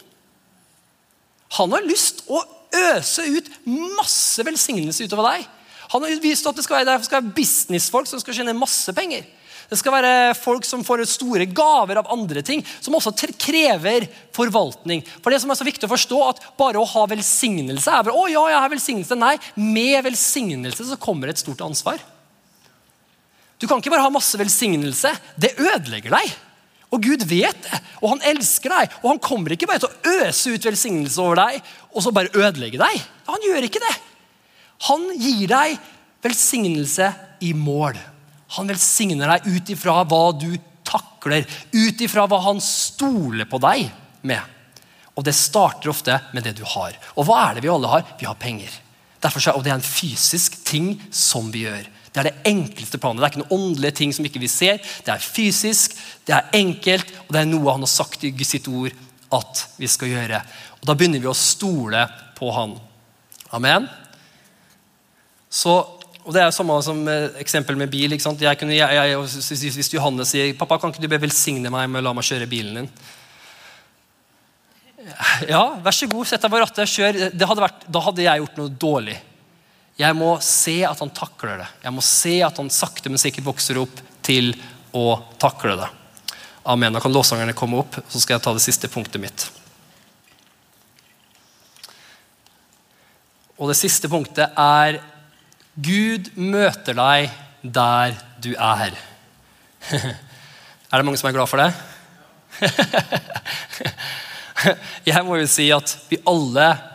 Han 1.58 1.74
har 1.74 1.84
lyst 1.87 2.24
å 2.26 2.40
øse 2.74 3.26
ut 3.30 3.50
masse 3.68 4.42
velsignelse 4.46 5.06
utover 5.06 5.34
deg. 5.34 5.48
Han 5.92 6.02
har 6.02 6.22
vist 6.22 6.46
at 6.48 6.56
det 6.56 6.64
skal 6.64 6.80
være, 6.80 6.96
det 6.98 7.06
skal 7.06 7.20
være 7.20 7.37
businessfolk 7.37 8.08
som 8.10 8.22
skal 8.22 8.38
tjene 8.38 8.56
masse 8.56 8.94
penger. 8.96 9.26
Det 9.70 9.78
skal 9.80 9.94
være 9.94 10.34
folk 10.37 10.66
som 10.68 10.82
får 10.84 11.04
store 11.08 11.46
gaver 11.48 12.00
av 12.00 12.10
andre 12.12 12.42
ting, 12.44 12.60
som 12.84 12.96
også 12.96 13.14
krever 13.40 14.08
forvaltning. 14.37 15.04
For 15.22 15.32
det 15.32 15.40
som 15.42 15.52
er 15.52 15.58
så 15.58 15.66
viktig 15.66 15.88
å 15.88 15.92
forstå, 15.94 16.18
at 16.28 16.42
bare 16.60 16.80
å 16.80 16.88
ha 16.88 17.06
velsignelse 17.10 17.92
er 17.92 18.04
bare, 18.04 18.16
å 18.16 18.28
ja, 18.28 18.44
jeg 18.52 18.60
har 18.60 18.74
velsignelse. 18.74 19.18
Nei, 19.20 19.37
med 19.56 20.04
velsignelse 20.04 20.88
så 20.90 21.00
kommer 21.00 21.32
et 21.32 21.40
stort 21.40 21.64
ansvar. 21.64 22.02
Du 23.64 23.68
kan 23.70 23.81
ikke 23.81 23.94
bare 23.94 24.05
ha 24.05 24.12
masse 24.12 24.37
velsignelse. 24.37 25.09
Det 25.40 25.55
ødelegger 25.57 26.12
deg. 26.12 26.33
Og 26.92 27.00
Gud 27.03 27.24
vet 27.27 27.57
det, 27.64 27.79
og 28.05 28.12
han 28.12 28.27
elsker 28.29 28.70
deg. 28.70 28.92
Og 29.00 29.14
han 29.14 29.20
kommer 29.24 29.55
ikke 29.55 29.66
bare 29.70 29.81
til 29.83 29.88
å 29.88 30.18
øse 30.20 30.53
ut 30.53 30.66
velsignelse 30.68 31.22
over 31.22 31.40
deg 31.40 31.57
og 31.94 32.05
så 32.05 32.12
bare 32.14 32.35
ødelegge 32.37 32.79
deg. 32.79 33.00
Han 33.31 33.46
gjør 33.48 33.66
ikke 33.66 33.83
det. 33.83 33.94
Han 34.90 35.09
gir 35.16 35.48
deg 35.48 35.79
velsignelse 36.24 37.09
i 37.48 37.55
mål. 37.57 37.96
Han 38.59 38.68
velsigner 38.68 39.33
deg 39.33 39.48
ut 39.57 39.72
ifra 39.72 39.96
hva 40.05 40.22
du 40.37 40.50
takler, 40.85 41.48
ut 41.72 42.05
ifra 42.05 42.29
hva 42.29 42.42
han 42.44 42.61
stoler 42.62 43.48
på 43.48 43.59
deg 43.64 43.88
med. 44.29 44.53
Og 45.16 45.24
det 45.24 45.35
starter 45.38 45.88
ofte 45.88 46.20
med 46.37 46.44
det 46.44 46.59
du 46.61 46.64
har. 46.68 46.94
Og 47.16 47.27
hva 47.27 47.46
er 47.48 47.57
det 47.57 47.64
vi 47.64 47.72
alle 47.72 47.90
har? 47.90 48.07
Vi 48.20 48.29
har 48.29 48.38
penger. 48.38 48.70
Derfor, 49.24 49.55
og 49.57 49.64
det 49.64 49.72
er 49.72 49.81
en 49.81 49.88
fysisk 49.88 50.61
ting 50.68 50.98
som 51.09 51.48
vi 51.55 51.64
gjør. 51.64 51.88
Det 52.14 52.22
er 52.22 52.29
det 52.29 52.46
enkleste 52.46 53.00
planet. 53.03 53.18
Det 53.18 53.27
er 53.27 53.33
ikke 53.33 53.40
noen 53.42 53.57
åndelige 53.57 53.96
ting 53.98 54.12
som 54.14 54.27
ikke 54.27 54.42
vi 54.42 54.50
ser. 54.50 54.79
Det 55.03 55.11
er 55.11 55.24
fysisk, 55.24 55.96
det 56.29 56.37
er 56.37 56.53
enkelt, 56.55 57.11
og 57.24 57.35
det 57.35 57.40
er 57.40 57.48
noe 57.50 57.74
han 57.74 57.83
har 57.83 57.90
sagt 57.90 58.22
i 58.29 58.46
sitt 58.46 58.68
ord 58.70 58.94
at 59.35 59.64
vi 59.81 59.90
skal 59.90 60.12
gjøre. 60.12 60.38
Og 60.79 60.87
Da 60.87 60.94
begynner 60.94 61.18
vi 61.18 61.31
å 61.31 61.35
stole 61.35 62.05
på 62.38 62.53
han. 62.55 62.77
Amen. 63.57 63.90
Så, 65.50 65.74
og 66.22 66.31
Det 66.31 66.44
er 66.44 66.55
samme 66.55 66.79
som 66.87 67.03
eksempel 67.42 67.77
med 67.83 67.90
bil. 67.90 68.14
ikke 68.14 68.29
sant? 68.29 68.46
Kunne, 68.61 68.79
jeg, 68.79 68.94
jeg, 68.94 69.74
hvis 69.74 69.92
Johannes 69.96 70.31
sier 70.31 70.55
pappa, 70.55 70.79
kan 70.79 70.94
ikke 70.94 71.03
du 71.03 71.18
velsigne 71.18 71.70
meg 71.70 71.90
med 71.90 72.05
å 72.05 72.09
la 72.09 72.14
meg 72.14 72.31
kjøre 72.31 72.50
bilen 72.50 72.83
din? 72.85 72.90
Ja, 75.50 75.66
vær 75.83 75.92
så 75.92 76.07
god, 76.09 76.31
sett 76.31 76.46
deg 76.46 76.53
på 76.53 76.62
rattet, 76.62 76.88
kjør. 76.94 77.24
Hadde 77.35 77.62
vært, 77.66 77.87
da 77.90 78.07
hadde 78.07 78.24
jeg 78.24 78.44
gjort 78.44 78.61
noe 78.62 78.79
dårlig. 78.87 79.18
Jeg 80.00 80.16
må 80.18 80.33
se 80.42 80.80
at 80.87 80.98
han 80.98 81.12
takler 81.14 81.61
det. 81.62 81.68
Jeg 81.85 81.94
må 81.94 82.02
se 82.02 82.40
at 82.42 82.57
han 82.59 82.70
sakte, 82.72 83.11
men 83.11 83.20
sikkert 83.22 83.46
vokser 83.46 83.78
opp 83.78 84.00
til 84.26 84.50
å 84.94 85.20
takle 85.38 85.76
det. 85.78 85.90
Amen. 86.66 86.94
Da 86.96 87.02
kan 87.02 87.14
låsangerne 87.14 87.54
komme 87.57 87.78
opp, 87.83 87.98
så 88.09 88.22
skal 88.22 88.37
jeg 88.37 88.44
ta 88.46 88.54
det 88.57 88.64
siste 88.64 88.90
punktet 88.90 89.22
mitt. 89.22 89.46
Og 93.54 93.70
det 93.70 93.78
siste 93.78 94.11
punktet 94.11 94.50
er 94.59 94.98
Gud 95.74 96.30
møter 96.38 96.94
deg 96.98 97.30
der 97.62 98.14
du 98.42 98.54
er. 98.54 98.94
er 99.94 100.96
det 100.96 101.07
mange 101.07 101.18
som 101.20 101.28
er 101.30 101.37
glad 101.37 101.48
for 101.50 101.59
det? 101.62 101.70
Jeg 105.11 105.24
må 105.26 105.37
jo 105.40 105.46
si 105.50 105.66
at 105.74 105.96
vi 106.09 106.16
alle 106.30 106.93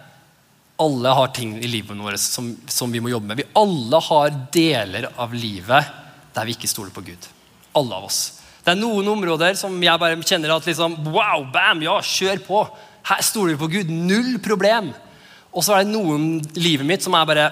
alle 0.79 1.11
har 1.11 1.31
ting 1.35 1.57
i 1.59 1.67
livet 1.67 1.97
vårt 1.97 2.19
som, 2.19 2.53
som, 2.67 2.91
vi 2.91 3.01
må 3.03 3.11
jobbe 3.11 3.27
med. 3.27 3.41
Vi 3.41 3.47
alle 3.59 3.99
har 4.05 4.35
deler 4.53 5.09
av 5.19 5.33
livet 5.35 5.95
der 6.35 6.47
vi 6.47 6.55
ikke 6.55 6.69
stoler 6.71 6.93
på 6.95 7.03
Gud. 7.03 7.27
Alle 7.75 7.97
av 7.97 8.07
oss. 8.07 8.21
Det 8.63 8.71
er 8.71 8.79
noen 8.79 9.07
områder 9.11 9.57
som 9.59 9.75
jeg 9.83 9.99
bare 9.99 10.19
kjenner 10.23 10.53
at 10.55 10.67
liksom, 10.69 10.95
wow, 11.11 11.43
bam, 11.51 11.83
ja, 11.83 11.97
kjør 11.99 12.39
på. 12.45 12.63
Her 13.11 13.25
stoler 13.25 13.55
vi 13.55 13.59
på 13.59 13.71
Gud. 13.75 13.91
Null 13.91 14.37
problem. 14.43 14.93
Og 15.51 15.65
så 15.65 15.75
er 15.75 15.83
det 15.83 15.91
noen 15.91 16.31
i 16.39 16.63
livet 16.63 16.87
mitt 16.87 17.03
som 17.03 17.15
er 17.17 17.27
bare 17.27 17.49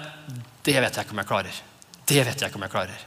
Det 0.63 0.75
vet 0.75 0.95
jeg 0.95 1.07
ikke 1.07 1.15
om 1.15 1.21
jeg 1.23 1.31
klarer. 1.31 1.61
Det 2.07 2.23
vet 2.23 2.41
jeg 2.41 2.47
ikke 2.51 2.59
om 2.59 2.67
jeg 2.67 2.75
klarer. 2.77 3.05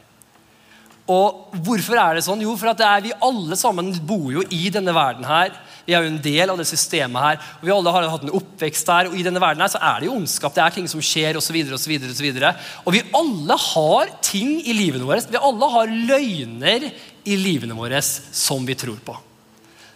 Og 1.10 1.56
hvorfor 1.64 1.98
er 1.98 2.18
det 2.18 2.26
sånn? 2.26 2.42
Jo, 2.44 2.52
for 2.60 2.74
at 2.74 2.82
vi 3.04 3.16
alle 3.24 3.56
sammen 3.58 3.92
bor 4.06 4.28
jo 4.34 4.44
i 4.52 4.68
denne 4.72 4.92
verden 4.94 5.24
her 5.26 5.54
vi 5.90 5.96
er 5.98 6.04
jo 6.06 6.12
en 6.12 6.20
del 6.22 6.52
av 6.52 6.58
det 6.60 6.68
systemet 6.70 7.24
her. 7.24 7.38
og 7.58 7.66
Vi 7.66 7.72
alle 7.74 7.92
har 7.94 8.06
hatt 8.12 8.26
en 8.26 8.36
oppvekst 8.38 8.90
her, 8.92 9.08
og 9.10 9.16
i 9.18 9.24
denne 9.26 9.42
verden 9.42 9.64
her 9.64 9.72
så 9.72 9.80
er 9.82 9.98
det 9.98 10.06
jo 10.06 10.14
ondskap. 10.14 10.54
Det 10.54 10.62
er 10.62 10.76
ting 10.76 10.86
som 10.90 11.02
skjer, 11.02 11.34
osv. 11.34 11.40
Og, 11.42 11.80
så 11.82 11.90
videre, 11.90 12.10
og, 12.12 12.14
så 12.14 12.24
videre, 12.24 12.52
og 12.84 12.94
vi 12.94 13.02
alle 13.18 13.56
har 13.64 14.12
ting 14.22 14.60
i 14.62 14.76
livene 14.76 15.08
våre. 15.08 15.24
Vi 15.26 15.40
alle 15.40 15.70
har 15.74 15.96
løgner 16.12 16.86
i 17.26 17.38
livene 17.40 17.74
våre 17.74 17.98
som 18.06 18.62
vi 18.68 18.78
tror 18.78 19.00
på. 19.02 19.16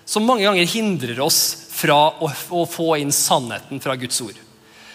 Som 0.05 0.27
mange 0.27 0.45
ganger 0.45 0.66
hindrer 0.68 1.23
oss 1.25 1.39
fra 1.75 2.01
å, 2.18 2.29
å 2.29 2.64
få 2.68 2.97
inn 3.01 3.14
sannheten 3.14 3.81
fra 3.83 3.95
Guds 4.01 4.18
ord. 4.25 4.41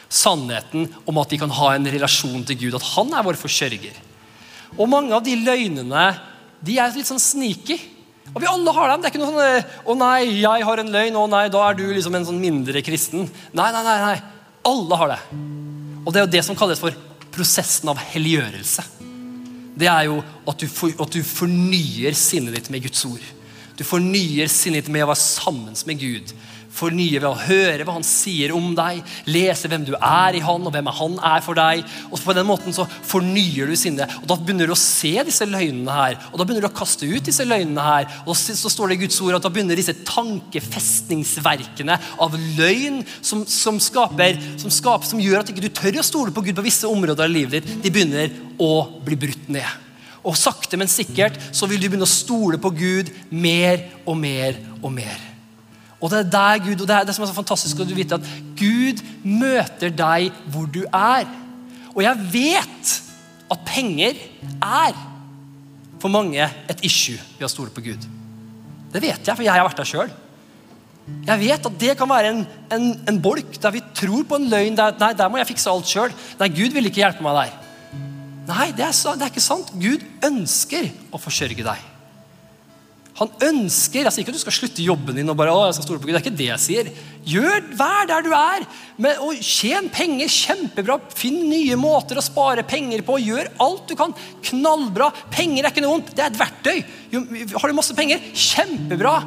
Sannheten 0.10 0.90
om 1.08 1.22
at 1.22 1.32
vi 1.32 1.40
kan 1.40 1.54
ha 1.54 1.72
en 1.76 1.88
relasjon 1.88 2.44
til 2.50 2.60
Gud, 2.66 2.76
at 2.76 2.92
han 2.98 3.16
er 3.16 3.26
vår 3.26 3.40
forsørger. 3.40 3.96
Og 4.76 4.92
mange 4.92 5.16
av 5.16 5.24
de 5.26 5.38
løgnene 5.40 6.10
de 6.66 6.76
er 6.76 6.92
litt 6.94 7.08
sånn 7.08 7.24
sneaky. 7.24 7.80
Og 8.34 8.42
vi 8.44 8.50
alle 8.50 8.74
har 8.76 8.92
dem. 8.92 9.02
Det 9.02 9.10
er 9.10 9.14
ikke 9.14 9.22
noe 9.24 9.32
sånn 9.32 9.46
eh, 9.46 9.78
'Å 9.86 9.96
nei, 9.98 10.20
jeg 10.44 10.66
har 10.68 10.82
en 10.82 10.94
løgn. 10.94 11.18
Å 11.18 11.30
nei, 11.30 11.46
da 11.50 11.64
er 11.66 11.78
du 11.80 11.86
liksom 11.88 12.16
en 12.16 12.28
sånn 12.28 12.42
mindre 12.42 12.84
kristen'. 12.86 13.30
Nei, 13.54 13.72
nei, 13.74 13.84
nei. 13.84 13.98
nei. 14.06 14.18
Alle 14.70 15.00
har 15.02 15.14
det. 15.16 15.20
Og 16.06 16.14
det 16.14 16.22
er 16.22 16.26
jo 16.28 16.34
det 16.38 16.46
som 16.46 16.58
kalles 16.58 16.82
for 16.82 16.96
prosessen 17.34 17.90
av 17.90 18.00
helliggjørelse. 18.12 18.86
Det 19.80 19.88
er 19.88 20.10
jo 20.10 20.20
at 20.50 20.60
du, 20.60 20.68
for, 20.68 20.92
at 20.92 21.14
du 21.14 21.24
fornyer 21.24 22.16
sinnet 22.18 22.58
ditt 22.58 22.70
med 22.74 22.84
Guds 22.84 23.06
ord. 23.08 23.24
Du 23.80 23.86
fornyer 23.88 24.50
sinnet 24.52 24.84
ditt 24.84 24.92
med 24.92 25.06
å 25.06 25.12
være 25.14 25.22
sammen 25.22 25.78
med 25.88 26.02
Gud 26.02 26.34
fornye 26.74 27.20
ved 27.20 27.28
å 27.30 27.38
høre 27.48 27.86
hva 27.86 27.96
han 27.98 28.06
sier 28.06 28.54
om 28.56 28.72
deg, 28.78 29.02
lese 29.30 29.70
hvem 29.70 29.86
du 29.88 29.94
er 29.98 30.38
i 30.38 30.44
han, 30.44 30.66
og 30.66 30.74
hvem 30.74 30.90
han 31.00 31.18
er 31.32 31.42
for 31.46 31.58
deg. 31.58 31.84
Og 32.10 32.22
På 32.24 32.36
den 32.38 32.48
måten 32.48 32.76
så 32.76 32.86
fornyer 32.86 33.70
du 33.70 33.76
sinnet. 33.80 34.12
og 34.22 34.28
Da 34.30 34.36
begynner 34.38 34.70
du 34.70 34.74
å 34.76 34.80
se 34.80 35.14
disse 35.28 35.46
løgnene 35.50 35.96
her, 35.96 36.20
og 36.32 36.38
da 36.40 36.46
begynner 36.46 36.66
du 36.68 36.72
å 36.72 36.80
kaste 36.80 37.10
ut 37.10 37.26
disse 37.26 37.46
løgnene 37.48 37.84
her. 37.86 38.10
og 38.26 38.38
Så 38.38 38.70
står 38.70 38.88
det 38.90 39.00
i 39.00 39.04
Guds 39.06 39.22
ord 39.26 39.40
at 39.40 39.46
da 39.46 39.54
begynner 39.54 39.80
disse 39.80 39.98
tankefestningsverkene 40.08 42.00
av 42.22 42.38
løgn 42.60 43.04
som, 43.22 43.46
som, 43.50 43.80
skaper, 43.82 44.40
som, 44.62 44.72
skaper, 44.74 45.08
som 45.10 45.22
gjør 45.24 45.42
at 45.42 45.50
ikke 45.52 45.64
du 45.64 45.70
ikke 45.70 45.84
tør 45.84 46.02
å 46.02 46.06
stole 46.06 46.36
på 46.36 46.44
Gud 46.46 46.58
på 46.58 46.66
visse 46.66 46.90
områder 46.90 47.26
av 47.26 47.32
livet 47.34 47.60
ditt, 47.60 47.84
de 47.84 47.94
begynner 47.94 48.34
å 48.60 49.02
bli 49.06 49.18
brutt 49.20 49.50
ned. 49.52 49.88
Og 50.28 50.36
sakte, 50.38 50.78
men 50.78 50.92
sikkert 50.92 51.38
så 51.56 51.68
vil 51.70 51.80
du 51.80 51.88
begynne 51.88 52.08
å 52.08 52.12
stole 52.12 52.60
på 52.62 52.74
Gud 52.76 53.12
mer 53.32 53.86
og 54.04 54.20
mer 54.20 54.60
og 54.82 54.92
mer. 54.94 55.29
Og 56.00 56.12
det 56.12 56.22
er 56.22 56.32
der 56.32 56.62
Gud, 56.64 56.80
og 56.80 56.88
det 56.88 56.96
er 56.96 57.08
det 57.08 57.16
som 57.16 57.26
er 57.26 57.32
så 57.32 57.36
fantastisk 57.36 57.82
å 57.84 57.88
vite 57.88 58.20
at 58.20 58.32
Gud 58.60 59.02
møter 59.28 59.92
deg 59.92 60.32
hvor 60.52 60.70
du 60.72 60.82
er. 60.86 61.28
Og 61.92 62.02
jeg 62.06 62.30
vet 62.32 62.94
at 63.50 63.68
penger 63.68 64.16
er 64.64 64.96
for 66.00 66.12
mange 66.14 66.46
et 66.72 66.84
issue 66.88 67.20
ved 67.36 67.50
å 67.50 67.52
stole 67.52 67.74
på 67.76 67.84
Gud. 67.90 68.08
Det 68.90 69.02
vet 69.04 69.20
jeg, 69.20 69.36
for 69.36 69.46
jeg 69.46 69.54
har 69.54 69.68
vært 69.68 69.82
der 69.82 69.90
sjøl. 69.90 70.12
Jeg 71.26 71.42
vet 71.42 71.68
at 71.68 71.78
det 71.82 71.96
kan 71.98 72.10
være 72.10 72.32
en, 72.32 72.44
en, 72.74 72.90
en, 73.10 73.20
bolk 73.22 73.58
der 73.62 73.74
vi 73.74 73.82
tror 73.98 74.24
på 74.30 74.38
en 74.38 74.48
løgn. 74.50 74.78
Der, 74.78 74.96
nei, 75.02 75.12
der 75.18 75.32
må 75.32 75.42
jeg 75.42 75.50
fikse 75.52 75.72
alt 75.72 75.90
sjøl. 75.90 76.14
Nei, 76.40 76.52
Gud 76.54 76.76
vil 76.76 76.90
ikke 76.90 77.02
hjelpe 77.04 77.26
meg 77.26 77.40
der. 77.42 77.56
Nei, 78.50 78.70
det 78.78 78.86
er, 78.86 78.94
det 78.94 79.26
er 79.26 79.32
ikke 79.34 79.44
sant. 79.44 79.74
Gud 79.78 80.06
ønsker 80.26 80.90
å 81.14 81.22
forsørge 81.22 81.66
deg. 81.66 81.89
Han 83.20 83.32
ønsker 83.44 84.06
Jeg 84.06 84.16
sier 84.16 84.24
ikke 84.24 84.32
at 84.32 84.38
du 84.38 84.44
skal 84.46 84.56
slutte 84.56 84.84
jobben 84.86 85.18
din 85.18 85.32
og 85.32 85.38
bare, 85.40 85.52
å, 85.52 85.66
jeg 85.68 85.76
skal 85.78 85.88
stole 85.90 86.02
på 86.02 86.08
Gud. 86.08 86.16
Det 86.16 86.20
er 86.22 86.26
ikke 86.26 86.40
det 86.40 86.48
jeg 86.48 86.64
sier. 86.64 86.92
Gjør, 87.28 87.66
Vær 87.80 88.08
der 88.10 88.24
du 88.26 88.32
er. 88.36 88.66
Men, 88.96 89.20
og 89.26 89.42
Tjen 89.44 89.90
penger. 89.94 90.32
Kjempebra. 90.32 91.00
Finn 91.20 91.42
nye 91.50 91.76
måter 91.80 92.20
å 92.20 92.24
spare 92.24 92.64
penger 92.68 93.04
på. 93.08 93.20
Gjør 93.26 93.52
alt 93.66 93.92
du 93.92 93.96
kan. 94.00 94.16
Knallbra. 94.50 95.12
Penger 95.36 95.66
er 95.66 95.74
ikke 95.74 95.84
noe 95.84 95.98
vondt. 95.98 96.14
Det 96.16 96.26
er 96.26 96.32
et 96.32 96.40
verktøy. 96.40 96.78
Jo, 97.12 97.24
har 97.56 97.68
du 97.68 97.78
masse 97.78 97.98
penger? 97.98 98.24
Kjempebra. 98.32 99.18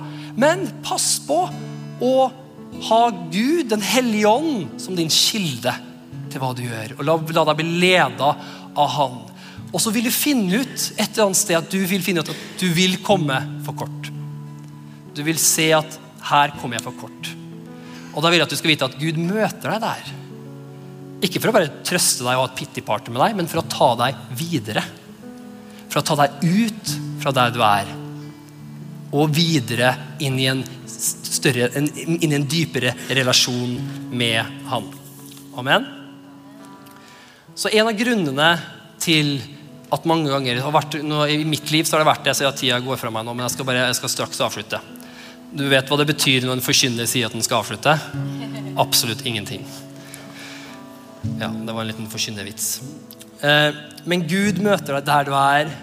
Men 0.41 0.65
pass 0.87 1.15
på 1.27 1.43
å 2.03 2.15
ha 2.89 3.03
Gud, 3.31 3.69
Den 3.71 3.85
hellige 3.85 4.31
ånd, 4.31 4.81
som 4.81 4.97
din 4.97 5.13
kilde 5.13 5.75
til 6.33 6.41
hva 6.41 6.55
du 6.57 6.65
gjør. 6.65 6.97
Og 6.99 7.05
la, 7.07 7.19
la 7.37 7.45
deg 7.51 7.61
bli 7.61 7.83
leda 7.85 8.33
av 8.73 8.97
Han. 8.97 9.21
Og 9.73 9.81
så 9.81 9.93
vil 9.95 10.05
du 10.05 10.13
finne 10.13 10.61
ut 10.61 10.89
et 10.99 11.07
eller 11.07 11.29
annet 11.29 11.41
sted 11.41 11.57
at 11.57 11.71
du 11.73 11.81
vil 11.89 12.05
finne 12.05 12.21
ut 12.21 12.33
at 12.33 12.59
du 12.61 12.67
vil 12.77 12.99
komme 13.05 13.39
for 13.65 13.77
kort. 13.85 14.11
Du 15.17 15.23
vil 15.25 15.41
se 15.41 15.71
at 15.77 15.99
her 16.29 16.53
kommer 16.61 16.79
jeg 16.79 16.85
for 16.85 16.99
kort. 17.01 17.31
Og 18.13 18.21
da 18.21 18.29
vil 18.29 18.41
jeg 18.41 18.47
at 18.47 18.53
du 18.53 18.59
skal 18.61 18.73
vite 18.75 18.89
at 18.89 18.99
Gud 19.01 19.21
møter 19.21 19.73
deg 19.73 19.81
der. 19.87 20.11
Ikke 21.25 21.41
for 21.41 21.53
å 21.53 21.55
bare 21.57 21.71
trøste 21.87 22.27
deg 22.27 22.35
og 22.35 22.45
ha 22.45 22.51
et 22.51 22.59
pity-party 22.59 23.13
med 23.15 23.23
deg, 23.23 23.37
men 23.39 23.49
for 23.49 23.63
å 23.63 23.69
ta 23.71 23.89
deg 24.05 24.21
videre. 24.37 24.83
For 25.89 26.03
å 26.03 26.07
ta 26.07 26.19
deg 26.21 26.43
ut 26.43 26.95
fra 27.23 27.33
der 27.37 27.53
du 27.55 27.61
er, 27.65 27.89
og 29.13 29.33
videre 29.37 29.93
inn 30.25 30.39
i 30.41 30.49
en, 30.51 30.63
større, 30.89 31.69
inn 31.79 32.27
i 32.27 32.37
en 32.37 32.47
dypere 32.49 32.95
relasjon 33.13 33.77
med 34.11 34.65
Han. 34.71 34.89
Amen. 35.61 35.87
Så 37.55 37.69
en 37.69 37.91
av 37.91 37.97
grunnene 37.99 38.49
til 39.03 39.37
at 39.93 40.09
mange 40.09 40.31
ganger 40.33 40.63
vært, 40.73 40.99
nå, 41.05 41.23
I 41.29 41.43
mitt 41.45 41.69
liv 41.73 41.85
så 41.85 41.97
har 41.97 42.03
det 42.03 42.09
vært 42.09 42.25
det, 42.25 42.33
jeg 42.33 42.41
ser 42.41 42.51
at 42.51 42.59
tida 42.61 42.81
går 42.81 43.01
fra 43.01 43.13
meg 43.13 43.27
nå, 43.27 43.35
men 43.37 43.45
jeg 43.45 43.57
skal, 43.57 43.69
bare, 43.69 43.87
jeg 43.91 43.99
skal 43.99 44.13
straks 44.15 44.41
avslutte. 44.45 44.81
Du 45.53 45.67
vet 45.69 45.89
hva 45.89 45.99
det 46.01 46.09
betyr 46.09 46.47
når 46.47 46.57
en 46.57 46.65
forkynner 46.65 47.09
sier 47.11 47.29
at 47.29 47.37
den 47.37 47.45
skal 47.45 47.61
avslutte? 47.61 47.93
Absolutt 48.81 49.25
ingenting. 49.29 49.67
Ja, 51.39 51.51
det 51.53 51.75
var 51.75 51.83
en 51.85 51.91
liten 51.91 52.09
forkynnervits. 52.11 52.71
Eh, 53.45 53.81
men 54.09 54.25
Gud 54.31 54.63
møter 54.65 54.97
deg 54.97 55.09
der 55.11 55.29
du 55.29 55.35
er. 55.37 55.75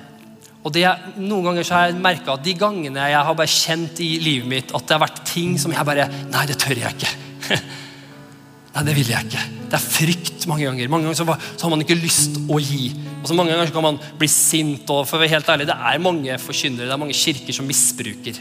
Og 0.66 0.74
det, 0.76 0.88
Noen 1.22 1.52
ganger 1.52 1.68
så 1.68 1.78
har 1.78 1.86
jeg 1.88 2.02
merka 2.02 2.34
at 2.34 2.44
de 2.44 2.56
gangene 2.60 3.06
jeg 3.14 3.28
har 3.30 3.38
bare 3.38 3.54
kjent 3.54 4.02
i 4.04 4.10
livet 4.20 4.50
mitt 4.50 4.74
at 4.76 4.90
det 4.90 4.98
har 4.98 5.06
vært 5.06 5.22
ting 5.30 5.54
som 5.62 5.72
jeg 5.72 5.88
bare 5.88 6.10
Nei, 6.34 6.48
det 6.50 6.58
tør 6.60 6.82
jeg 6.82 6.98
ikke. 6.98 7.14
Nei, 8.70 8.84
det 8.86 8.94
vil 8.98 9.10
jeg 9.10 9.26
ikke. 9.26 9.46
Det 9.70 9.78
er 9.78 9.86
frykt 9.86 10.46
mange 10.50 10.66
ganger. 10.68 10.90
Mange 10.92 11.10
ganger 11.10 11.18
så, 11.18 11.26
har 11.64 11.72
man 11.74 11.82
ikke 11.84 11.98
lyst 11.98 12.38
å 12.50 12.60
gi. 12.62 12.92
Og 13.20 13.28
så 13.30 13.38
Mange 13.38 13.54
ganger 13.54 13.70
så 13.70 13.76
kan 13.76 13.88
man 13.88 14.00
bli 14.20 14.30
sint. 14.30 14.90
og 14.90 15.08
for 15.08 15.18
å 15.18 15.22
være 15.24 15.36
helt 15.36 15.50
ærlig, 15.50 15.68
Det 15.68 15.78
er 15.78 16.00
mange 16.00 16.38
forkynnere, 16.38 16.88
det 16.88 16.94
er 16.94 17.04
mange 17.04 17.18
kirker 17.18 17.54
som 17.54 17.68
misbruker 17.68 18.36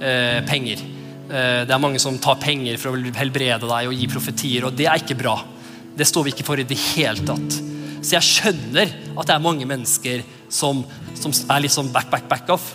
eh, 0.00 0.40
penger. 0.46 0.82
Eh, 1.30 1.64
det 1.66 1.74
er 1.74 1.82
mange 1.82 1.98
som 1.98 2.18
tar 2.18 2.38
penger 2.42 2.78
for 2.78 2.92
å 2.92 3.14
helbrede 3.16 3.66
deg 3.66 3.90
og 3.90 3.94
gi 3.94 4.08
profetier, 4.10 4.66
og 4.66 4.76
det 4.76 4.86
er 4.86 5.02
ikke 5.02 5.18
bra. 5.18 5.36
Det 5.96 6.06
står 6.06 6.24
vi 6.24 6.34
ikke 6.34 6.46
for 6.46 6.58
i 6.58 6.66
det 6.66 6.78
hele 6.94 7.26
tatt. 7.26 7.58
Så 8.02 8.16
jeg 8.16 8.26
skjønner 8.26 8.90
at 9.16 9.26
det 9.26 9.34
er 9.34 9.42
mange 9.42 9.66
mennesker 9.68 10.22
som, 10.50 10.82
som 11.14 11.34
er 11.50 11.62
litt 11.62 11.74
sånn 11.74 11.92
back, 11.94 12.10
back, 12.10 12.28
back 12.30 12.50
off. 12.50 12.72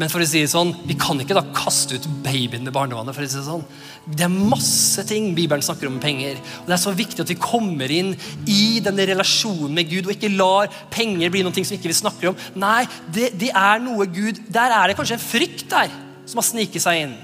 Men 0.00 0.08
for 0.08 0.22
å 0.22 0.26
si 0.26 0.40
det 0.40 0.48
sånn, 0.48 0.70
vi 0.88 0.94
kan 0.96 1.18
ikke 1.20 1.36
da 1.36 1.42
kaste 1.52 1.98
ut 1.98 2.06
babyen 2.24 2.64
med 2.64 2.72
barnevannet. 2.72 3.14
for 3.14 3.22
å 3.22 3.28
si 3.28 3.36
Det 3.36 3.44
sånn. 3.44 3.64
Det 4.08 4.24
er 4.24 4.32
masse 4.32 5.04
ting 5.04 5.34
Bibelen 5.34 5.62
snakker 5.62 5.88
om 5.88 6.00
penger. 6.00 6.40
Og 6.62 6.66
Det 6.66 6.72
er 6.72 6.80
så 6.80 6.94
viktig 6.96 7.20
at 7.20 7.28
vi 7.28 7.34
kommer 7.34 7.90
inn 7.90 8.16
i 8.46 8.80
denne 8.80 9.04
relasjonen 9.04 9.74
med 9.74 9.90
Gud 9.90 10.06
og 10.06 10.14
ikke 10.16 10.32
lar 10.32 10.68
penger 10.90 11.28
bli 11.28 11.42
noe 11.42 11.52
som 11.52 11.76
ikke 11.76 11.92
vi 11.92 12.00
snakker 12.00 12.30
om. 12.30 12.36
Nei, 12.56 12.86
det, 13.12 13.36
det, 13.36 13.50
er 13.52 13.78
noe 13.78 14.06
Gud 14.06 14.40
Der 14.48 14.72
er 14.72 14.88
det 14.88 14.96
kanskje 14.96 15.18
en 15.18 15.26
frykt 15.26 15.68
der 15.68 15.92
som 16.24 16.40
har 16.40 16.48
sniket 16.48 16.80
seg 16.80 17.04
inn. 17.04 17.14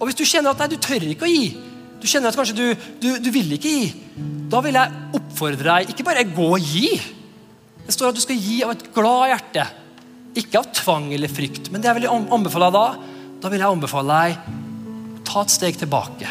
Og 0.00 0.08
hvis 0.08 0.18
du 0.18 0.26
kjenner 0.26 0.50
at 0.50 0.58
nei, 0.58 0.68
du 0.74 0.82
tør 0.82 1.06
ikke 1.06 1.28
å 1.28 1.30
gi, 1.30 1.54
du 2.00 2.06
kjenner 2.10 2.28
at 2.28 2.36
kanskje 2.36 2.58
du, 2.58 2.66
du, 3.00 3.10
du 3.22 3.30
vil 3.30 3.54
ikke 3.54 3.70
gi, 3.70 3.86
da 4.50 4.60
vil 4.64 4.74
jeg 4.74 5.14
oppfordre 5.14 5.78
deg 5.78 5.94
ikke 5.94 6.04
bare 6.04 6.26
gå 6.26 6.50
og 6.58 6.60
gi. 6.74 6.90
Det 7.86 7.94
står 7.94 8.10
at 8.10 8.18
du 8.18 8.24
skal 8.24 8.36
gi 8.40 8.64
av 8.66 8.74
et 8.74 8.88
glad 8.92 9.30
hjerte. 9.30 9.66
Ikke 10.36 10.60
av 10.60 10.70
tvang 10.76 11.10
eller 11.16 11.32
frykt, 11.32 11.70
men 11.72 11.80
det 11.80 11.88
jeg 11.90 12.00
vil 12.00 12.10
anbefale 12.12 12.68
deg 12.68 12.76
da, 12.76 13.12
da 13.42 13.52
vil 13.52 13.62
jeg 13.62 13.76
anbefale 13.76 14.18
deg 14.20 14.50
ta 15.26 15.42
et 15.42 15.52
steg 15.52 15.78
tilbake. 15.80 16.28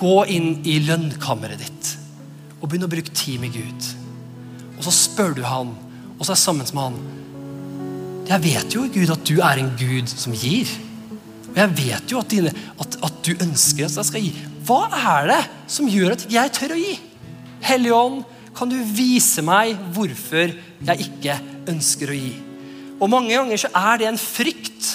Gå 0.00 0.14
inn 0.32 0.56
i 0.68 0.78
lønnkammeret 0.84 1.60
ditt 1.60 1.92
og 2.60 2.70
begynn 2.70 2.86
å 2.86 2.90
bruke 2.90 3.12
tid 3.12 3.42
med 3.42 3.52
Gud. 3.52 3.90
Og 4.78 4.86
så 4.86 4.92
spør 4.94 5.34
du 5.36 5.42
han, 5.44 5.74
og 6.16 6.22
så 6.24 6.32
er 6.32 6.38
jeg 6.38 6.44
sammen 6.46 6.70
med 6.72 6.82
han. 6.86 6.96
Jeg 8.30 8.44
vet 8.46 8.76
jo, 8.76 8.86
Gud, 8.88 9.12
at 9.12 9.26
du 9.28 9.34
er 9.44 9.60
en 9.60 9.74
Gud 9.76 10.08
som 10.08 10.32
gir. 10.32 10.70
Og 11.50 11.58
jeg 11.60 11.74
vet 11.76 12.14
jo 12.14 12.22
at, 12.22 12.30
dine, 12.32 12.52
at, 12.80 12.96
at 13.04 13.18
du 13.26 13.34
ønsker 13.36 13.84
at 13.84 13.98
jeg 14.00 14.08
skal 14.08 14.24
gi. 14.24 14.32
Hva 14.64 14.80
er 14.96 15.28
det 15.28 15.42
som 15.70 15.90
gjør 15.92 16.16
at 16.16 16.24
jeg 16.32 16.54
tør 16.56 16.72
å 16.74 16.80
gi? 16.80 16.94
Hellige 17.64 18.00
Ånd, 18.00 18.24
kan 18.56 18.70
du 18.70 18.78
vise 18.96 19.44
meg 19.44 19.76
hvorfor 19.92 20.54
jeg 20.54 21.06
ikke 21.08 21.36
ønsker 21.68 22.12
å 22.12 22.16
gi? 22.16 22.32
Og 23.04 23.10
Mange 23.12 23.34
ganger 23.36 23.60
så 23.60 23.68
er 23.76 24.00
det 24.00 24.08
en 24.08 24.20
frykt, 24.20 24.86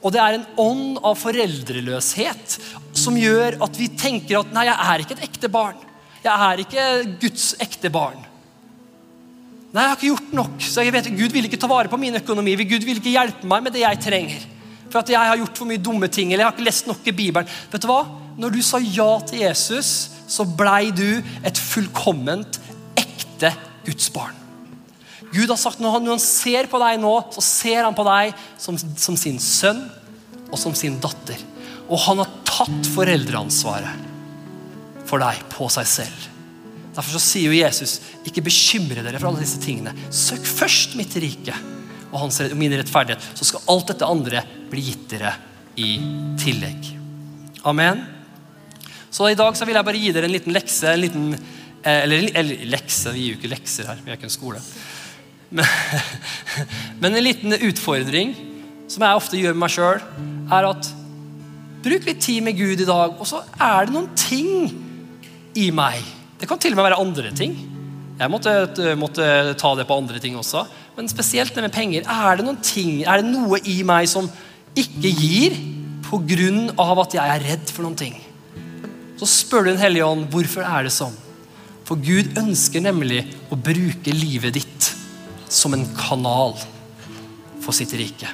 og 0.00 0.14
det 0.14 0.22
er 0.22 0.38
en 0.38 0.46
ånd 0.62 1.00
av 1.04 1.18
foreldreløshet 1.20 2.56
som 2.96 3.18
gjør 3.18 3.58
at 3.64 3.76
vi 3.76 3.90
tenker 3.98 4.40
at 4.40 4.54
nei, 4.54 4.64
jeg 4.68 4.78
er 4.88 5.04
ikke 5.04 5.16
et 5.18 5.26
ekte 5.26 5.50
barn. 5.52 5.84
Jeg 6.24 6.32
er 6.32 6.62
ikke 6.64 6.86
Guds 7.20 7.50
ekte 7.62 7.90
barn. 7.92 8.24
Nei, 9.68 9.82
jeg 9.84 9.90
har 9.90 9.98
ikke 9.98 10.08
gjort 10.14 10.32
nok. 10.38 10.54
så 10.64 10.82
jeg 10.82 10.94
vet 10.94 11.10
Gud 11.12 11.34
vil 11.34 11.48
ikke 11.48 11.60
ta 11.60 11.68
vare 11.68 11.92
på 11.92 12.00
min 12.00 12.16
økonomi. 12.16 12.56
Gud 12.64 12.86
vil 12.86 13.02
ikke 13.02 13.12
hjelpe 13.12 13.50
meg 13.50 13.66
med 13.66 13.76
det 13.76 13.84
jeg 13.84 14.00
trenger. 14.06 14.48
For 14.88 15.02
at 15.02 15.12
jeg 15.12 15.20
har 15.20 15.36
gjort 15.36 15.60
for 15.60 15.68
mye 15.68 15.82
dumme 15.84 16.08
ting, 16.08 16.32
eller 16.32 16.46
jeg 16.46 16.48
har 16.48 16.56
ikke 16.56 16.70
lest 16.70 16.88
nok 16.88 17.04
i 17.04 17.16
Bibelen. 17.20 17.54
Vet 17.68 17.84
du 17.84 17.90
hva? 17.90 18.00
Når 18.40 18.54
du 18.54 18.62
sa 18.64 18.80
ja 18.80 19.10
til 19.28 19.44
Jesus, 19.44 19.92
så 20.30 20.46
blei 20.48 20.88
du 20.94 21.20
et 21.44 21.60
fullkomment, 21.60 22.60
ekte 22.96 23.52
Guds 23.84 24.08
barn. 24.14 24.47
Gud 25.32 25.50
har 25.50 25.60
sagt 25.60 25.80
når 25.82 25.98
han, 25.98 26.06
når 26.06 26.16
han 26.16 26.24
ser 26.24 26.68
på 26.70 26.80
deg 26.80 27.00
nå, 27.02 27.12
så 27.34 27.44
ser 27.44 27.82
han 27.84 27.96
på 27.96 28.06
deg 28.08 28.32
som, 28.60 28.78
som 28.78 29.16
sin 29.20 29.38
sønn 29.42 29.84
og 30.48 30.56
som 30.60 30.74
sin 30.76 30.96
datter. 31.02 31.40
Og 31.88 32.00
han 32.06 32.22
har 32.22 32.32
tatt 32.48 32.90
foreldreansvaret 32.94 34.06
for 35.08 35.20
deg 35.22 35.40
på 35.52 35.68
seg 35.72 35.88
selv. 35.88 36.26
Derfor 36.96 37.14
så 37.14 37.22
sier 37.22 37.52
jo 37.52 37.58
Jesus, 37.60 37.98
ikke 38.26 38.42
bekymre 38.48 39.04
dere 39.04 39.20
for 39.20 39.30
alle 39.30 39.44
disse 39.44 39.60
tingene. 39.62 39.92
Søk 40.10 40.44
først 40.48 40.96
mitt 40.98 41.14
rike 41.20 41.54
og 42.08 42.22
hans, 42.24 42.40
min 42.56 42.74
rettferdighet, 42.74 43.24
så 43.36 43.46
skal 43.46 43.68
alt 43.70 43.92
dette 43.92 44.08
andre 44.08 44.42
bli 44.72 44.82
gitt 44.88 45.04
dere 45.12 45.34
i 45.78 45.92
tillegg. 46.40 46.88
Amen. 47.68 48.02
Så 49.10 49.28
i 49.30 49.36
dag 49.38 49.56
så 49.56 49.68
vil 49.68 49.78
jeg 49.78 49.86
bare 49.86 50.00
gi 50.00 50.12
dere 50.16 50.28
en 50.28 50.34
liten 50.34 50.54
lekse. 50.56 50.90
En 50.90 51.00
liten, 51.00 51.28
eh, 51.82 52.02
eller, 52.02 52.28
eller 52.34 52.64
lekse, 52.72 53.12
vi 53.14 53.24
gir 53.24 53.34
jo 53.34 53.38
ikke 53.38 53.52
lekser 53.54 53.92
her. 53.92 54.00
Vi 54.02 54.10
er 54.10 54.18
ikke 54.18 54.28
en 54.28 54.34
skole. 54.34 54.62
Men, 57.00 57.14
en 57.14 57.24
liten 57.24 57.56
utfordring 57.56 58.34
som 58.88 59.04
jeg 59.04 59.20
ofte 59.20 59.40
gjør 59.40 59.56
med 59.56 59.64
meg 59.64 59.72
sjøl, 59.72 60.02
er 60.52 60.68
at 60.68 60.90
bruk 61.84 62.06
litt 62.08 62.20
tid 62.24 62.44
med 62.44 62.56
Gud 62.58 62.82
i 62.82 62.88
dag, 62.88 63.16
og 63.16 63.28
så 63.28 63.42
er 63.54 63.88
det 63.88 63.94
noen 63.94 64.10
ting 64.18 64.68
i 65.58 65.68
meg. 65.74 66.00
Det 66.38 66.48
kan 66.48 66.60
til 66.60 66.74
og 66.74 66.80
med 66.80 66.88
være 66.88 67.00
andre 67.02 67.32
ting. 67.36 67.56
Jeg 68.18 68.32
måtte, 68.32 68.52
måtte 68.98 69.26
ta 69.58 69.74
det 69.78 69.86
på 69.86 69.96
andre 69.98 70.20
ting 70.22 70.36
også. 70.38 70.64
Men 70.96 71.10
spesielt 71.10 71.54
det 71.54 71.62
med 71.62 71.74
penger. 71.74 72.06
Er 72.10 72.38
det 72.38 72.46
noen 72.46 72.58
ting, 72.64 73.04
er 73.06 73.20
det 73.20 73.30
noe 73.30 73.60
i 73.62 73.80
meg 73.86 74.08
som 74.10 74.26
ikke 74.78 75.12
gir 75.12 75.54
pga. 76.08 76.88
at 77.02 77.14
jeg 77.14 77.34
er 77.34 77.46
redd 77.52 77.70
for 77.70 77.86
noen 77.86 77.98
ting? 77.98 78.16
Så 79.18 79.26
spør 79.26 79.64
du 79.64 79.70
Den 79.70 79.82
hellige 79.82 80.06
ånd 80.06 80.26
hvorfor 80.30 80.62
er 80.62 80.86
det 80.86 80.94
sånn. 80.94 81.14
For 81.84 81.96
Gud 81.96 82.36
ønsker 82.36 82.82
nemlig 82.82 83.24
å 83.50 83.56
bruke 83.56 84.12
livet 84.12 84.54
ditt 84.54 84.87
som 85.52 85.74
en 85.74 85.86
kanal 85.96 86.56
for 87.62 87.76
sitt 87.76 87.92
rike. 87.98 88.30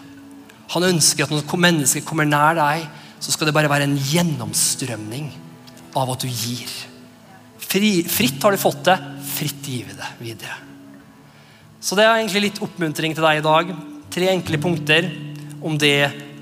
Han 0.75 0.89
ønsker 0.89 1.27
at 1.27 1.33
når 1.33 1.61
mennesker 1.61 2.05
kommer 2.07 2.29
nær 2.29 2.57
deg, 2.59 2.87
så 3.23 3.33
skal 3.33 3.49
det 3.49 3.55
bare 3.57 3.71
være 3.71 3.89
en 3.89 3.97
gjennomstrømning 3.97 5.31
av 5.97 6.13
at 6.15 6.25
du 6.25 6.29
gir. 6.29 6.71
Fri, 7.63 8.03
fritt 8.11 8.43
har 8.43 8.55
du 8.55 8.61
fått 8.61 8.85
det, 8.87 8.99
fritt 9.35 9.67
gir 9.67 9.89
vi 9.89 9.97
det 9.99 10.11
videre. 10.21 10.59
Så 11.85 11.97
det 11.99 12.07
er 12.07 12.19
egentlig 12.19 12.47
litt 12.47 12.63
oppmuntring 12.65 13.17
til 13.17 13.25
deg 13.25 13.41
i 13.41 13.45
dag. 13.45 13.73
Tre 14.15 14.31
enkle 14.33 14.61
punkter 14.63 15.11
om 15.65 15.77
det 15.81 15.99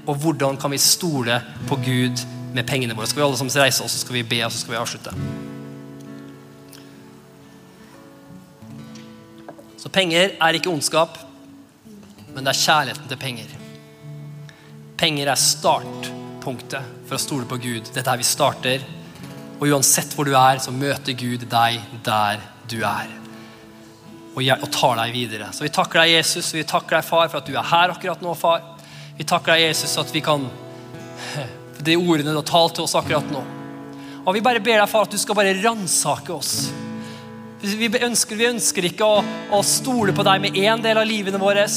og 0.06 0.18
hvordan 0.18 0.58
kan 0.58 0.72
vi 0.72 0.82
stole 0.82 1.38
på 1.68 1.78
Gud 1.84 2.24
med 2.54 2.66
pengene 2.68 2.96
våre. 2.96 3.06
Skal 3.06 3.22
vi 3.22 3.28
alle 3.28 3.38
sammen 3.38 3.62
reise 3.62 3.84
oss, 3.84 3.94
så 3.94 4.04
skal 4.04 4.20
vi 4.20 4.28
be, 4.34 4.44
og 4.46 4.52
så 4.52 4.64
skal 4.64 4.76
vi 4.76 4.82
avslutte. 4.82 5.51
Så 9.82 9.90
penger 9.90 10.36
er 10.38 10.54
ikke 10.54 10.70
ondskap, 10.70 11.16
men 12.30 12.44
det 12.44 12.52
er 12.52 12.60
kjærligheten 12.60 13.08
til 13.10 13.18
penger. 13.18 13.54
Penger 15.00 15.32
er 15.32 15.40
startpunktet 15.40 17.00
for 17.08 17.16
å 17.16 17.22
stole 17.22 17.48
på 17.50 17.58
Gud. 17.64 17.90
Dette 17.90 18.12
er 18.12 18.20
vi 18.20 18.26
starter. 18.26 18.84
Og 19.58 19.66
uansett 19.72 20.14
hvor 20.14 20.28
du 20.28 20.36
er, 20.38 20.60
så 20.62 20.70
møter 20.74 21.16
Gud 21.18 21.48
deg 21.50 21.80
der 22.06 22.44
du 22.70 22.78
er. 22.86 23.10
Og, 24.36 24.46
tar 24.70 25.00
deg 25.02 25.16
videre. 25.16 25.50
Så 25.52 25.66
vi 25.66 25.72
takker 25.74 26.04
deg, 26.04 26.14
Jesus, 26.14 26.52
og 26.52 26.60
vi 26.60 26.68
takker 26.68 27.00
deg, 27.00 27.08
far, 27.08 27.26
for 27.32 27.42
at 27.42 27.50
du 27.50 27.58
er 27.58 27.68
her 27.72 27.92
akkurat 27.96 28.22
nå, 28.22 28.36
far. 28.38 28.62
Vi 29.18 29.26
takker 29.28 29.56
deg, 29.56 29.64
Jesus, 29.66 29.96
at 29.98 30.14
vi 30.14 30.22
kan 30.24 30.46
for 31.26 31.82
de 31.90 31.98
ordene 31.98 32.30
du 32.30 32.38
har 32.38 32.46
talt 32.48 32.78
til 32.78 32.86
oss 32.86 32.94
akkurat 32.98 33.34
nå. 33.34 33.42
Og 34.22 34.38
Vi 34.38 34.46
bare 34.46 34.62
ber 34.62 34.78
deg, 34.78 34.88
far, 34.88 35.10
at 35.10 35.12
du 35.12 35.18
skal 35.18 35.36
bare 35.36 35.58
ransake 35.58 36.30
oss. 36.38 36.70
Vi 37.62 37.86
ønsker, 37.86 38.34
vi 38.34 38.48
ønsker 38.50 38.86
ikke 38.88 39.06
å, 39.06 39.20
å, 39.54 39.58
stole 39.62 40.10
på 40.16 40.24
deg 40.26 40.40
med 40.42 40.56
én 40.58 40.80
del 40.82 40.98
av 40.98 41.06
livene 41.06 41.38
våre 41.38 41.68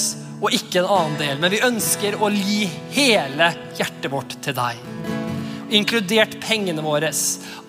og 0.42 0.54
ikke 0.54 0.82
en 0.82 0.88
annen 0.90 1.18
del, 1.20 1.38
men 1.40 1.52
vi 1.54 1.62
ønsker 1.64 2.18
å 2.18 2.30
gi 2.34 2.66
hele 2.96 3.52
hjertet 3.78 4.10
vårt 4.12 4.34
til 4.44 4.56
deg. 4.58 4.80
Inkludert 5.78 6.40
pengene 6.42 6.82
våre. 6.82 7.12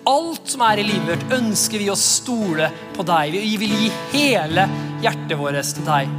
Alt 0.09 0.49
som 0.49 0.63
er 0.65 0.81
i 0.81 0.85
livet 0.87 1.11
vårt, 1.13 1.35
ønsker 1.37 1.81
vi 1.81 1.91
å 1.93 1.97
stole 1.97 2.71
på 2.95 3.05
deg. 3.05 3.37
Vi 3.37 3.53
vil 3.61 3.75
gi 3.83 3.91
hele 4.15 4.65
hjertet 5.03 5.37
vårt 5.37 5.61
til 5.77 5.85
deg. 5.85 6.15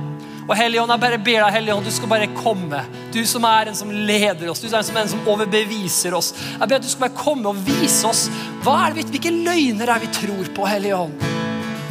Og 0.49 0.55
Helligånd, 0.57 0.95
jeg 0.95 1.03
bare 1.03 1.19
ber 1.21 1.43
deg, 1.43 1.57
Helligånd, 1.59 1.91
du 1.91 1.93
skal 1.93 2.13
bare 2.15 2.31
komme. 2.39 2.85
Du 3.13 3.21
som 3.29 3.45
er 3.45 3.73
en 3.73 3.77
som 3.77 3.91
leder 3.93 4.49
oss, 4.49 4.63
du 4.63 4.71
som, 4.71 4.79
er 4.81 5.03
en 5.03 5.11
som 5.11 5.27
overbeviser 5.29 6.15
oss. 6.17 6.31
Jeg 6.55 6.63
ber 6.63 6.79
at 6.79 6.87
du 6.87 6.89
skal 6.95 7.09
bare 7.09 7.19
komme 7.19 7.51
og 7.51 7.67
vise 7.67 8.07
oss 8.09 8.29
hva 8.63 8.85
er 8.87 8.97
det, 8.97 9.11
hvilke 9.11 9.35
løgner 9.35 9.93
er 9.93 10.07
vi 10.07 10.15
tror 10.23 10.55
på, 10.57 10.71
Helligånd. 10.71 11.38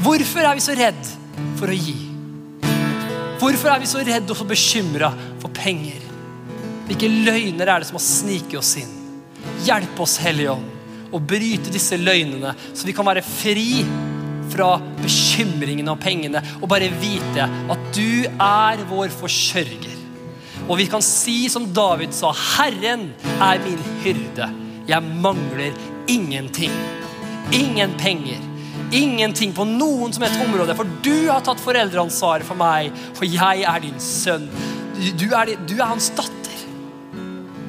Hvorfor 0.03 0.45
er 0.45 0.57
vi 0.57 0.61
så 0.61 0.75
redd 0.77 1.07
for 1.57 1.71
å 1.71 1.77
gi? 1.77 1.95
Hvorfor 3.41 3.71
er 3.71 3.81
vi 3.81 3.89
så 3.89 4.01
redd 4.05 4.29
og 4.29 4.37
så 4.37 4.45
bekymra 4.49 5.09
for 5.41 5.53
penger? 5.53 6.03
Hvilke 6.87 7.09
løgner 7.09 7.69
er 7.69 7.81
det 7.81 7.89
som 7.89 7.97
har 7.97 8.05
sniket 8.05 8.59
oss 8.59 8.75
inn? 8.81 8.93
Hjelp 9.65 9.99
oss, 10.03 10.17
Helligånd, 10.21 10.69
å 11.13 11.21
bryte 11.23 11.73
disse 11.73 11.97
løgnene, 11.97 12.53
så 12.73 12.87
vi 12.87 12.93
kan 12.95 13.07
være 13.07 13.25
fri 13.25 13.81
fra 14.51 14.77
bekymringene 15.01 15.91
og 15.91 16.01
pengene 16.01 16.41
og 16.61 16.69
bare 16.71 16.91
vite 17.01 17.47
at 17.47 17.89
du 17.95 18.27
er 18.29 18.83
vår 18.89 19.11
forsørger. 19.17 19.95
Og 20.67 20.77
vi 20.79 20.87
kan 20.91 21.03
si 21.05 21.47
som 21.49 21.67
David 21.73 22.13
sa, 22.13 22.31
'Herren 22.31 23.09
er 23.41 23.57
min 23.65 23.81
hyrde. 24.03 24.51
Jeg 24.87 25.01
mangler 25.01 25.73
ingenting.' 26.07 26.77
Ingen 27.51 27.93
penger. 27.97 28.46
Ingenting 28.95 29.51
på 29.51 29.65
noen 29.67 30.13
som 30.15 30.23
helst 30.23 30.39
område, 30.39 30.75
for 30.77 30.87
du 31.03 31.27
har 31.27 31.43
tatt 31.43 31.59
foreldreansvaret 31.59 32.47
for 32.47 32.55
meg, 32.59 32.93
for 33.17 33.27
jeg 33.27 33.65
er 33.67 33.83
din 33.83 33.97
sønn. 33.99 34.47
Du 35.19 35.27
er, 35.35 35.51
du 35.67 35.75
er 35.75 35.89
hans 35.89 36.07
datter. 36.15 36.63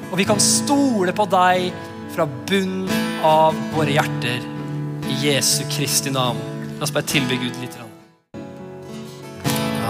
Og 0.09 0.15
vi 0.17 0.25
kan 0.25 0.39
stole 0.41 1.13
på 1.13 1.27
deg 1.29 1.69
fra 2.15 2.25
bunnen 2.25 2.87
av 3.25 3.57
våre 3.75 3.93
hjerter. 3.97 4.47
I 5.09 5.19
Jesu 5.25 5.63
Kristi 5.73 6.13
navn. 6.13 6.39
La 6.77 6.87
oss 6.87 6.95
bare 6.95 7.09
tilby 7.09 7.37
Gud 7.41 7.59
litt. 7.59 7.75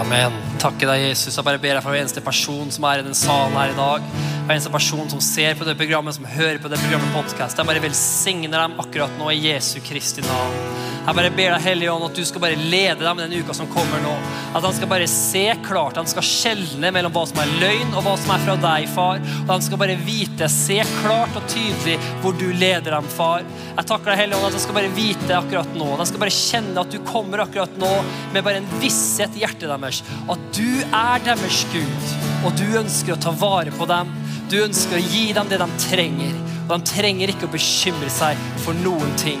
Amen. 0.00 0.34
Takke 0.58 0.88
deg, 0.88 1.06
Jesus. 1.10 1.36
Jeg 1.36 1.46
bare 1.46 1.60
ber 1.60 1.76
deg 1.76 1.84
for 1.84 1.92
hver 1.92 2.02
eneste 2.02 2.24
person 2.24 2.72
som 2.72 2.88
er 2.88 3.02
i 3.02 3.06
den 3.06 3.16
salen 3.16 3.54
her 3.54 3.70
i 3.70 3.78
dag. 3.78 4.10
Hver 4.48 4.56
eneste 4.56 4.72
person 4.72 5.06
som 5.12 5.22
ser 5.22 5.54
på 5.60 5.68
det 5.68 5.76
programmet, 5.78 6.16
som 6.16 6.26
hører 6.26 6.58
på 6.58 6.72
det 6.72 6.80
programmet 6.82 7.14
podkast. 7.14 7.60
Jeg 7.60 7.70
bare 7.70 7.86
velsigner 7.86 8.56
dem 8.56 8.78
akkurat 8.82 9.14
nå 9.20 9.30
i 9.30 9.42
Jesu 9.44 9.78
Kristi 9.84 10.26
navn. 10.26 10.79
Jeg 11.00 11.16
bare 11.16 11.30
ber 11.32 11.54
deg, 11.54 11.62
Hellige 11.64 11.92
Ånd, 11.94 12.04
at 12.10 12.18
du 12.18 12.26
skal 12.28 12.42
bare 12.42 12.56
lede 12.60 13.00
dem 13.00 13.20
den 13.22 13.32
uka 13.40 13.54
som 13.56 13.68
kommer 13.72 14.02
nå. 14.04 14.12
At 14.52 14.64
han 14.66 14.74
skal 14.76 14.88
bare 14.90 15.06
se 15.08 15.44
klart, 15.64 15.96
han 15.96 16.08
skal 16.10 16.26
skjelne 16.26 16.90
mellom 16.92 17.14
hva 17.14 17.22
som 17.26 17.40
er 17.40 17.52
løgn 17.62 17.94
og 17.94 18.04
hva 18.04 18.16
som 18.20 18.32
er 18.34 18.42
fra 18.44 18.56
deg, 18.60 18.88
far. 18.92 19.22
Og 19.46 19.52
han 19.54 19.64
skal 19.64 19.80
bare 19.80 19.96
vite, 20.04 20.48
se 20.52 20.76
klart 21.00 21.38
og 21.40 21.46
tydelig 21.50 21.96
hvor 22.20 22.36
du 22.36 22.46
leder 22.52 22.92
dem, 22.92 23.08
far. 23.16 23.46
Jeg 23.78 23.88
takker 23.88 24.12
deg, 24.12 24.20
Hellige 24.20 24.40
Ånd, 24.40 24.48
at 24.50 24.58
han 24.58 24.64
skal 24.66 24.76
bare 24.76 24.92
vite 24.98 25.38
akkurat 25.38 25.78
nå. 25.80 25.88
Han 26.02 26.10
skal 26.10 26.24
bare 26.24 26.36
kjenne 26.36 26.84
at 26.84 26.92
du 26.92 26.98
kommer 27.08 27.44
akkurat 27.46 27.80
nå 27.80 27.92
med 28.34 28.44
bare 28.44 28.60
en 28.60 28.68
visshet 28.82 29.38
i 29.38 29.44
hjertet 29.46 29.70
deres. 29.72 30.02
At 30.30 30.44
du 30.56 30.68
er 30.84 31.24
deres 31.30 31.62
Gud, 31.72 32.12
og 32.44 32.52
du 32.60 32.66
ønsker 32.82 33.16
å 33.16 33.22
ta 33.24 33.32
vare 33.40 33.72
på 33.72 33.88
dem. 33.88 34.12
Du 34.52 34.58
ønsker 34.60 34.98
å 34.98 35.06
gi 35.06 35.30
dem 35.32 35.48
det 35.48 35.62
de 35.62 35.70
trenger. 35.88 36.36
Og 36.66 36.76
de 36.76 36.92
trenger 36.92 37.32
ikke 37.32 37.48
å 37.48 37.54
bekymre 37.56 38.12
seg 38.12 38.38
for 38.66 38.76
noen 38.84 39.16
ting. 39.18 39.40